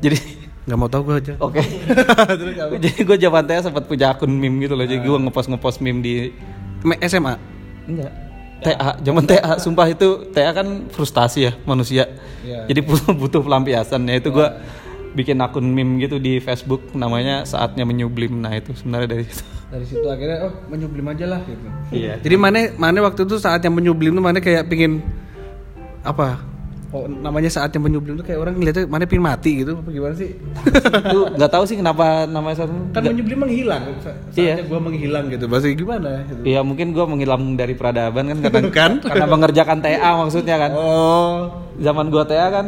Jadi 0.00 0.18
nggak 0.68 0.78
mau 0.78 0.88
tahu 0.92 1.02
gue 1.08 1.16
aja 1.18 1.32
oke. 1.40 1.62
Jadi 2.84 3.00
gua 3.02 3.16
zaman 3.16 3.42
TK 3.48 3.58
sempat 3.72 3.84
punya 3.88 4.12
akun 4.12 4.30
meme 4.30 4.64
gitu 4.64 4.74
loh. 4.76 4.86
Jadi 4.86 5.00
gua 5.02 5.18
ngepost-ngepost 5.18 5.82
meme 5.82 6.00
di 6.04 6.14
SMA 7.04 7.34
enggak 7.90 8.12
TA, 8.60 9.00
zaman 9.00 9.24
TA, 9.24 9.56
sumpah 9.56 9.88
itu 9.88 10.28
TA 10.36 10.52
kan 10.52 10.88
frustasi 10.92 11.48
ya 11.48 11.52
manusia. 11.64 12.04
Iya. 12.44 12.68
Jadi 12.68 12.80
butuh, 12.84 13.12
butuh 13.16 13.40
pelampiasan 13.40 14.04
ya 14.04 14.20
itu 14.20 14.28
gua 14.28 14.60
bikin 15.12 15.38
akun 15.38 15.66
meme 15.66 15.98
gitu 15.98 16.16
di 16.16 16.38
Facebook 16.38 16.92
namanya 16.92 17.42
saatnya 17.42 17.82
menyublim. 17.82 18.36
Nah, 18.36 18.52
itu 18.52 18.70
sebenarnya 18.72 19.08
dari 19.10 19.24
situ. 19.24 19.44
dari 19.66 19.86
situ 19.86 20.02
akhirnya 20.04 20.38
oh 20.44 20.52
menyublim 20.66 21.06
aja 21.06 21.26
lah 21.28 21.40
gitu 21.42 21.62
Iya. 21.92 22.18
jadi 22.18 22.34
mana 22.34 22.74
mana 22.74 22.98
waktu 23.00 23.22
itu 23.22 23.38
saat 23.38 23.62
yang 23.62 23.70
menyublim 23.70 24.10
tuh 24.10 24.18
mana 24.20 24.38
kayak 24.38 24.66
pingin 24.66 24.98
apa 26.02 26.42
oh 26.90 27.06
namanya 27.06 27.46
saat 27.46 27.70
yang 27.70 27.86
menyublim 27.86 28.18
tuh 28.18 28.26
kayak 28.26 28.40
orang 28.40 28.58
ngeliatnya 28.58 28.90
mana 28.90 29.06
pingin 29.06 29.22
mati 29.22 29.62
gitu 29.62 29.78
apa 29.78 29.86
gimana 29.88 30.10
sih 30.12 30.34
itu 31.06 31.18
nggak 31.30 31.50
tahu 31.54 31.62
sih 31.64 31.78
kenapa 31.78 32.26
namanya 32.26 32.66
satu 32.66 32.74
kan 32.90 33.02
menyublim 33.06 33.38
menghilang 33.38 33.82
sa- 34.02 34.10
Iya. 34.34 34.58
saatnya 34.58 34.64
gua 34.66 34.80
menghilang 34.82 35.24
gitu 35.28 35.44
bahasa 35.46 35.70
gimana 35.70 36.10
gitu. 36.26 36.40
Iya 36.42 36.60
mungkin 36.60 36.86
gua 36.90 37.04
menghilang 37.06 37.42
dari 37.54 37.74
peradaban 37.74 38.24
kan 38.26 38.38
karena 38.42 38.60
Kan? 38.74 38.92
karena 39.00 39.26
mengerjakan 39.28 39.78
TA 39.78 40.10
maksudnya 40.18 40.56
kan. 40.58 40.70
oh 40.74 41.34
Zaman 41.78 42.10
gua 42.10 42.26
TA 42.26 42.50
kan 42.50 42.66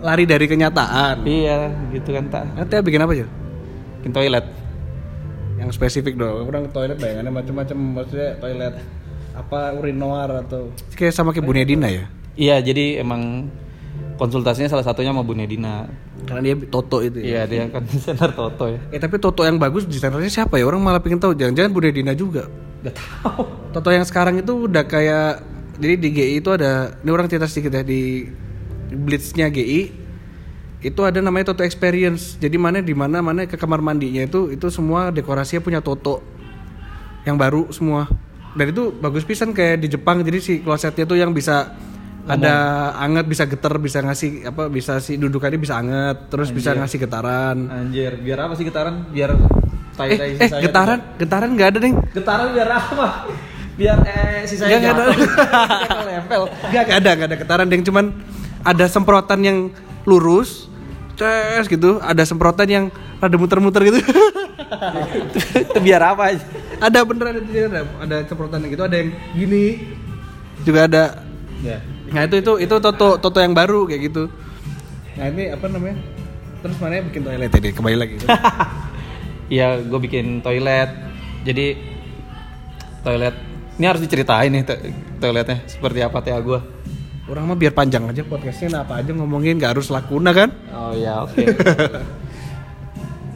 lari 0.00 0.24
dari 0.24 0.46
kenyataan. 0.48 1.26
Iya 1.26 1.68
gitu 1.92 2.08
kan 2.16 2.24
tak 2.32 2.44
nanti 2.56 2.72
bikin 2.80 3.02
apa 3.04 3.12
aja 3.12 3.26
bikin 4.00 4.12
toilet. 4.14 4.46
yang 5.60 5.70
spesifik 5.70 6.18
dong 6.18 6.50
orang 6.50 6.66
toilet 6.74 6.98
bayangannya 6.98 7.30
macam-macam 7.30 7.76
maksudnya 8.02 8.34
toilet 8.42 8.74
apa 9.32 9.72
urin 9.78 9.94
noir 9.94 10.30
atau 10.42 10.74
kayak 10.98 11.14
sama 11.14 11.30
kayak 11.30 11.46
Bunia 11.46 11.64
Dina 11.64 11.88
ya? 11.88 12.04
Iya 12.34 12.56
jadi 12.64 12.98
emang 13.04 13.48
konsultasinya 14.16 14.68
salah 14.68 14.84
satunya 14.84 15.10
sama 15.10 15.24
Bu 15.24 15.34
Nedina. 15.34 15.88
karena 16.22 16.40
dia 16.42 16.54
Toto 16.70 17.02
itu 17.02 17.18
ya? 17.18 17.26
Iya 17.26 17.42
dia 17.48 17.62
kan 17.72 17.82
desainer 17.88 18.30
Toto 18.30 18.70
ya. 18.70 18.78
eh 18.94 19.00
tapi 19.00 19.16
Toto 19.18 19.42
yang 19.42 19.58
bagus 19.58 19.88
desainernya 19.88 20.30
siapa 20.30 20.54
ya? 20.60 20.64
Orang 20.68 20.84
malah 20.84 21.02
pengen 21.02 21.18
tahu. 21.18 21.34
Jangan-jangan 21.34 21.72
Bunia 21.74 21.92
Dina 21.92 22.12
juga. 22.14 22.46
Gak 22.86 22.94
tahu. 22.94 23.42
Toto 23.74 23.90
yang 23.90 24.06
sekarang 24.06 24.38
itu 24.38 24.66
udah 24.68 24.84
kayak 24.86 25.42
jadi 25.80 25.94
di 25.98 26.08
GI 26.12 26.34
itu 26.44 26.50
ada 26.52 26.94
ini 27.02 27.10
orang 27.10 27.26
cerita 27.26 27.48
sedikit 27.48 27.74
ya 27.74 27.82
di 27.82 28.28
Blitznya 28.92 29.48
GI 29.48 29.92
itu 30.82 31.00
ada 31.06 31.22
namanya 31.22 31.54
Toto 31.54 31.62
Experience. 31.62 32.36
Jadi 32.36 32.58
mana 32.58 32.82
di 32.82 32.92
mana 32.92 33.22
mana 33.22 33.46
ke 33.46 33.54
kamar 33.54 33.78
mandinya 33.78 34.26
itu 34.26 34.50
itu 34.50 34.66
semua 34.68 35.14
dekorasinya 35.14 35.62
punya 35.62 35.80
Toto 35.80 36.20
yang 37.22 37.38
baru 37.38 37.70
semua. 37.70 38.10
Dan 38.52 38.74
itu 38.74 38.92
bagus 38.92 39.24
pisan 39.24 39.54
kayak 39.56 39.80
di 39.80 39.88
Jepang. 39.88 40.20
Jadi 40.26 40.38
si 40.42 40.52
klosetnya 40.60 41.06
tuh 41.06 41.16
yang 41.16 41.30
bisa 41.30 41.72
ada 42.22 42.54
anget 43.02 43.26
bisa 43.26 43.44
getar 43.50 43.74
bisa 43.82 43.98
ngasih 43.98 44.46
apa 44.46 44.70
bisa 44.70 45.02
si 45.02 45.18
dudukannya 45.18 45.58
bisa 45.58 45.74
anget 45.82 46.30
terus 46.30 46.54
bisa 46.54 46.70
ngasih 46.70 47.02
getaran 47.02 47.66
Anjir 47.66 48.14
biar 48.22 48.46
apa 48.46 48.54
sih 48.54 48.62
getaran? 48.62 49.10
Biar 49.10 49.34
eh, 50.06 50.38
eh 50.38 50.50
getaran 50.62 51.18
getaran 51.18 51.50
nggak 51.58 51.68
ada 51.74 51.78
nih 51.82 51.92
Getaran 52.14 52.54
biar 52.54 52.68
apa? 52.70 53.06
Biar 53.74 53.98
eh 54.06 54.46
sisanya 54.46 54.78
Nggak, 54.78 54.94
nggak 54.94 54.94
ada. 54.94 56.04
Nempel. 56.12 56.42
Ada, 56.70 57.10
gak 57.16 57.26
ada 57.26 57.36
getaran 57.40 57.66
yang 57.72 57.82
cuman 57.82 58.04
ada 58.62 58.84
semprotan 58.86 59.40
yang 59.42 59.58
lurus, 60.06 60.66
ces 61.18 61.66
gitu, 61.66 61.98
ada 62.02 62.22
semprotan 62.26 62.66
yang 62.66 62.84
ada 63.22 63.34
muter-muter 63.38 63.82
gitu. 63.90 63.98
Itu 65.68 65.78
biar 65.78 66.02
apa 66.02 66.34
aja? 66.34 66.42
ada 66.82 66.98
bener 67.06 67.30
ada, 67.30 67.38
ada 67.38 67.80
ada 68.02 68.16
semprotan 68.26 68.58
yang 68.66 68.74
gitu, 68.74 68.82
ada 68.82 68.96
yang 68.98 69.10
gini 69.38 69.94
juga 70.66 70.90
ada. 70.90 71.04
Ya. 71.62 71.78
Nah 72.10 72.26
itu 72.26 72.42
itu 72.42 72.52
itu 72.58 72.74
toto 72.82 73.22
toto 73.22 73.38
yang 73.38 73.54
baru 73.54 73.86
kayak 73.86 74.10
gitu. 74.10 74.26
Nah 75.14 75.30
ini 75.30 75.54
apa 75.54 75.70
namanya? 75.70 76.02
Terus 76.58 76.76
mana 76.82 77.02
bikin 77.06 77.22
toilet 77.22 77.50
tadi? 77.54 77.70
Kembali 77.70 77.96
lagi. 77.98 78.14
Iya, 79.52 79.84
gue 79.84 80.00
bikin 80.00 80.40
toilet. 80.40 80.88
Jadi 81.44 81.76
toilet 83.04 83.36
ini 83.76 83.84
harus 83.84 84.00
diceritain 84.00 84.48
nih 84.48 84.64
to- 84.64 84.80
toiletnya 85.20 85.60
seperti 85.68 86.00
apa 86.00 86.24
TA 86.24 86.40
gue. 86.40 86.56
Orang 87.30 87.46
mah 87.46 87.54
biar 87.54 87.70
panjang 87.70 88.02
aja 88.10 88.26
podcastnya 88.26 88.68
nah 88.74 88.80
apa 88.82 88.98
aja 88.98 89.14
ngomongin 89.14 89.54
gak 89.62 89.78
harus 89.78 89.94
lakuna 89.94 90.34
kan? 90.34 90.50
Oh 90.74 90.90
ya, 90.90 91.22
oke. 91.22 91.38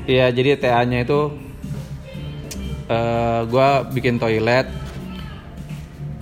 Iya, 0.06 0.30
jadi 0.30 0.54
TA-nya 0.54 1.02
itu 1.02 1.34
eh 2.86 3.40
gua 3.50 3.82
bikin 3.90 4.22
toilet 4.22 4.70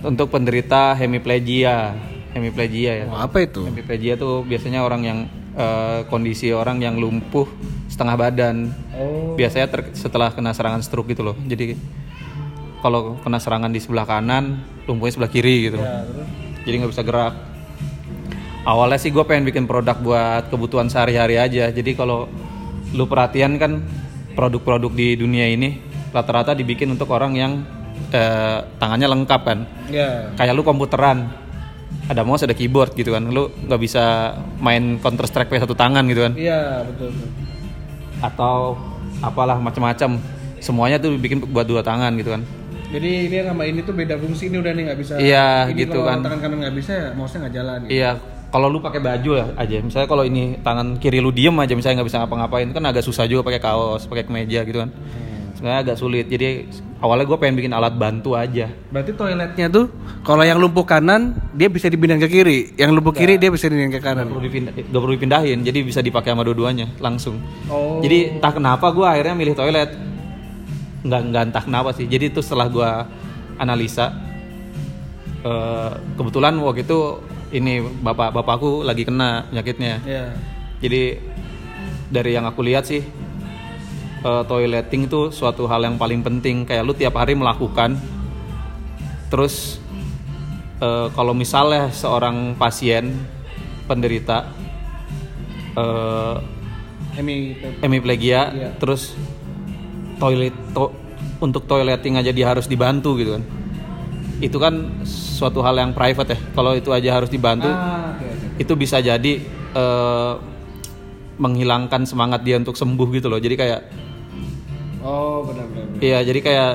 untuk 0.01 0.33
penderita 0.33 0.97
hemiplegia. 0.97 1.93
Hemiplegia 2.33 3.01
ya. 3.01 3.05
Oh, 3.09 3.21
apa 3.21 3.45
itu? 3.45 3.65
Hemiplegia 3.65 4.17
tuh 4.17 4.41
biasanya 4.45 4.81
orang 4.81 5.01
yang 5.05 5.19
eh, 5.53 6.01
kondisi 6.09 6.49
orang 6.53 6.81
yang 6.81 6.97
lumpuh 6.97 7.45
setengah 7.89 8.17
badan. 8.17 8.73
Oh. 8.97 9.37
Biasanya 9.37 9.69
ter- 9.69 9.93
setelah 9.93 10.33
kena 10.33 10.53
serangan 10.53 10.81
stroke 10.81 11.09
gitu 11.13 11.21
loh. 11.21 11.37
Jadi 11.45 11.77
kalau 12.81 13.17
kena 13.21 13.37
serangan 13.37 13.69
di 13.73 13.81
sebelah 13.81 14.05
kanan, 14.05 14.61
lumpuhnya 14.85 15.13
sebelah 15.17 15.31
kiri 15.33 15.69
gitu. 15.69 15.77
Ya, 15.77 16.05
terus? 16.05 16.27
Jadi 16.65 16.75
nggak 16.81 16.91
bisa 16.93 17.05
gerak. 17.05 17.33
Awalnya 18.65 18.97
sih 18.97 19.13
gue 19.13 19.21
pengen 19.21 19.45
bikin 19.45 19.69
produk 19.69 19.93
buat 20.01 20.49
kebutuhan 20.49 20.89
sehari-hari 20.89 21.37
aja. 21.37 21.69
Jadi 21.69 21.93
kalau 21.93 22.25
lu 22.97 23.05
perhatian 23.05 23.61
kan 23.61 23.85
produk-produk 24.33 24.89
di 24.89 25.13
dunia 25.13 25.45
ini 25.45 25.77
rata-rata 26.09 26.57
dibikin 26.57 26.89
untuk 26.89 27.13
orang 27.13 27.37
yang 27.37 27.51
eh, 28.09 28.65
tangannya 28.81 29.05
lengkap 29.05 29.41
kan. 29.45 29.59
Ya. 29.93 30.33
Kayak 30.33 30.57
lu 30.57 30.65
komputeran, 30.65 31.29
ada 32.09 32.25
mouse 32.25 32.41
ada 32.41 32.57
keyboard 32.57 32.97
gitu 32.97 33.13
kan. 33.13 33.29
Lu 33.29 33.53
nggak 33.53 33.81
bisa 33.81 34.33
main 34.57 34.97
Counter 34.97 35.29
Strike 35.29 35.53
pakai 35.53 35.61
satu 35.61 35.77
tangan 35.77 36.01
gitu 36.09 36.25
kan. 36.25 36.33
Iya, 36.33 36.89
betul. 36.89 37.13
betul. 37.13 37.31
Atau 38.25 38.81
apalah 39.21 39.61
macam-macam. 39.61 40.17
Semuanya 40.57 40.97
tuh 40.97 41.13
dibikin 41.13 41.45
buat 41.53 41.69
dua 41.69 41.85
tangan 41.85 42.17
gitu 42.17 42.33
kan. 42.33 42.41
Jadi 42.89 43.29
ini 43.29 43.35
sama 43.45 43.63
ini 43.69 43.85
tuh 43.85 43.93
beda 43.93 44.17
fungsi 44.17 44.49
ini 44.49 44.57
udah 44.57 44.71
nih 44.73 44.83
nggak 44.89 44.99
bisa. 45.01 45.13
Iya, 45.21 45.69
gitu 45.73 46.01
kalau 46.01 46.09
kan. 46.09 46.17
Tangan 46.25 46.39
kanan 46.41 46.57
nggak 46.65 46.75
bisa, 46.79 46.91
ya 46.93 47.07
mouse-nya 47.13 47.39
nggak 47.45 47.53
jalan. 47.53 47.77
gitu. 47.85 47.91
Iya, 47.93 48.11
kalau 48.55 48.71
lu 48.71 48.79
pakai 48.79 49.03
baju 49.03 49.31
lah 49.35 49.51
aja. 49.59 49.83
Misalnya 49.83 50.07
kalau 50.07 50.23
ini 50.23 50.55
tangan 50.63 50.95
kiri 50.95 51.19
lu 51.19 51.35
diem 51.35 51.51
aja, 51.59 51.75
misalnya 51.75 51.99
nggak 51.99 52.07
bisa 52.07 52.19
ngapa-ngapain, 52.23 52.71
kan 52.71 52.87
agak 52.87 53.03
susah 53.03 53.27
juga 53.27 53.43
pakai 53.43 53.59
kaos, 53.59 54.07
pakai 54.07 54.23
kemeja 54.23 54.63
gitu 54.63 54.79
kan. 54.79 54.95
Sebenarnya 55.59 55.79
agak 55.83 55.99
sulit. 55.99 56.31
Jadi 56.31 56.71
awalnya 57.03 57.27
gue 57.27 57.35
pengen 57.35 57.59
bikin 57.59 57.75
alat 57.75 57.99
bantu 57.99 58.31
aja. 58.31 58.71
Berarti 58.95 59.11
toiletnya 59.11 59.67
tuh 59.67 59.91
kalau 60.23 60.47
yang 60.47 60.55
lumpuh 60.55 60.87
kanan 60.87 61.35
dia 61.51 61.67
bisa 61.67 61.91
dipindahin 61.91 62.23
ke 62.23 62.31
kiri, 62.31 62.59
yang 62.79 62.95
lumpuh 62.95 63.11
kiri 63.11 63.35
dia 63.35 63.51
bisa 63.51 63.67
dipindahin 63.67 63.91
ke 63.91 63.99
Gak 63.99 64.07
kanan. 64.15 64.31
perlu, 64.31 64.47
dipindah, 64.47 64.71
gak 64.71 65.01
perlu 65.03 65.13
dipindahin, 65.19 65.59
jadi 65.59 65.79
bisa 65.83 65.99
dipakai 65.99 66.31
sama 66.31 66.47
dua-duanya 66.47 66.95
langsung. 67.03 67.43
Oh. 67.67 67.99
Jadi 67.99 68.39
entah 68.39 68.55
kenapa 68.55 68.87
gue 68.95 69.03
akhirnya 69.03 69.35
milih 69.35 69.51
toilet. 69.51 69.91
Nggak, 71.03 71.21
nggak 71.27 71.43
entah 71.51 71.63
kenapa 71.67 71.91
sih. 71.91 72.07
Jadi 72.07 72.31
itu 72.31 72.39
setelah 72.39 72.71
gue 72.71 72.89
analisa, 73.59 74.15
eh, 75.43 75.91
kebetulan 76.15 76.55
waktu 76.63 76.87
itu 76.87 77.19
ini 77.55 77.79
bapak 77.79 78.35
bapakku 78.35 78.83
lagi 78.83 79.07
kena 79.07 79.47
penyakitnya. 79.47 80.03
Iya. 80.03 80.25
Jadi 80.83 81.03
dari 82.11 82.31
yang 82.35 82.43
aku 82.43 82.59
lihat 82.61 82.83
sih 82.83 82.99
eh, 84.21 84.43
toileting 84.45 85.07
itu 85.07 85.31
suatu 85.31 85.63
hal 85.71 85.87
yang 85.87 85.95
paling 85.95 86.19
penting 86.19 86.67
kayak 86.67 86.83
lu 86.83 86.91
tiap 86.91 87.15
hari 87.15 87.33
melakukan. 87.33 87.95
Terus 89.31 89.79
eh, 90.83 91.07
kalau 91.15 91.31
misalnya 91.31 91.89
seorang 91.95 92.59
pasien 92.59 93.15
penderita 93.87 94.51
Hemi 97.15 97.55
hemiplegia 97.83 98.51
Iya. 98.51 98.69
terus 98.79 99.11
toilet 100.19 100.55
to- 100.71 100.95
untuk 101.43 101.67
toileting 101.67 102.15
aja 102.15 102.31
dia 102.31 102.47
harus 102.47 102.67
dibantu 102.67 103.19
gitu 103.19 103.35
kan. 103.39 103.43
Itu 104.39 104.57
kan 104.59 105.03
suatu 105.35 105.59
hal 105.59 105.75
yang 105.75 105.91
private 105.91 106.31
ya. 106.31 106.39
Kalau 106.53 106.71
itu 106.71 106.89
aja 106.89 107.09
harus 107.13 107.27
dibantu 107.27 107.67
Ah, 107.67 108.15
oke, 108.15 108.23
oke. 108.25 108.47
itu 108.57 108.73
bisa 108.73 108.97
jadi 108.99 109.33
eh, 109.75 110.33
menghilangkan 111.35 112.07
semangat 112.07 112.41
dia 112.41 112.55
untuk 112.55 112.73
sembuh 112.73 113.07
gitu 113.11 113.27
loh. 113.27 113.37
Jadi 113.37 113.55
kayak 113.55 113.81
Oh, 115.03 115.45
benar-benar. 115.45 116.01
iya, 116.01 116.19
jadi 116.19 116.39
kayak 116.41 116.71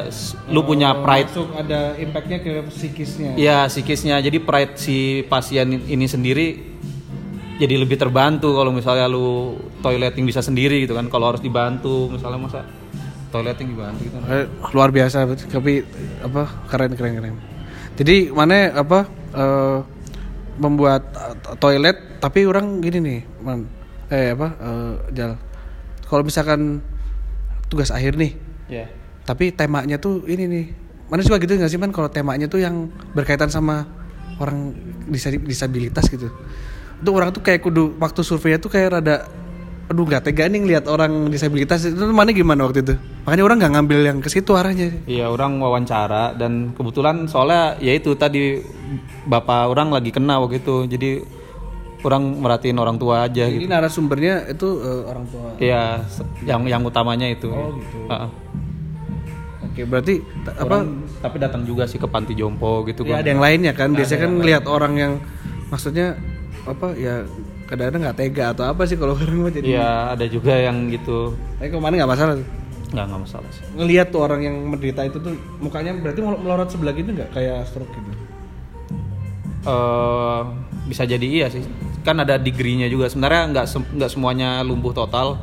lu 0.47 0.63
punya 0.63 0.95
Oh, 0.95 1.03
pride 1.03 1.27
Masuk 1.27 1.51
ada 1.51 1.99
impactnya 1.99 2.39
ke 2.39 2.63
psikisnya. 2.69 3.35
Iya 3.35 3.67
psikisnya 3.67 4.21
jadi 4.21 4.39
pride 4.39 4.77
si 4.77 4.97
pasien 5.27 5.67
ini 5.83 6.07
sendiri 6.07 6.47
jadi 7.59 7.75
lebih 7.75 7.99
terbantu 7.99 8.55
kalau 8.55 8.71
misalnya 8.71 9.05
lu 9.05 9.53
toileting 9.81 10.25
bisa 10.25 10.41
sendiri 10.41 10.79
gitu 10.81 10.95
kan 10.95 11.11
kalau 11.11 11.27
harus 11.27 11.43
dibantu 11.43 12.07
misalnya 12.09 12.39
masa 12.39 12.61
toileting 13.29 13.75
dibantu 13.75 14.01
gitu 14.01 14.17
Eh, 14.25 14.47
luar 14.71 14.89
biasa 14.89 15.27
betul. 15.27 15.51
tapi 15.51 15.83
apa 16.23 16.43
keren 16.67 16.95
keren 16.95 17.13
keren 17.19 17.35
jadi 17.99 18.30
mana 18.30 18.74
apa 18.74 19.09
eh, 19.34 19.78
membuat 20.61 21.03
eh, 21.14 21.57
toilet 21.59 22.20
tapi 22.20 22.45
orang 22.45 22.84
gini 22.84 22.99
nih 23.01 23.20
man. 23.41 23.66
Eh 24.11 24.34
apa 24.34 24.49
eh, 24.59 24.95
jal. 25.14 25.32
Kalau 26.07 26.22
misalkan 26.26 26.82
tugas 27.70 27.95
akhir 27.95 28.18
nih 28.18 28.34
ya 28.66 28.86
tapi 29.26 29.55
temanya 29.55 29.97
tuh 30.03 30.26
ini 30.26 30.45
nih. 30.51 30.66
Mana 31.07 31.22
suka 31.22 31.38
gitu 31.43 31.55
nggak 31.55 31.70
sih 31.70 31.78
man 31.78 31.91
kalau 31.95 32.11
temanya 32.11 32.47
tuh 32.47 32.62
yang 32.62 32.91
berkaitan 33.14 33.51
sama 33.51 33.86
orang 34.43 34.74
disa- 35.07 35.38
disabilitas 35.38 36.07
gitu? 36.11 36.30
Itu 36.99 37.11
orang 37.14 37.30
tuh 37.30 37.43
kayak 37.43 37.62
kudu 37.62 37.99
waktu 37.99 38.26
surveinya 38.26 38.59
tuh 38.59 38.70
kayak 38.74 38.99
rada 38.99 39.26
aduh 39.91 40.07
nggak 40.07 40.22
tega 40.22 40.47
nih 40.47 40.62
ngeliat 40.62 40.86
orang 40.86 41.26
disabilitas 41.26 41.82
itu 41.82 41.99
mana 42.09 42.30
gimana 42.30 42.62
waktu 42.62 42.80
itu 42.80 42.95
makanya 43.20 43.43
orang 43.43 43.57
nggak 43.59 43.72
ngambil 43.74 44.01
yang 44.01 44.18
ke 44.22 44.30
situ 44.30 44.55
arahnya 44.55 45.03
iya 45.05 45.26
orang 45.26 45.59
wawancara 45.59 46.30
dan 46.32 46.70
kebetulan 46.72 47.26
soalnya 47.26 47.74
ya 47.76 47.93
itu 47.93 48.14
tadi 48.14 48.62
bapak 49.26 49.66
orang 49.66 49.91
lagi 49.91 50.09
kena 50.09 50.38
waktu 50.38 50.62
itu 50.62 50.86
jadi 50.86 51.26
orang 52.01 52.22
merhatiin 52.38 52.78
orang 52.78 52.97
tua 52.97 53.26
aja 53.26 53.45
Jadi 53.45 53.61
gitu 53.61 53.68
narasumbernya 53.68 54.49
itu 54.49 54.68
eh, 54.80 55.03
orang 55.05 55.24
tua. 55.28 55.49
Iya, 55.61 56.01
yang 56.49 56.64
yang 56.64 56.80
utamanya 56.80 57.28
itu. 57.28 57.53
Oh, 57.53 57.76
gitu. 57.76 58.09
Heeh. 58.09 58.30
Oke, 59.61 59.80
berarti 59.84 60.14
ta- 60.41 60.57
apa? 60.57 60.80
Orang- 60.80 61.05
tapi 61.20 61.36
datang 61.36 61.68
juga 61.68 61.84
sih 61.84 62.01
ke 62.01 62.09
panti 62.09 62.32
jompo 62.32 62.88
gitu 62.88 63.05
Ya, 63.05 63.20
kan. 63.20 63.20
ada 63.20 63.28
yang 63.28 63.43
lainnya 63.45 63.72
kan. 63.76 63.93
Biasanya 63.93 64.20
kan 64.24 64.32
ngelihat 64.32 64.64
orang 64.64 64.93
yang 64.97 65.12
maksudnya 65.68 66.16
apa 66.64 66.97
ya 66.97 67.28
kadang-kadang 67.71 68.01
nggak 68.03 68.18
tega 68.18 68.45
atau 68.51 68.64
apa 68.66 68.83
sih 68.85 68.99
kalau 68.99 69.14
orang 69.21 69.39
mah 69.41 69.53
jadi. 69.55 69.66
Iya, 69.71 69.91
ada 70.18 70.25
juga 70.27 70.53
yang 70.53 70.91
gitu. 70.91 71.39
Tapi 71.57 71.71
ke 71.71 71.79
mana 71.79 71.95
nggak 71.95 72.11
masalah 72.11 72.35
tuh. 72.37 72.49
Nggak 72.91 73.05
nggak 73.07 73.21
masalah 73.23 73.51
sih. 73.55 73.62
Ngelihat 73.73 74.07
tuh 74.11 74.21
orang 74.21 74.41
yang 74.43 74.57
menderita 74.61 75.07
itu 75.07 75.16
tuh 75.16 75.33
mukanya 75.59 75.95
berarti 75.95 76.21
mel- 76.21 76.43
melorot 76.43 76.68
sebelah 76.68 76.91
gitu 76.93 77.14
nggak 77.14 77.31
kayak 77.31 77.62
stroke 77.64 77.89
gitu. 77.89 78.11
eh 79.61 80.41
bisa 80.85 81.07
jadi 81.07 81.23
iya 81.23 81.47
sih. 81.47 81.62
Kan 82.03 82.18
ada 82.18 82.35
degree-nya 82.35 82.91
juga. 82.91 83.07
Sebenarnya 83.07 83.43
nggak 83.55 83.66
nggak 83.95 84.11
semuanya 84.11 84.61
lumpuh 84.61 84.91
total. 84.91 85.39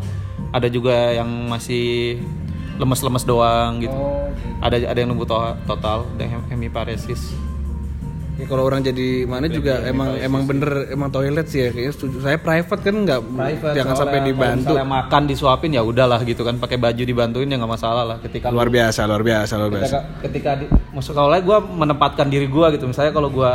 Ada 0.51 0.67
juga 0.67 1.11
yang 1.13 1.27
masih 1.47 2.19
lemes-lemes 2.77 3.23
doang 3.23 3.79
gitu. 3.79 3.93
Oh. 3.93 4.29
Ada 4.59 4.89
ada 4.89 4.97
yang 4.97 5.13
lumpuh 5.13 5.25
to- 5.25 5.57
total, 5.65 6.05
ada 6.17 6.23
yang 6.25 6.41
hemiparesis. 6.47 7.33
Ya 8.37 8.45
kalau 8.45 8.69
orang 8.69 8.85
jadi 8.85 9.25
mana 9.25 9.49
juga 9.49 9.81
emang 9.81 10.13
emang 10.21 10.45
bener 10.45 10.93
emang 10.93 11.09
toilet 11.09 11.49
sih 11.49 11.57
ya 11.65 11.69
kayaknya 11.73 11.93
setuju. 11.97 12.21
Saya 12.21 12.37
private 12.37 12.81
kan 12.85 12.95
nggak 13.01 13.19
jangan 13.73 13.95
sampai 13.97 14.19
dibantu. 14.29 14.77
Makan 14.77 15.23
disuapin 15.25 15.73
ya 15.73 15.81
udahlah 15.81 16.21
gitu 16.21 16.45
kan, 16.45 16.61
pakai 16.61 16.77
baju 16.77 17.01
dibantuin 17.01 17.49
ya 17.49 17.57
nggak 17.57 17.73
masalah 17.73 18.05
lah. 18.05 18.17
Ketika 18.21 18.53
Luar 18.53 18.69
biasa, 18.69 19.09
luar 19.09 19.25
biasa, 19.25 19.53
luar 19.57 19.71
biasa. 19.73 19.85
ketika, 19.89 19.99
ketika 20.21 20.51
di, 20.61 20.65
maksud 20.93 21.17
kalau 21.17 21.33
gue 21.33 21.57
menempatkan 21.81 22.29
diri 22.29 22.45
gue 22.45 22.65
gitu 22.77 22.85
misalnya 22.85 23.09
kalau 23.09 23.33
gue 23.33 23.51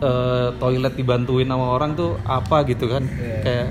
eh, 0.00 0.48
toilet 0.56 0.94
dibantuin 0.96 1.44
sama 1.48 1.66
orang 1.76 1.92
tuh 1.92 2.16
apa 2.24 2.64
gitu 2.64 2.88
kan 2.88 3.04
kayak 3.44 3.68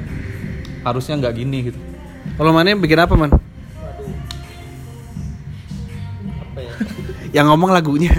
harusnya 0.85 1.17
nggak 1.17 1.33
gini 1.33 1.57
gitu 1.73 1.79
Kalau 2.37 2.53
mana 2.53 2.73
bikin 2.77 2.97
apa 3.01 3.13
man? 3.17 3.31
apa 6.37 6.59
ya 6.61 6.73
yang 7.41 7.49
ngomong 7.49 7.73
lagunya 7.73 8.13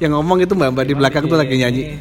yang 0.00 0.16
ngomong 0.16 0.40
itu 0.40 0.52
mbak 0.56 0.72
mbak 0.72 0.84
di 0.88 0.94
belakang 0.96 1.24
tuh 1.28 1.36
lagi 1.36 1.54
nyanyi. 1.60 2.00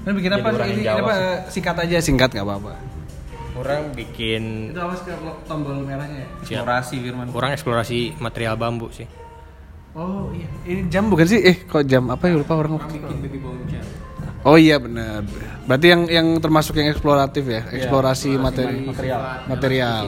kan 0.00 0.16
bikin 0.16 0.32
apa 0.32 0.48
orang 0.48 0.70
ini 0.72 0.82
apa 0.88 1.12
singkat 1.52 1.76
aja 1.76 1.96
singkat 2.00 2.32
nggak 2.32 2.46
apa-apa. 2.48 2.72
Orang 3.60 3.92
bikin 3.92 4.72
itu 4.72 4.80
awas 4.80 5.04
ke 5.04 5.12
tombol 5.44 5.84
merahnya 5.84 6.24
eksplorasi 6.40 6.96
Firman. 7.04 7.28
Orang 7.36 7.52
eksplorasi 7.52 8.16
material 8.16 8.56
bambu 8.56 8.88
sih. 8.88 9.04
Oh 9.92 10.32
iya. 10.32 10.48
Ini 10.64 10.88
jam 10.88 11.12
bukan 11.12 11.28
sih? 11.28 11.44
Eh 11.44 11.68
kok 11.68 11.84
jam? 11.84 12.08
Apa 12.08 12.32
ya? 12.32 12.40
Lupa 12.40 12.56
orang 12.56 12.80
baby 13.20 13.36
voucher 13.36 13.84
oh 14.44 14.56
iya 14.56 14.80
benar. 14.80 15.24
Berarti 15.68 15.86
yang 15.92 16.02
yang 16.08 16.26
termasuk 16.40 16.78
yang 16.80 16.88
eksploratif 16.90 17.44
ya? 17.44 17.62
Eksplorasi 17.68 18.30
materi 18.40 18.88
material. 18.88 19.20
material. 19.46 20.02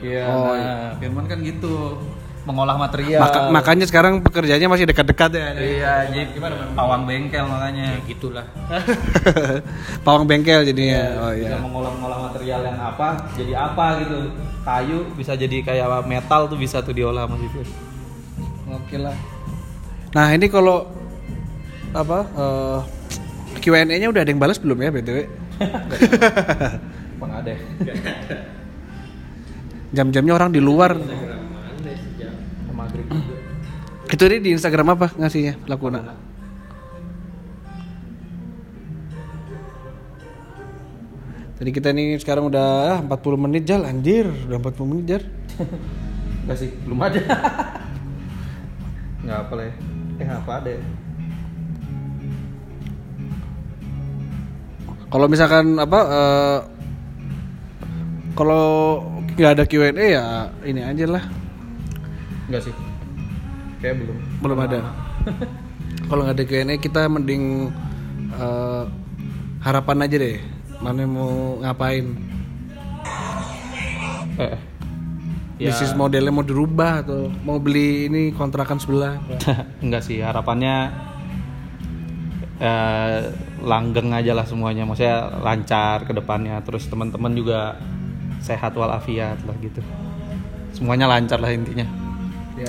Iya 0.00 0.24
Oh, 0.32 0.56
nah, 0.56 0.96
Firman 0.96 1.28
kan 1.28 1.44
gitu 1.44 2.00
mengolah 2.48 2.76
material. 2.76 3.20
Maka- 3.20 3.52
makanya 3.52 3.84
sekarang 3.84 4.24
pekerjaannya 4.24 4.68
masih 4.68 4.86
dekat-dekat 4.88 5.30
ya. 5.36 5.48
Iya, 5.54 5.92
jadi 6.08 6.24
gimana? 6.32 6.54
Pawang 6.72 7.04
bengkel 7.04 7.44
makanya. 7.44 8.00
gitulah 8.08 8.46
Pawang 10.06 10.24
bengkel 10.24 10.64
jadinya. 10.64 11.02
Oh 11.20 11.32
Bisa 11.36 11.52
iya. 11.52 11.60
mengolah-ngolah 11.60 12.18
material 12.32 12.60
yang 12.64 12.78
apa 12.80 13.28
jadi 13.36 13.52
apa 13.54 13.86
gitu. 14.00 14.18
Kayu 14.60 14.98
bisa 15.16 15.32
jadi 15.36 15.56
kayak 15.60 16.04
metal 16.04 16.48
tuh 16.48 16.56
bisa 16.56 16.80
tuh 16.80 16.96
diolah 16.96 17.28
sama 17.28 17.36
situ. 17.40 17.60
Oke 18.70 18.96
lah. 18.96 19.16
Nah, 20.10 20.26
ini 20.34 20.46
kalau 20.48 20.88
apa 21.90 22.18
eh, 22.24 22.78
Q&A-nya 23.60 24.08
udah 24.08 24.22
ada 24.24 24.30
yang 24.30 24.40
balas 24.40 24.56
belum 24.56 24.80
ya 24.80 24.90
BTW? 24.90 25.18
Bang 27.20 27.32
ada. 27.44 27.52
Jam-jamnya 29.90 30.32
orang 30.32 30.50
di 30.54 30.60
luar. 30.62 30.96
Itu 34.10 34.26
dia 34.26 34.42
di 34.42 34.50
Instagram 34.50 34.98
apa 34.98 35.14
ngasihnya 35.14 35.54
Lakuna? 35.70 36.02
Jadi 41.60 41.70
kita 41.76 41.92
nih 41.92 42.16
sekarang 42.18 42.48
udah 42.48 42.98
ah, 42.98 42.98
40 43.04 43.36
menit 43.36 43.68
jal 43.68 43.84
anjir, 43.84 44.26
udah 44.48 44.58
40 44.58 44.90
menit 44.90 45.04
jar. 45.06 45.22
Enggak 46.42 46.56
sih, 46.58 46.72
belum 46.88 46.98
ada. 47.04 47.20
Enggak 49.20 49.38
apa 49.44 49.52
lah 49.54 49.64
ya. 49.68 49.74
Eh 50.18 50.28
apa 50.28 50.52
ada 50.58 50.70
ya? 50.72 50.82
Kalau 55.10 55.26
misalkan 55.28 55.76
apa 55.76 56.00
eh, 56.00 56.58
kalau 58.34 58.66
nggak 59.36 59.52
ada 59.54 59.64
Q&A 59.68 59.92
ya 59.94 60.26
ini 60.64 60.80
aja 60.80 61.04
lah. 61.06 61.24
Enggak 62.48 62.66
sih. 62.66 62.89
Kayak 63.80 63.96
belum. 64.04 64.16
Belum 64.44 64.58
ada. 64.60 64.78
Kalau 66.08 66.22
nggak 66.26 66.36
ada 66.36 66.44
Q&A 66.44 66.74
kita 66.76 67.02
mending 67.08 67.72
eh, 68.36 68.84
harapan 69.64 70.04
aja 70.04 70.16
deh. 70.20 70.38
Mana 70.80 71.04
mau 71.04 71.60
ngapain? 71.60 72.06
Eh. 74.40 74.56
Bisnis 75.60 75.92
modelnya 75.92 76.32
mau 76.32 76.40
dirubah 76.40 77.04
atau 77.04 77.28
mau 77.44 77.60
beli 77.60 78.08
ini 78.08 78.32
kontrakan 78.32 78.80
sebelah? 78.80 79.20
Enggak 79.84 80.08
sih, 80.08 80.24
harapannya 80.24 80.88
eh, 82.56 83.18
langgeng 83.60 84.08
aja 84.16 84.32
lah 84.32 84.48
semuanya. 84.48 84.88
Maksudnya 84.88 85.40
lancar 85.44 86.08
ke 86.08 86.12
depannya. 86.16 86.64
Terus 86.64 86.88
teman-teman 86.88 87.36
juga 87.36 87.76
sehat 88.40 88.72
walafiat 88.72 89.40
lah 89.44 89.56
gitu. 89.60 89.84
Semuanya 90.72 91.12
lancar 91.12 91.36
lah 91.44 91.52
intinya. 91.52 91.99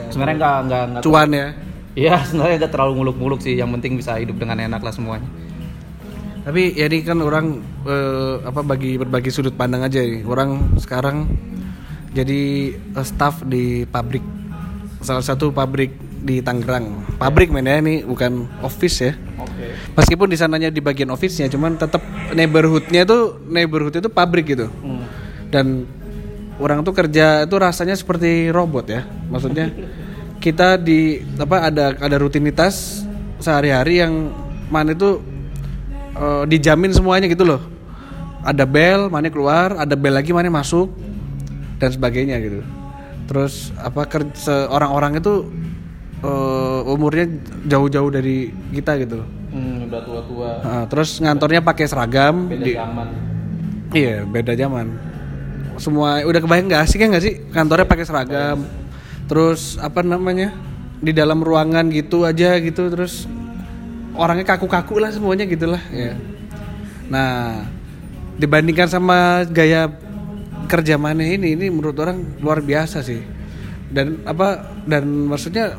Sebenarnya 0.09 0.36
enggak 0.38 0.57
enggak 0.65 0.84
enggak 0.88 1.01
Cuan 1.03 1.29
ya. 1.32 1.47
Iya, 1.91 2.15
sebenarnya 2.23 2.55
enggak 2.63 2.71
terlalu 2.71 2.93
muluk-muluk 3.03 3.39
sih. 3.43 3.53
Yang 3.57 3.69
penting 3.79 3.93
bisa 3.99 4.15
hidup 4.19 4.38
dengan 4.39 4.57
enak 4.59 4.82
lah 4.82 4.93
semuanya. 4.93 5.27
Tapi 6.41 6.73
ya 6.73 6.89
ini 6.89 7.05
kan 7.05 7.21
orang 7.21 7.61
eh, 7.86 8.36
apa 8.41 8.65
bagi 8.65 8.97
berbagi 8.97 9.29
sudut 9.29 9.53
pandang 9.53 9.86
aja 9.86 10.01
nih. 10.01 10.25
Orang 10.25 10.79
sekarang 10.82 11.29
jadi 12.11 12.73
eh, 12.73 13.05
staff 13.05 13.45
di 13.45 13.86
pabrik 13.86 14.23
salah 15.01 15.25
satu 15.25 15.53
pabrik 15.53 15.93
di 16.21 16.41
Tangerang. 16.41 17.17
Pabrik 17.17 17.49
men 17.49 17.65
ya 17.65 17.82
ini 17.82 18.05
bukan 18.05 18.45
office 18.61 18.97
ya. 19.01 19.13
Oke. 19.41 19.73
Meskipun 19.97 20.29
di 20.29 20.38
sananya 20.38 20.69
di 20.69 20.82
bagian 20.82 21.09
office-nya 21.09 21.49
cuman 21.49 21.77
tetap 21.77 22.01
neighborhood-nya 22.34 23.05
tuh 23.05 23.41
neighborhood 23.49 23.97
itu 23.97 24.09
pabrik 24.09 24.53
gitu. 24.53 24.69
Dan 25.49 25.86
orang 26.62 26.86
tuh 26.86 26.93
kerja 26.93 27.43
itu 27.43 27.55
rasanya 27.57 27.97
seperti 27.97 28.53
robot 28.53 28.86
ya. 28.88 29.01
Maksudnya 29.28 29.74
kita 30.38 30.78
di 30.78 31.22
apa 31.38 31.68
ada 31.70 31.97
ada 31.97 32.16
rutinitas 32.22 33.03
sehari-hari 33.41 34.01
yang 34.01 34.30
mana 34.70 34.93
itu 34.93 35.20
eh, 36.16 36.43
dijamin 36.45 36.93
semuanya 36.93 37.26
gitu 37.26 37.43
loh. 37.43 37.62
Ada 38.41 38.66
bel, 38.66 39.09
mana 39.09 39.30
keluar, 39.30 39.78
ada 39.78 39.93
bel 39.93 40.18
lagi 40.18 40.34
mana 40.34 40.49
masuk 40.49 40.89
dan 41.78 41.89
sebagainya 41.93 42.38
gitu. 42.41 42.62
Terus 43.30 43.70
apa 43.78 44.05
kerja 44.05 44.70
orang-orang 44.70 45.18
itu 45.22 45.49
eh, 46.22 46.80
umurnya 46.89 47.26
jauh-jauh 47.66 48.09
dari 48.14 48.53
kita 48.74 48.97
gitu. 49.01 49.22
Hmm, 49.51 49.84
udah 49.91 50.01
tua-tua. 50.07 50.49
Nah, 50.64 50.84
terus 50.88 51.20
ngantornya 51.20 51.59
pakai 51.59 51.86
seragam. 51.86 52.47
Beda 52.47 52.66
di- 52.66 52.78
zaman. 52.78 53.07
Iya, 53.91 54.24
beda 54.24 54.55
zaman. 54.55 55.11
Semua 55.80 56.24
udah 56.24 56.41
kebayang 56.41 56.67
nggak 56.72 56.84
asik 56.84 57.03
ya 57.03 57.07
nggak 57.11 57.24
sih 57.24 57.34
kantornya 57.51 57.88
pakai 57.88 58.05
seragam. 58.07 58.65
Terus 59.30 59.80
apa 59.80 60.03
namanya 60.03 60.51
di 61.01 61.15
dalam 61.15 61.41
ruangan 61.41 61.88
gitu 61.89 62.28
aja 62.28 62.59
gitu 62.61 62.91
terus 62.91 63.26
orangnya 64.13 64.43
kaku-kaku 64.43 64.99
lah 64.99 65.11
semuanya 65.13 65.47
gitulah 65.47 65.82
ya. 65.93 66.17
Nah 67.07 67.63
dibandingkan 68.36 68.89
sama 68.89 69.47
gaya 69.47 69.91
kerja 70.67 70.95
mana 70.95 71.24
ini 71.24 71.53
ini 71.55 71.67
menurut 71.67 71.97
orang 71.99 72.39
luar 72.39 72.59
biasa 72.63 73.03
sih. 73.03 73.24
Dan 73.91 74.24
apa 74.24 74.72
dan 74.88 75.03
maksudnya 75.28 75.76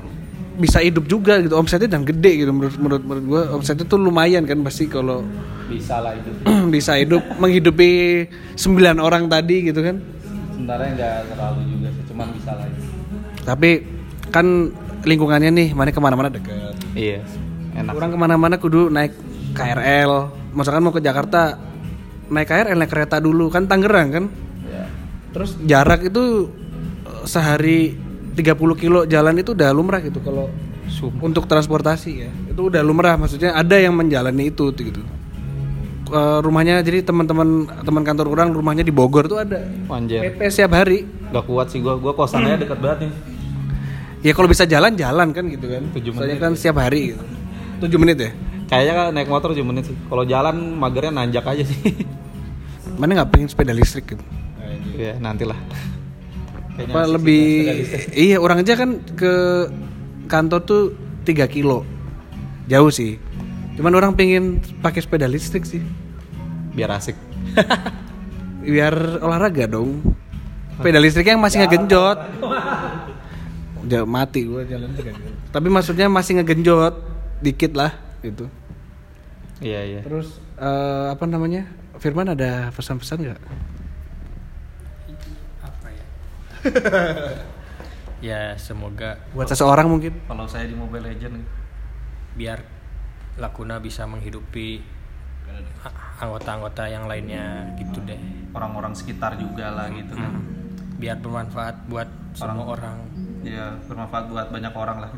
bisa 0.54 0.78
hidup 0.78 1.04
juga 1.04 1.38
gitu 1.38 1.54
omsetnya 1.54 1.88
dan 1.88 2.02
gede 2.02 2.32
gitu 2.38 2.50
menurut 2.50 2.76
menurut 2.76 3.02
menurut 3.02 3.24
gua 3.24 3.42
omsetnya 3.52 3.82
tuh 3.82 3.96
lumayan 3.96 4.42
kan 4.42 4.60
pasti 4.60 4.84
kalau 4.84 5.24
Bisa 5.64 5.98
lah 5.98 6.12
itu. 6.12 6.28
bisa 6.74 6.92
hidup 6.94 7.20
menghidupi 7.36 8.24
sembilan 8.54 8.96
orang 8.96 9.24
tadi 9.26 9.64
gitu 9.64 9.80
kan 9.80 9.96
Sebenarnya 10.52 10.90
enggak 10.92 11.14
terlalu 11.26 11.60
juga 11.66 11.88
sih, 11.90 12.02
cuman 12.06 12.26
bisa 12.30 12.50
lah 12.52 12.66
itu. 12.66 12.80
tapi 13.42 13.70
kan 14.28 14.46
lingkungannya 15.02 15.50
nih 15.50 15.68
mana 15.70 15.88
ke 15.88 15.98
mana-mana 15.98 16.28
deket 16.28 16.76
Iya. 16.92 17.24
Enak. 17.74 17.92
orang 17.92 18.10
ke 18.10 18.18
mana-mana 18.18 18.54
kudu 18.56 18.86
naik 18.86 19.16
KRL 19.52 20.12
misalkan 20.52 20.80
mau 20.80 20.92
ke 20.92 21.00
Jakarta 21.00 21.56
naik 22.28 22.46
KRL 22.46 22.76
naik 22.76 22.88
kereta 22.88 23.16
dulu 23.16 23.48
kan 23.48 23.64
Tangerang 23.64 24.08
kan 24.10 24.24
Ya. 24.64 24.84
terus 25.32 25.56
jarak 25.62 26.04
itu 26.04 26.52
eh, 27.02 27.24
sehari 27.24 27.96
30 28.32 28.80
kilo 28.80 29.04
jalan 29.04 29.34
itu 29.36 29.52
udah 29.52 29.70
lumrah 29.70 30.00
gitu 30.00 30.18
kalau 30.20 30.48
Sumpah. 30.88 31.22
untuk 31.24 31.44
transportasi 31.46 32.10
ya 32.12 32.30
itu 32.48 32.60
udah 32.60 32.80
lumrah 32.80 33.16
maksudnya 33.16 33.52
ada 33.52 33.76
yang 33.76 33.92
menjalani 33.92 34.48
itu 34.48 34.72
gitu 34.72 35.02
Eh, 36.12 36.38
rumahnya 36.44 36.84
jadi 36.84 37.00
teman-teman 37.00 37.64
teman 37.88 38.04
kantor 38.04 38.28
orang 38.36 38.52
rumahnya 38.52 38.84
di 38.84 38.92
Bogor 38.92 39.24
tuh 39.32 39.40
ada 39.40 39.64
Anjir. 39.88 40.20
PP 40.20 40.44
setiap 40.52 40.76
hari 40.76 41.08
Gak 41.32 41.48
kuat 41.48 41.72
sih 41.72 41.80
gua. 41.80 41.96
Gua 41.96 42.12
kosannya 42.12 42.60
dekat 42.60 42.76
banget 42.84 43.08
nih. 43.08 43.12
ya 44.20 44.32
kalau 44.36 44.44
bisa 44.44 44.68
jalan 44.68 44.92
jalan 44.92 45.32
kan 45.32 45.48
gitu 45.48 45.72
kan 45.72 45.88
Tujuh 45.96 46.12
Soalnya 46.12 46.36
menit 46.36 46.44
kan 46.44 46.52
setiap 46.52 46.84
hari 46.84 47.16
gitu. 47.16 47.24
7 47.80 47.96
menit 47.96 48.18
ya 48.20 48.30
Kayaknya 48.68 48.92
kan 48.92 49.06
naik 49.16 49.28
motor 49.32 49.56
7 49.56 49.64
menit 49.64 49.88
sih. 49.88 49.96
Kalau 49.96 50.28
jalan 50.28 50.56
magernya 50.76 51.12
nanjak 51.16 51.48
aja 51.48 51.64
sih. 51.64 51.80
mana 53.00 53.16
nggak 53.16 53.32
pengen 53.32 53.48
sepeda 53.48 53.72
listrik 53.72 54.12
gitu 54.12 54.24
Iya, 54.92 55.16
nantilah. 55.16 55.56
Kayaknya 56.72 56.92
apa 56.94 57.00
lebih 57.04 57.46
iya 58.16 58.36
orang 58.40 58.64
aja 58.64 58.72
kan 58.80 59.00
ke 59.12 59.32
kantor 60.26 60.60
tuh 60.64 60.82
3 61.28 61.46
kilo. 61.52 61.84
Jauh 62.66 62.88
sih. 62.88 63.20
Cuman 63.76 63.92
orang 63.92 64.12
pengen 64.16 64.64
pakai 64.80 65.04
sepeda 65.04 65.28
listrik 65.28 65.68
sih. 65.68 65.84
Biar 66.72 66.96
asik. 66.96 67.16
biar 68.72 69.20
olahraga 69.20 69.68
dong. 69.68 70.00
Sepeda 70.80 70.98
listrik 71.02 71.28
yang 71.28 71.42
masih 71.42 71.60
ngegenjot. 71.64 72.18
Udah 73.84 74.06
mati 74.06 74.46
gua 74.46 74.62
jalan 74.62 74.94
tapi 75.52 75.68
maksudnya 75.68 76.08
masih 76.08 76.40
ngegenjot 76.40 76.94
dikit 77.44 77.76
lah 77.76 77.92
gitu. 78.24 78.48
Iya, 79.62 79.80
iya. 79.86 80.00
terus 80.02 80.40
eh, 80.58 81.06
apa 81.12 81.28
namanya? 81.28 81.68
Firman 82.00 82.32
ada 82.32 82.72
pesan-pesan 82.74 83.18
nggak? 83.20 83.38
ya 83.38 83.71
ya 88.28 88.54
semoga 88.54 89.18
buat 89.34 89.50
seseorang 89.50 89.90
mungkin 89.90 90.12
Kalau 90.30 90.46
saya 90.46 90.70
di 90.70 90.76
Mobile 90.78 91.10
Legend 91.10 91.42
biar 92.38 92.62
Lakuna 93.38 93.82
bisa 93.82 94.06
menghidupi 94.06 94.80
anggota-anggota 96.22 96.86
yang 96.88 97.04
lainnya 97.10 97.74
gitu 97.76 98.00
deh 98.06 98.16
orang-orang 98.54 98.94
sekitar 98.94 99.36
juga 99.36 99.74
lah 99.74 99.90
gitu 99.90 100.14
kan. 100.16 100.32
biar 100.96 101.18
bermanfaat 101.18 101.90
buat 101.90 102.08
semua 102.32 102.78
orang 102.78 103.12
Ya, 103.42 103.74
bermanfaat 103.90 104.30
buat 104.30 104.46
banyak 104.54 104.70
orang 104.70 104.98
lah. 105.02 105.10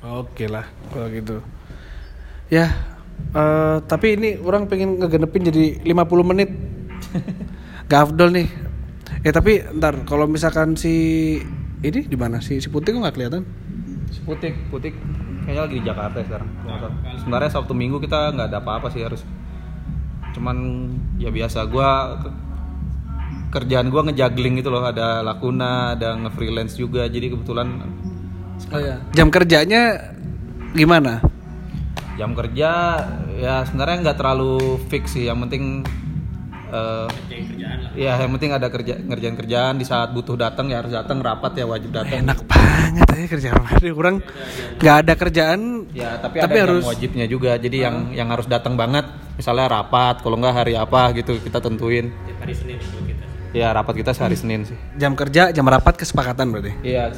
Oke 0.00 0.48
lah 0.48 0.64
kalau 0.88 1.08
gitu. 1.12 1.44
Ya, 2.48 2.72
eh, 3.36 3.76
tapi 3.84 4.16
ini 4.16 4.40
orang 4.40 4.64
pengen 4.72 4.96
ngegenepin 4.96 5.52
jadi 5.52 5.64
50 5.84 6.24
menit. 6.24 6.48
Gak 7.92 8.08
afdol 8.08 8.32
nih. 8.32 8.48
Eh 9.20 9.32
tapi 9.32 9.60
ntar 9.76 10.06
kalau 10.06 10.28
misalkan 10.30 10.78
si 10.78 10.94
ini 11.78 12.00
di 12.06 12.16
mana 12.18 12.42
sih 12.42 12.58
si 12.58 12.68
putih 12.68 12.94
kok 12.94 13.02
nggak 13.02 13.14
kelihatan? 13.14 13.42
Si 14.08 14.24
Putik, 14.24 14.56
Putik 14.72 14.96
kayaknya 15.44 15.62
lagi 15.68 15.76
di 15.80 15.84
Jakarta 15.84 16.16
ya 16.20 16.24
sekarang. 16.26 16.48
Sebenarnya 17.20 17.50
Sabtu 17.52 17.72
Minggu 17.76 18.00
kita 18.00 18.32
nggak 18.32 18.48
ada 18.48 18.58
apa-apa 18.60 18.88
sih 18.88 19.04
harus. 19.04 19.20
Cuman 20.32 20.56
ya 21.20 21.28
biasa 21.28 21.68
gua 21.68 22.16
ke- 22.20 22.36
kerjaan 23.48 23.88
gua 23.88 24.08
ngejuggling 24.08 24.60
gitu 24.60 24.68
loh, 24.72 24.84
ada 24.84 25.20
lakuna, 25.20 25.92
ada 25.96 26.16
nge-freelance 26.24 26.76
juga. 26.76 27.04
Jadi 27.08 27.32
kebetulan 27.32 27.68
Oh 28.74 28.80
ya. 28.82 28.98
Jam 29.14 29.30
kerjanya 29.30 30.12
gimana? 30.74 31.22
Jam 32.18 32.34
kerja 32.34 32.70
ya 33.38 33.62
sebenarnya 33.62 34.08
nggak 34.08 34.18
terlalu 34.18 34.82
fix 34.90 35.14
sih. 35.14 35.30
Yang 35.30 35.38
penting 35.46 35.64
eh 36.68 37.08
Ya, 37.98 38.14
yang 38.14 38.30
penting 38.38 38.54
ada 38.54 38.70
kerja 38.70 38.94
ngerjain 38.94 39.34
kerjaan 39.34 39.74
di 39.74 39.82
saat 39.82 40.14
butuh 40.14 40.38
datang 40.38 40.70
ya 40.70 40.78
harus 40.78 40.94
datang 40.94 41.18
rapat 41.18 41.58
ya 41.58 41.66
wajib 41.66 41.90
datang. 41.90 42.22
Enak 42.22 42.46
banget 42.46 43.06
ya 43.10 43.26
kerja 43.26 43.48
rumah. 43.58 43.70
Orang 43.74 44.16
nggak 44.78 44.96
ada 45.02 45.14
kerjaan. 45.18 45.60
Ya, 45.90 46.14
tapi, 46.22 46.38
Tapi 46.38 46.54
ada 46.54 46.62
harus- 46.62 46.86
yang 46.86 46.92
wajibnya 46.94 47.26
juga. 47.26 47.58
Jadi 47.58 47.82
yang 47.82 48.14
yang 48.14 48.28
harus 48.30 48.46
datang 48.46 48.78
banget, 48.78 49.02
misalnya 49.34 49.66
rapat, 49.66 50.22
kalau 50.22 50.38
nggak 50.38 50.54
hari 50.54 50.78
apa 50.78 51.10
gitu 51.12 51.42
kita 51.42 51.58
tentuin. 51.58 52.14
Hari 52.38 52.54
Senin 52.54 52.78
itu 52.78 52.98
kita. 53.02 53.24
Ya, 53.50 53.72
rapat 53.72 53.98
kita 53.98 54.12
sehari 54.12 54.36
Senin 54.36 54.62
sih. 54.62 54.76
Jam 54.94 55.16
kerja, 55.16 55.50
jam 55.50 55.64
rapat 55.64 55.96
kesepakatan 55.96 56.52
berarti. 56.52 56.72
Iya, 56.84 57.10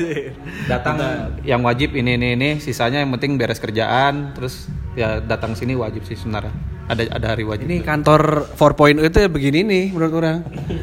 datang 0.70 1.00
yang 1.42 1.64
wajib 1.64 1.96
ini 1.96 2.14
ini 2.14 2.36
ini, 2.36 2.50
sisanya 2.60 3.00
yang 3.00 3.10
penting 3.16 3.40
beres 3.40 3.58
kerjaan, 3.58 4.36
terus 4.36 4.68
ya 4.92 5.18
datang 5.18 5.56
sini 5.56 5.72
wajib 5.72 6.04
sih 6.04 6.14
sebenarnya. 6.14 6.52
Ada 6.82 7.02
ada 7.08 7.26
hari 7.30 7.42
wajib. 7.42 7.64
Ini 7.64 7.80
kantor 7.80 8.52
4.0 8.52 9.00
itu 9.00 9.18
ya 9.18 9.28
begini 9.30 9.62
nih 9.62 9.84
menurut 9.90 10.14
orang. 10.14 10.38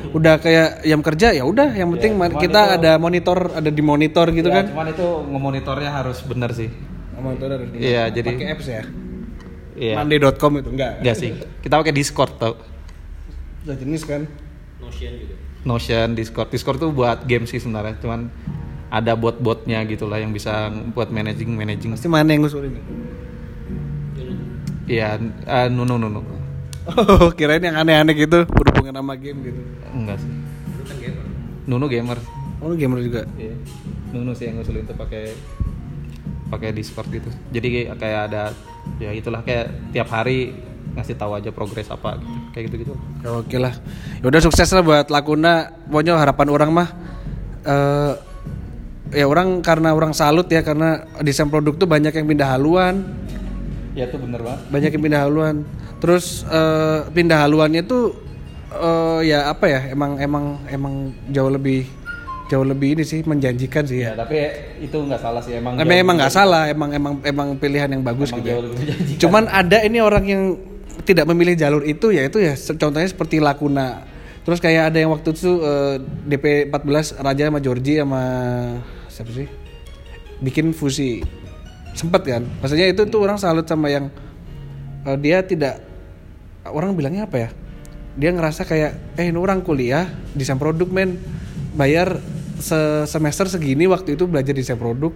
Udah 0.09 0.39
kayak 0.39 0.81
jam 0.81 0.99
kerja 0.99 1.27
ya 1.31 1.43
udah 1.43 1.69
yang 1.71 1.91
penting 1.93 2.15
cuman 2.15 2.31
kita 2.35 2.61
itu- 2.61 2.75
ada 2.79 2.91
monitor, 2.95 3.37
ada 3.51 3.69
di 3.69 3.83
monitor 3.83 4.31
gitu 4.31 4.47
Ya, 4.47 4.55
kan. 4.57 4.65
Cuman 4.71 4.87
itu 4.89 5.07
ngemonitornya 5.27 5.91
harus 5.91 6.23
bener 6.23 6.49
sih. 6.51 6.71
Monitor 7.13 7.51
ada 7.51 7.65
di 7.65 7.77
Iya, 7.77 8.07
jadi 8.09 8.31
pakai 8.31 8.47
apps 8.49 8.65
ya. 8.65 8.83
iya. 9.75 9.93
Monday.com 9.99 10.51
itu 10.57 10.69
enggak. 10.71 10.91
Enggak 11.03 11.15
sih. 11.15 11.29
Kita 11.59 11.75
pakai 11.75 11.91
Discord 11.91 12.31
tau. 12.37 12.53
Udah 13.61 13.75
jenis 13.75 14.07
kan. 14.07 14.23
Notion 14.79 15.11
juga. 15.13 15.35
Notion, 15.61 16.07
Discord. 16.15 16.47
Discord 16.47 16.79
tuh 16.79 16.89
buat 16.89 17.27
game 17.27 17.43
sih 17.43 17.59
sebenarnya, 17.59 17.99
cuman 17.99 18.31
ada 18.89 19.13
bot-botnya 19.13 19.83
gitu 19.83 20.07
lah 20.07 20.17
yang 20.17 20.31
bisa 20.31 20.71
buat 20.95 21.11
managing 21.11 21.51
managing. 21.51 21.91
Pasti 21.93 22.07
mana 22.07 22.31
yang 22.31 22.41
ngusulin? 22.41 22.71
Iya, 24.89 25.21
eh, 25.21 25.67
nunu 25.69 26.01
nunu. 26.01 26.21
Oh, 26.89 27.29
kirain 27.37 27.61
yang 27.61 27.77
aneh-aneh 27.77 28.17
gitu 28.17 28.49
berhubungan 28.49 28.97
sama 28.97 29.13
game 29.13 29.45
gitu. 29.45 29.61
Enggak 29.93 30.17
sih. 30.17 30.31
Nunu 31.69 31.85
gamer. 31.85 32.17
Oh, 32.57 32.73
lu 32.73 32.75
gamer 32.75 32.99
juga. 33.05 33.21
Iya. 33.37 33.53
Nunu 34.09 34.33
sih 34.33 34.49
yang 34.49 34.57
ngusulin 34.57 34.89
tuh 34.89 34.97
pakai 34.97 35.29
pakai 36.49 36.73
Discord 36.73 37.13
gitu. 37.13 37.29
Jadi 37.53 37.93
kayak 37.93 38.19
ada 38.33 38.49
ya 38.97 39.13
itulah 39.13 39.45
kayak 39.45 39.93
tiap 39.93 40.09
hari 40.09 40.57
ngasih 40.97 41.13
tahu 41.13 41.37
aja 41.37 41.53
progres 41.53 41.85
apa 41.93 42.17
gitu. 42.17 42.37
Kayak 42.57 42.63
gitu-gitu. 42.73 42.93
Ya, 43.21 43.29
Oke 43.37 43.57
lah. 43.61 43.77
Ya 44.17 44.25
udah 44.25 44.41
sukses 44.41 44.65
lah 44.73 44.81
buat 44.81 45.13
Lakuna. 45.13 45.85
Pokoknya 45.85 46.17
harapan 46.17 46.47
orang 46.49 46.69
mah 46.73 46.89
eh 47.69 48.13
ya 49.13 49.25
orang 49.25 49.61
karena 49.61 49.93
orang 49.93 50.13
salut 50.13 50.49
ya 50.49 50.61
karena 50.65 51.05
desain 51.21 51.49
produk 51.49 51.77
tuh 51.77 51.89
banyak 51.89 52.13
yang 52.13 52.25
pindah 52.29 52.49
haluan, 52.57 53.05
Ya 53.91 54.05
tuh 54.05 54.21
bener 54.21 54.39
banget. 54.39 54.61
banyak 54.69 54.91
yang 54.93 55.03
pindah 55.03 55.21
haluan. 55.23 55.55
Terus 55.97 56.45
eh, 56.45 56.99
pindah 57.09 57.39
haluannya 57.43 57.81
tuh 57.83 58.13
eh, 58.71 59.19
ya 59.25 59.49
apa 59.49 59.65
ya? 59.65 59.81
Emang 59.89 60.17
emang 60.17 60.45
emang 60.67 60.93
jauh 61.27 61.49
lebih 61.49 61.89
jauh 62.49 62.65
lebih 62.65 62.97
ini 62.97 63.05
sih 63.05 63.21
menjanjikan 63.21 63.85
sih 63.85 64.01
Ya, 64.01 64.17
ya. 64.17 64.25
tapi 64.25 64.41
itu 64.81 64.97
nggak 64.97 65.21
salah 65.21 65.41
sih 65.41 65.53
emang. 65.53 65.77
Emang 65.77 65.97
emang 65.97 66.15
nggak 66.17 66.33
salah, 66.33 66.65
emang 66.65 66.89
emang 66.89 67.13
emang 67.21 67.47
pilihan 67.55 67.89
yang 67.89 68.01
bagus 68.01 68.33
emang 68.33 68.41
gitu. 68.41 68.49
ya. 68.49 68.57
jauh. 68.57 69.19
Cuman 69.21 69.45
ada 69.45 69.77
ini 69.81 70.01
orang 70.01 70.25
yang 70.25 70.43
tidak 71.05 71.25
memilih 71.25 71.55
jalur 71.55 71.81
itu 71.81 72.09
ya 72.09 72.25
itu 72.25 72.41
ya 72.41 72.53
contohnya 72.57 73.05
seperti 73.05 73.37
Lakuna. 73.37 74.01
Terus 74.41 74.57
kayak 74.57 74.89
ada 74.89 74.97
yang 74.97 75.13
waktu 75.13 75.29
itu 75.29 75.61
eh, 75.61 75.95
DP 76.25 76.45
14 76.73 77.21
Raja 77.21 77.43
sama 77.49 77.59
Georgie 77.59 78.01
sama 78.01 78.21
siapa 79.09 79.29
sih? 79.29 79.45
Bikin 80.39 80.73
fusi. 80.73 81.21
Sempet 81.93 82.21
kan? 82.25 82.43
Maksudnya 82.61 82.87
itu 82.89 83.05
tuh 83.07 83.19
orang 83.23 83.37
salut 83.37 83.65
sama 83.65 83.89
yang 83.91 84.07
eh, 85.05 85.17
dia 85.19 85.43
tidak 85.45 85.81
orang 86.67 86.93
bilangnya 86.93 87.25
apa 87.25 87.37
ya? 87.37 87.49
Dia 88.19 88.35
ngerasa 88.35 88.67
kayak 88.67 89.15
eh 89.15 89.29
ini 89.31 89.39
orang 89.39 89.63
kuliah 89.63 90.09
desain 90.35 90.59
produk 90.59 90.89
men 90.91 91.15
bayar 91.73 92.19
se- 92.59 93.07
semester 93.07 93.47
segini 93.47 93.87
waktu 93.87 94.19
itu 94.19 94.27
belajar 94.27 94.51
desain 94.51 94.75
produk 94.75 95.15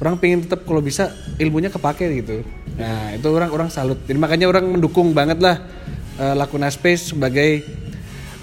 orang 0.00 0.16
pengen 0.16 0.48
tetap 0.48 0.64
kalau 0.64 0.80
bisa 0.80 1.12
ilmunya 1.36 1.68
kepake 1.68 2.08
gitu 2.24 2.40
nah 2.80 3.12
itu 3.12 3.28
orang 3.28 3.52
orang 3.52 3.68
salut 3.68 4.00
jadi 4.08 4.16
makanya 4.16 4.48
orang 4.48 4.64
mendukung 4.64 5.12
banget 5.12 5.38
lah 5.44 5.60
eh, 6.16 6.34
Lakuna 6.34 6.72
Space 6.72 7.12
sebagai 7.12 7.60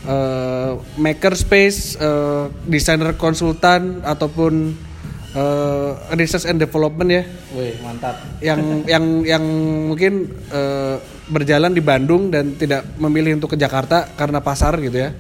eh, 0.05 0.71
maker 1.01 1.33
space 1.33 1.97
eh, 1.97 2.45
desainer 2.69 3.17
konsultan 3.17 4.05
ataupun 4.05 4.77
eh, 5.37 5.89
research 6.17 6.49
and 6.49 6.57
development 6.57 7.09
ya 7.13 7.23
Wih, 7.53 7.77
mantap. 7.85 8.17
yang 8.41 8.59
yang 8.93 9.05
yang 9.21 9.43
mungkin 9.93 10.33
eh, 10.49 10.97
berjalan 11.27 11.75
di 11.75 11.83
Bandung 11.83 12.31
dan 12.31 12.55
tidak 12.55 12.87
memilih 12.97 13.37
untuk 13.37 13.53
ke 13.53 13.57
Jakarta 13.59 14.07
karena 14.15 14.39
pasar 14.39 14.79
gitu 14.79 14.97
ya. 14.97 15.11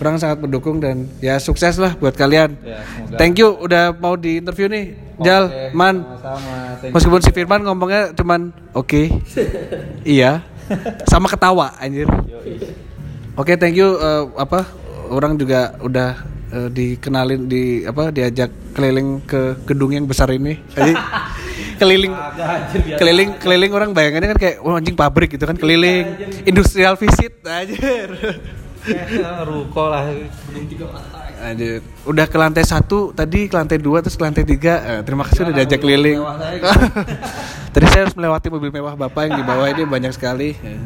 Orang 0.00 0.16
sangat 0.16 0.40
mendukung 0.40 0.80
dan 0.80 1.12
ya 1.20 1.36
sukses 1.36 1.76
lah 1.76 1.92
buat 1.92 2.16
kalian. 2.16 2.56
Ya, 2.64 2.80
semoga. 2.88 3.16
Thank 3.20 3.36
you 3.36 3.52
udah 3.52 3.92
mau 3.92 4.16
di 4.16 4.40
interview 4.40 4.64
nih. 4.72 4.96
Jal, 5.20 5.52
Oke, 5.52 5.76
Man. 5.76 5.96
Sama-sama. 6.00 6.56
Thank 6.80 6.92
Meskipun 6.96 7.20
si 7.20 7.30
Firman 7.36 7.60
ngomongnya 7.68 8.16
cuman 8.16 8.48
oke. 8.72 9.12
iya. 10.16 10.40
Sama 11.04 11.28
ketawa 11.28 11.76
anjir. 11.76 12.08
Oke, 13.36 13.60
thank 13.60 13.76
you 13.76 14.00
eh, 14.00 14.24
apa 14.40 14.64
orang 15.12 15.36
juga 15.36 15.76
udah 15.84 16.16
eh, 16.52 16.68
dikenalin 16.70 17.46
di 17.46 17.86
apa 17.86 18.10
diajak 18.10 18.74
keliling 18.74 19.22
ke 19.24 19.62
gedung 19.64 19.94
yang 19.94 20.06
besar 20.06 20.30
ini. 20.34 20.58
Jadi 20.74 20.92
keliling 21.80 22.12
keliling 23.00 23.30
keliling 23.40 23.72
orang 23.72 23.90
bayangannya 23.96 24.36
kan 24.36 24.38
kayak 24.38 24.56
oh, 24.60 24.76
anjing 24.76 24.96
pabrik 24.98 25.32
gitu 25.32 25.48
kan 25.48 25.56
keliling 25.56 26.06
industrial 26.44 26.94
visit 27.00 27.40
anjir. 27.46 28.10
Eh, 28.80 29.44
Ruko 29.44 29.92
lah. 29.92 30.08
Anjir. 31.40 31.84
Udah 32.08 32.24
ke 32.28 32.36
lantai 32.40 32.64
satu, 32.64 33.12
tadi 33.12 33.48
ke 33.48 33.54
lantai 33.56 33.76
dua, 33.76 34.00
terus 34.00 34.16
ke 34.16 34.24
lantai 34.24 34.44
tiga. 34.44 34.80
Eh, 34.80 35.00
terima 35.04 35.24
kasih 35.28 35.48
udah 35.48 35.54
diajak 35.56 35.80
keliling. 35.84 36.20
tadi 37.76 37.86
saya 37.92 38.08
harus 38.08 38.16
melewati 38.16 38.48
mobil 38.48 38.72
mewah 38.72 38.96
bapak 38.96 39.28
yang 39.28 39.34
di 39.40 39.44
bawah 39.44 39.68
ini 39.68 39.84
banyak 39.84 40.12
sekali. 40.16 40.56
Ya. 40.56 40.80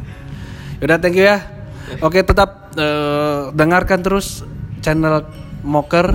Udah 0.83 0.97
thank 0.99 1.15
you 1.15 1.23
ya. 1.23 1.39
Oke 2.03 2.19
tetap 2.19 2.75
eh, 2.75 3.41
dengarkan 3.55 4.03
terus 4.03 4.43
channel 4.83 5.23
Moker 5.65 6.13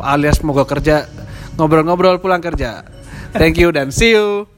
alias 0.00 0.40
Mogok 0.46 0.70
Kerja 0.70 1.10
ngobrol-ngobrol 1.58 2.22
pulang 2.22 2.40
kerja. 2.40 2.84
Thank 3.34 3.58
you 3.58 3.74
dan 3.74 3.90
see 3.90 4.14
you. 4.14 4.55